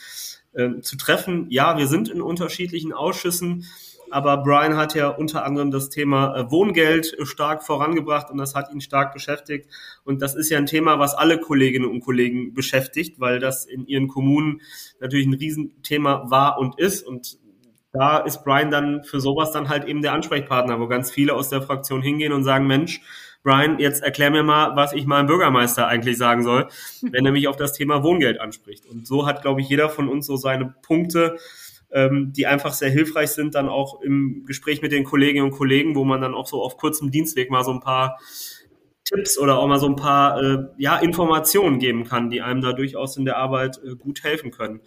äh, 0.53 0.81
zu 0.81 0.97
treffen. 0.97 1.47
Ja, 1.51 1.77
wir 1.79 1.87
sind 1.87 2.09
in 2.09 2.23
unterschiedlichen 2.23 2.93
Ausschüssen, 2.93 3.67
aber 4.11 4.39
Brian 4.39 4.77
hat 4.77 4.95
ja 4.95 5.09
unter 5.09 5.45
anderem 5.45 5.71
das 5.71 5.89
Thema 5.89 6.37
äh, 6.37 6.51
Wohngeld 6.51 7.17
stark 7.23 7.65
vorangebracht 7.65 8.31
und 8.31 8.39
das 8.39 8.55
hat 8.55 8.73
ihn 8.73 8.81
stark 8.81 9.13
beschäftigt. 9.13 9.69
Und 10.05 10.23
das 10.23 10.35
ist 10.35 10.51
ja 10.51 10.59
ein 10.59 10.67
Thema, 10.67 10.99
was 10.99 11.15
alle 11.15 11.39
Kolleginnen 11.39 11.91
und 11.91 12.01
Kollegen 12.01 12.55
beschäftigt, 12.55 13.19
weil 13.19 13.41
das 13.41 13.67
in 13.67 13.87
ihren 13.87 14.09
Kommunen 14.09 14.61
natürlich 15.01 15.27
ein 15.27 15.35
Riesenthema 15.35 16.31
war 16.31 16.59
und 16.59 16.79
ist. 16.79 17.07
Und 17.07 17.39
da 17.93 18.19
ist 18.19 18.45
Brian 18.45 18.71
dann 18.71 19.03
für 19.05 19.21
sowas 19.21 19.53
dann 19.53 19.69
halt 19.69 19.87
eben 19.87 20.03
der 20.03 20.13
Ansprechpartner, 20.13 20.79
wo 20.79 20.87
ganz 20.87 21.11
viele 21.11 21.35
aus 21.35 21.49
der 21.49 21.63
Fraktion 21.63 22.03
hingehen 22.03 22.33
und 22.33 22.45
sagen, 22.45 22.67
Mensch, 22.67 23.01
Brian, 23.47 23.79
jetzt 23.79 24.03
erklär 24.03 24.33
mir 24.33 24.43
mal, 24.43 24.75
was 24.75 24.93
ich 24.93 25.07
meinem 25.07 25.29
Bürgermeister 25.29 25.87
eigentlich 25.87 26.19
sagen 26.19 26.43
soll, 26.43 26.67
wenn 27.01 27.25
er 27.25 27.31
mich 27.31 27.47
auf 27.47 27.55
das 27.55 27.73
Thema 27.73 28.03
Wohngeld 28.03 28.41
anspricht. 28.41 28.87
Und 28.87 29.07
so 29.07 29.25
hat, 29.25 29.41
glaube 29.41 29.61
ich, 29.61 29.69
jeder 29.69 29.89
von 29.89 30.09
uns 30.09 30.27
so 30.27 30.37
seine 30.37 30.75
Punkte, 30.83 31.37
ähm, 31.93 32.33
die 32.35 32.49
einfach 32.49 32.73
sehr 32.73 32.91
hilfreich 32.91 33.31
sind, 33.31 33.55
dann 33.55 33.69
auch 33.69 34.03
im 34.03 34.43
Gespräch 34.47 34.83
mit 34.83 34.91
den 34.91 35.05
Kolleginnen 35.05 35.45
und 35.45 35.53
Kollegen, 35.53 35.95
wo 35.95 36.03
man 36.05 36.21
dann 36.21 36.35
auch 36.35 36.49
so 36.49 36.61
auf 36.61 36.77
kurzem 36.77 37.13
Dienstweg 37.13 37.49
mal 37.49 37.63
so 37.63 37.71
ein 37.71 37.79
paar 37.79 38.19
Tipps 39.05 39.39
oder 39.39 39.59
auch 39.59 39.69
mal 39.69 39.79
so 39.79 39.87
ein 39.87 39.95
paar 39.95 40.43
äh, 40.43 40.65
ja, 40.77 40.97
Informationen 40.97 41.79
geben 41.79 42.03
kann, 42.03 42.31
die 42.31 42.43
einem 42.43 42.63
da 42.63 42.73
durchaus 42.73 43.17
in 43.17 43.27
der 43.27 43.37
Arbeit 43.37 43.79
äh, 43.85 43.95
gut 43.95 44.25
helfen 44.25 44.51
können. 44.51 44.81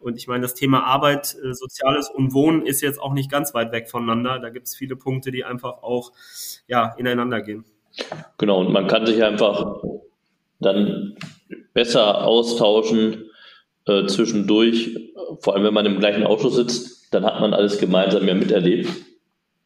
Und 0.00 0.16
ich 0.16 0.26
meine, 0.26 0.42
das 0.42 0.54
Thema 0.54 0.82
Arbeit, 0.82 1.36
äh, 1.44 1.54
Soziales 1.54 2.10
und 2.10 2.32
Wohnen 2.34 2.66
ist 2.66 2.80
jetzt 2.80 3.00
auch 3.00 3.12
nicht 3.12 3.30
ganz 3.30 3.54
weit 3.54 3.70
weg 3.70 3.88
voneinander. 3.88 4.40
Da 4.40 4.50
gibt 4.50 4.66
es 4.66 4.74
viele 4.74 4.96
Punkte, 4.96 5.30
die 5.30 5.44
einfach 5.44 5.84
auch 5.84 6.10
ja, 6.66 6.96
ineinander 6.98 7.40
gehen. 7.40 7.64
Genau, 8.38 8.60
und 8.60 8.72
man 8.72 8.86
kann 8.86 9.06
sich 9.06 9.22
einfach 9.22 9.82
dann 10.60 11.16
besser 11.74 12.24
austauschen 12.26 13.30
äh, 13.86 14.06
zwischendurch. 14.06 14.98
Vor 15.40 15.54
allem, 15.54 15.64
wenn 15.64 15.74
man 15.74 15.86
im 15.86 15.98
gleichen 15.98 16.24
Ausschuss 16.24 16.56
sitzt, 16.56 17.14
dann 17.14 17.24
hat 17.24 17.40
man 17.40 17.54
alles 17.54 17.78
gemeinsam 17.78 18.26
ja 18.26 18.34
miterlebt. 18.34 18.88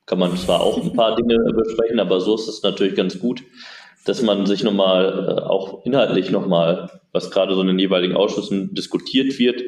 Kann 0.06 0.18
man 0.18 0.36
zwar 0.36 0.60
auch 0.60 0.82
ein 0.82 0.92
paar 0.92 1.16
Dinge 1.16 1.36
besprechen, 1.54 1.98
aber 1.98 2.20
so 2.20 2.34
ist 2.34 2.48
es 2.48 2.62
natürlich 2.62 2.94
ganz 2.94 3.18
gut, 3.18 3.42
dass 4.04 4.22
man 4.22 4.44
sich 4.46 4.62
nochmal, 4.62 5.28
äh, 5.28 5.42
auch 5.42 5.84
inhaltlich 5.84 6.30
nochmal, 6.30 6.90
was 7.12 7.30
gerade 7.30 7.54
so 7.54 7.62
in 7.62 7.68
den 7.68 7.78
jeweiligen 7.78 8.16
Ausschüssen 8.16 8.74
diskutiert 8.74 9.38
wird, 9.38 9.62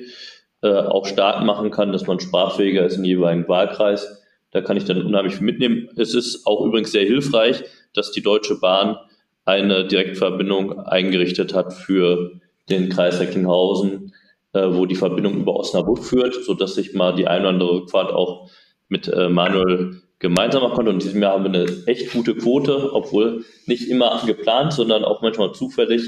äh, 0.63 0.73
auch 0.73 1.07
stark 1.07 1.45
machen 1.45 1.71
kann, 1.71 1.93
dass 1.93 2.07
man 2.07 2.21
sprachfähiger 2.21 2.85
ist 2.85 2.97
im 2.97 3.05
jeweiligen 3.05 3.49
Wahlkreis. 3.49 4.23
Da 4.53 4.61
kann 4.61 4.77
ich 4.77 4.85
dann 4.85 5.05
unheimlich 5.05 5.37
viel 5.37 5.47
mitnehmen. 5.47 5.89
Es 5.97 6.15
ist 6.15 6.47
auch 6.47 6.65
übrigens 6.65 6.93
sehr 6.93 7.05
hilfreich, 7.05 7.65
dass 7.97 8.13
die 8.13 8.23
Deutsche 8.23 8.59
Bahn 8.59 8.97
eine 9.45 9.87
Direktverbindung 9.87 10.81
eingerichtet 10.81 11.55
hat 11.55 11.73
für 11.73 12.41
den 12.69 12.89
Kreis 12.89 13.21
Recklinghausen, 13.21 14.13
äh, 14.53 14.67
wo 14.71 14.87
die 14.87 14.97
Verbindung 14.97 15.35
über 15.35 15.55
Osnabrück 15.55 16.05
führt, 16.05 16.35
sodass 16.45 16.77
ich 16.77 16.95
mal 16.95 17.15
die 17.15 17.27
ein 17.27 17.43
oder 17.43 17.51
andere 17.51 17.73
Rückfahrt 17.73 18.13
auch 18.13 18.51
mit 18.89 19.09
äh, 19.09 19.29
Manuel 19.29 20.03
gemeinsam 20.19 20.63
machen 20.63 20.75
konnte. 20.75 20.91
Und 20.91 20.97
in 20.97 21.07
diesem 21.07 21.23
Jahr 21.23 21.35
haben 21.35 21.45
wir 21.45 21.61
eine 21.61 21.87
echt 21.87 22.13
gute 22.13 22.35
Quote, 22.35 22.93
obwohl 22.93 23.45
nicht 23.67 23.89
immer 23.89 24.23
geplant, 24.27 24.73
sondern 24.73 25.05
auch 25.05 25.23
manchmal 25.23 25.53
zufällig 25.53 26.03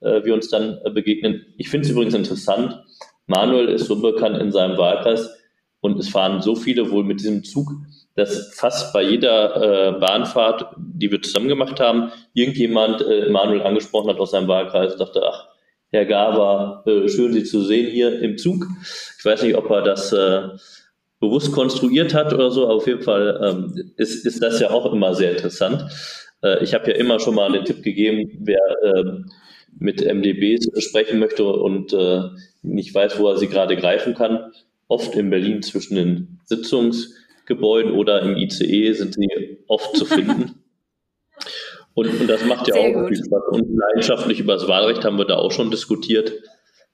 äh, 0.00 0.24
wir 0.24 0.34
uns 0.34 0.48
dann 0.48 0.78
äh, 0.84 0.90
begegnen. 0.90 1.46
Ich 1.56 1.68
finde 1.68 1.86
es 1.86 1.92
übrigens 1.92 2.14
interessant, 2.14 2.82
Manuel 3.26 3.68
ist 3.68 3.86
so 3.86 4.00
bekannt 4.00 4.38
in 4.38 4.50
seinem 4.50 4.76
Wahlkreis 4.76 5.30
und 5.80 5.98
es 5.98 6.08
fahren 6.08 6.42
so 6.42 6.56
viele 6.56 6.90
wohl 6.90 7.04
mit 7.04 7.20
diesem 7.20 7.44
Zug, 7.44 7.72
dass 8.14 8.54
fast 8.54 8.92
bei 8.92 9.02
jeder 9.02 9.56
äh, 9.96 9.98
Bahnfahrt, 9.98 10.66
die 10.76 11.10
wir 11.10 11.22
zusammen 11.22 11.48
gemacht 11.48 11.80
haben, 11.80 12.12
irgendjemand 12.34 13.00
äh, 13.00 13.30
Manuel 13.30 13.62
angesprochen 13.62 14.10
hat 14.10 14.18
aus 14.18 14.32
seinem 14.32 14.48
Wahlkreis 14.48 14.92
und 14.92 15.00
dachte, 15.00 15.22
ach, 15.24 15.48
Herr 15.90 16.06
Gaber, 16.06 16.82
äh, 16.86 17.08
schön 17.08 17.32
Sie 17.32 17.44
zu 17.44 17.62
sehen 17.62 17.90
hier 17.90 18.20
im 18.20 18.38
Zug. 18.38 18.66
Ich 19.18 19.24
weiß 19.24 19.42
nicht, 19.42 19.56
ob 19.56 19.70
er 19.70 19.82
das 19.82 20.12
äh, 20.12 20.48
bewusst 21.20 21.52
konstruiert 21.52 22.14
hat 22.14 22.32
oder 22.32 22.50
so, 22.50 22.64
aber 22.64 22.74
auf 22.74 22.86
jeden 22.86 23.02
Fall 23.02 23.40
ähm, 23.42 23.92
ist, 23.96 24.26
ist 24.26 24.42
das 24.42 24.60
ja 24.60 24.70
auch 24.70 24.92
immer 24.92 25.14
sehr 25.14 25.32
interessant. 25.32 25.84
Äh, 26.42 26.62
ich 26.64 26.74
habe 26.74 26.90
ja 26.90 26.96
immer 26.96 27.20
schon 27.20 27.34
mal 27.34 27.52
den 27.52 27.64
Tipp 27.64 27.82
gegeben, 27.82 28.30
wer 28.40 28.60
ähm, 28.82 29.30
mit 29.78 30.04
MDBs 30.04 30.82
sprechen 30.82 31.18
möchte 31.18 31.44
und 31.44 31.92
äh, 31.92 32.22
nicht 32.62 32.94
weiß, 32.94 33.18
wo 33.18 33.28
er 33.28 33.38
sie 33.38 33.48
gerade 33.48 33.76
greifen 33.76 34.14
kann. 34.14 34.52
Oft 34.88 35.14
in 35.14 35.30
Berlin 35.30 35.62
zwischen 35.62 35.94
den 35.94 36.40
Sitzungsgebäuden 37.52 37.92
oder 37.92 38.22
im 38.22 38.36
ICE 38.36 38.92
sind 38.92 39.14
sie 39.14 39.58
oft 39.68 39.96
zu 39.96 40.04
finden. 40.04 40.62
und, 41.94 42.20
und, 42.20 42.26
das 42.28 42.44
macht 42.44 42.68
ja 42.68 42.74
Sehr 42.74 42.90
auch 42.90 42.94
gut. 42.94 43.08
viel 43.08 43.24
Spaß. 43.24 43.42
Und 43.50 43.76
leidenschaftlich 43.76 44.40
über 44.40 44.54
das 44.54 44.68
Wahlrecht 44.68 45.04
haben 45.04 45.18
wir 45.18 45.24
da 45.24 45.36
auch 45.36 45.52
schon 45.52 45.70
diskutiert. 45.70 46.32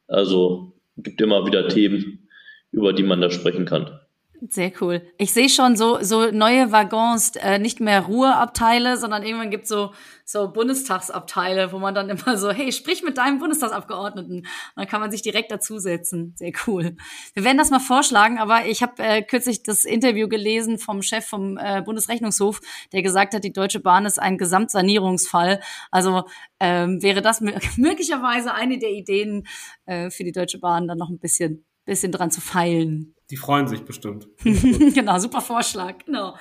Also 0.06 0.72
gibt 0.96 1.20
immer 1.20 1.46
wieder 1.46 1.68
Themen, 1.68 2.28
über 2.72 2.92
die 2.92 3.02
man 3.02 3.20
da 3.20 3.30
sprechen 3.30 3.64
kann. 3.64 4.00
Sehr 4.48 4.72
cool. 4.80 5.02
Ich 5.18 5.32
sehe 5.32 5.48
schon 5.48 5.76
so, 5.76 5.98
so 6.02 6.30
neue 6.30 6.70
Waggons, 6.70 7.32
äh, 7.36 7.58
nicht 7.58 7.80
mehr 7.80 8.02
Ruheabteile, 8.02 8.96
sondern 8.96 9.24
irgendwann 9.24 9.50
gibt 9.50 9.66
so 9.66 9.90
so 10.30 10.52
Bundestagsabteile, 10.52 11.72
wo 11.72 11.78
man 11.78 11.94
dann 11.94 12.10
immer 12.10 12.36
so, 12.36 12.50
hey, 12.50 12.70
sprich 12.70 13.02
mit 13.02 13.16
deinem 13.16 13.38
Bundestagsabgeordneten. 13.38 14.38
Und 14.40 14.46
dann 14.76 14.86
kann 14.86 15.00
man 15.00 15.10
sich 15.10 15.22
direkt 15.22 15.50
dazusetzen. 15.50 16.34
Sehr 16.36 16.52
cool. 16.66 16.96
Wir 17.32 17.44
werden 17.44 17.56
das 17.56 17.70
mal 17.70 17.80
vorschlagen, 17.80 18.38
aber 18.38 18.66
ich 18.66 18.82
habe 18.82 19.02
äh, 19.02 19.22
kürzlich 19.22 19.62
das 19.62 19.84
Interview 19.84 20.28
gelesen 20.28 20.78
vom 20.78 21.00
Chef 21.02 21.24
vom 21.24 21.56
äh, 21.56 21.82
Bundesrechnungshof, 21.82 22.60
der 22.92 23.02
gesagt 23.02 23.34
hat, 23.34 23.42
die 23.42 23.52
Deutsche 23.52 23.80
Bahn 23.80 24.04
ist 24.04 24.18
ein 24.18 24.36
Gesamtsanierungsfall. 24.36 25.60
Also 25.90 26.24
ähm, 26.60 27.02
wäre 27.02 27.22
das 27.22 27.40
möglicherweise 27.76 28.52
eine 28.52 28.78
der 28.78 28.90
Ideen 28.90 29.46
äh, 29.86 30.10
für 30.10 30.24
die 30.24 30.32
Deutsche 30.32 30.58
Bahn, 30.58 30.88
dann 30.88 30.98
noch 30.98 31.08
ein 31.08 31.18
bisschen, 31.18 31.64
bisschen 31.88 32.12
dran 32.12 32.30
zu 32.30 32.40
feilen. 32.40 33.14
Die 33.30 33.36
freuen 33.36 33.66
sich 33.66 33.82
bestimmt. 33.84 34.28
genau, 34.44 35.18
super 35.18 35.40
Vorschlag. 35.40 35.98
Genau. 36.06 36.36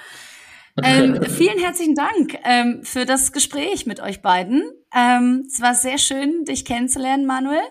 Ähm, 0.84 1.24
vielen 1.24 1.58
herzlichen 1.58 1.96
Dank 1.96 2.38
ähm, 2.44 2.82
für 2.84 3.06
das 3.06 3.32
Gespräch 3.32 3.88
mit 3.88 4.00
euch 4.00 4.22
beiden. 4.22 4.64
Ähm, 4.96 5.44
es 5.48 5.60
war 5.60 5.74
sehr 5.74 5.98
schön, 5.98 6.46
dich 6.46 6.66
kennenzulernen, 6.66 7.26
Manuel. 7.26 7.64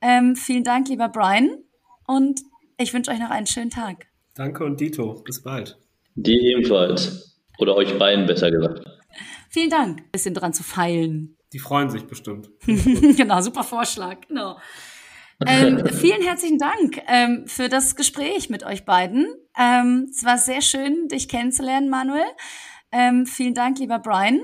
Ähm, 0.00 0.34
vielen 0.34 0.64
Dank, 0.64 0.88
lieber 0.88 1.08
Brian. 1.08 1.50
Und 2.06 2.40
ich 2.76 2.92
wünsche 2.92 3.12
euch 3.12 3.20
noch 3.20 3.30
einen 3.30 3.46
schönen 3.46 3.70
Tag. 3.70 4.08
Danke 4.34 4.64
und 4.64 4.80
Dito. 4.80 5.22
Bis 5.24 5.42
bald. 5.42 5.78
Dir 6.16 6.40
ebenfalls. 6.40 7.40
Oder 7.58 7.76
euch 7.76 7.96
beiden 7.98 8.26
besser 8.26 8.50
gesagt. 8.50 8.84
Vielen 9.48 9.70
Dank. 9.70 10.10
Bisschen 10.10 10.34
dran 10.34 10.52
zu 10.52 10.62
feilen. 10.62 11.36
Die 11.52 11.58
freuen 11.58 11.90
sich 11.90 12.04
bestimmt. 12.06 12.50
genau, 12.66 13.40
super 13.42 13.62
Vorschlag. 13.62 14.22
Genau. 14.26 14.56
Ähm, 15.46 15.86
vielen 15.92 16.22
herzlichen 16.22 16.58
Dank 16.58 17.00
ähm, 17.06 17.46
für 17.46 17.68
das 17.68 17.96
Gespräch 17.96 18.50
mit 18.50 18.64
euch 18.64 18.84
beiden. 18.84 19.26
Ähm, 19.58 20.08
es 20.10 20.24
war 20.24 20.38
sehr 20.38 20.60
schön, 20.60 21.08
dich 21.08 21.28
kennenzulernen, 21.28 21.88
Manuel. 21.88 22.26
Ähm, 22.92 23.26
vielen 23.26 23.54
Dank, 23.54 23.78
lieber 23.78 23.98
Brian. 23.98 24.40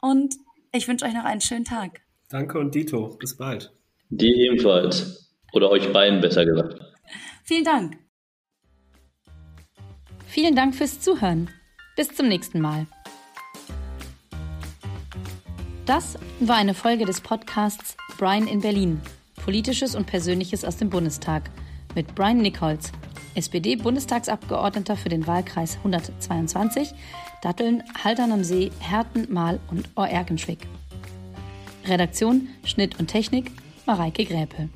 Und 0.00 0.34
ich 0.72 0.88
wünsche 0.88 1.04
euch 1.06 1.14
noch 1.14 1.24
einen 1.24 1.40
schönen 1.40 1.64
Tag. 1.64 2.02
Danke 2.28 2.58
und 2.58 2.74
Dito. 2.74 3.16
Bis 3.18 3.36
bald. 3.36 3.72
Dir 4.10 4.34
ebenfalls. 4.36 5.32
Oder 5.52 5.70
euch 5.70 5.92
beiden 5.92 6.20
besser 6.20 6.44
gesagt. 6.44 6.80
Vielen 7.44 7.64
Dank. 7.64 7.98
Vielen 10.26 10.56
Dank 10.56 10.74
fürs 10.74 11.00
Zuhören. 11.00 11.48
Bis 11.96 12.08
zum 12.08 12.26
nächsten 12.28 12.60
Mal. 12.60 12.86
Das 15.86 16.18
war 16.40 16.56
eine 16.56 16.74
Folge 16.74 17.04
des 17.04 17.20
Podcasts 17.20 17.96
Brian 18.18 18.48
in 18.48 18.60
Berlin. 18.60 19.00
Politisches 19.44 19.94
und 19.94 20.06
Persönliches 20.06 20.64
aus 20.64 20.78
dem 20.78 20.88
Bundestag 20.88 21.50
mit 21.94 22.14
Brian 22.14 22.38
Nichols, 22.38 22.90
SPD-Bundestagsabgeordneter 23.34 24.96
für 24.96 25.10
den 25.10 25.26
Wahlkreis 25.26 25.76
122, 25.76 26.94
Datteln, 27.42 27.82
Haltern 28.02 28.32
am 28.32 28.42
See, 28.42 28.70
Herten, 28.80 29.30
Mahl 29.30 29.60
und 29.70 29.90
Oerkenschwick. 29.96 30.66
Redaktion, 31.86 32.48
Schnitt 32.64 32.98
und 32.98 33.08
Technik 33.08 33.50
Mareike 33.84 34.24
Gräpe. 34.24 34.70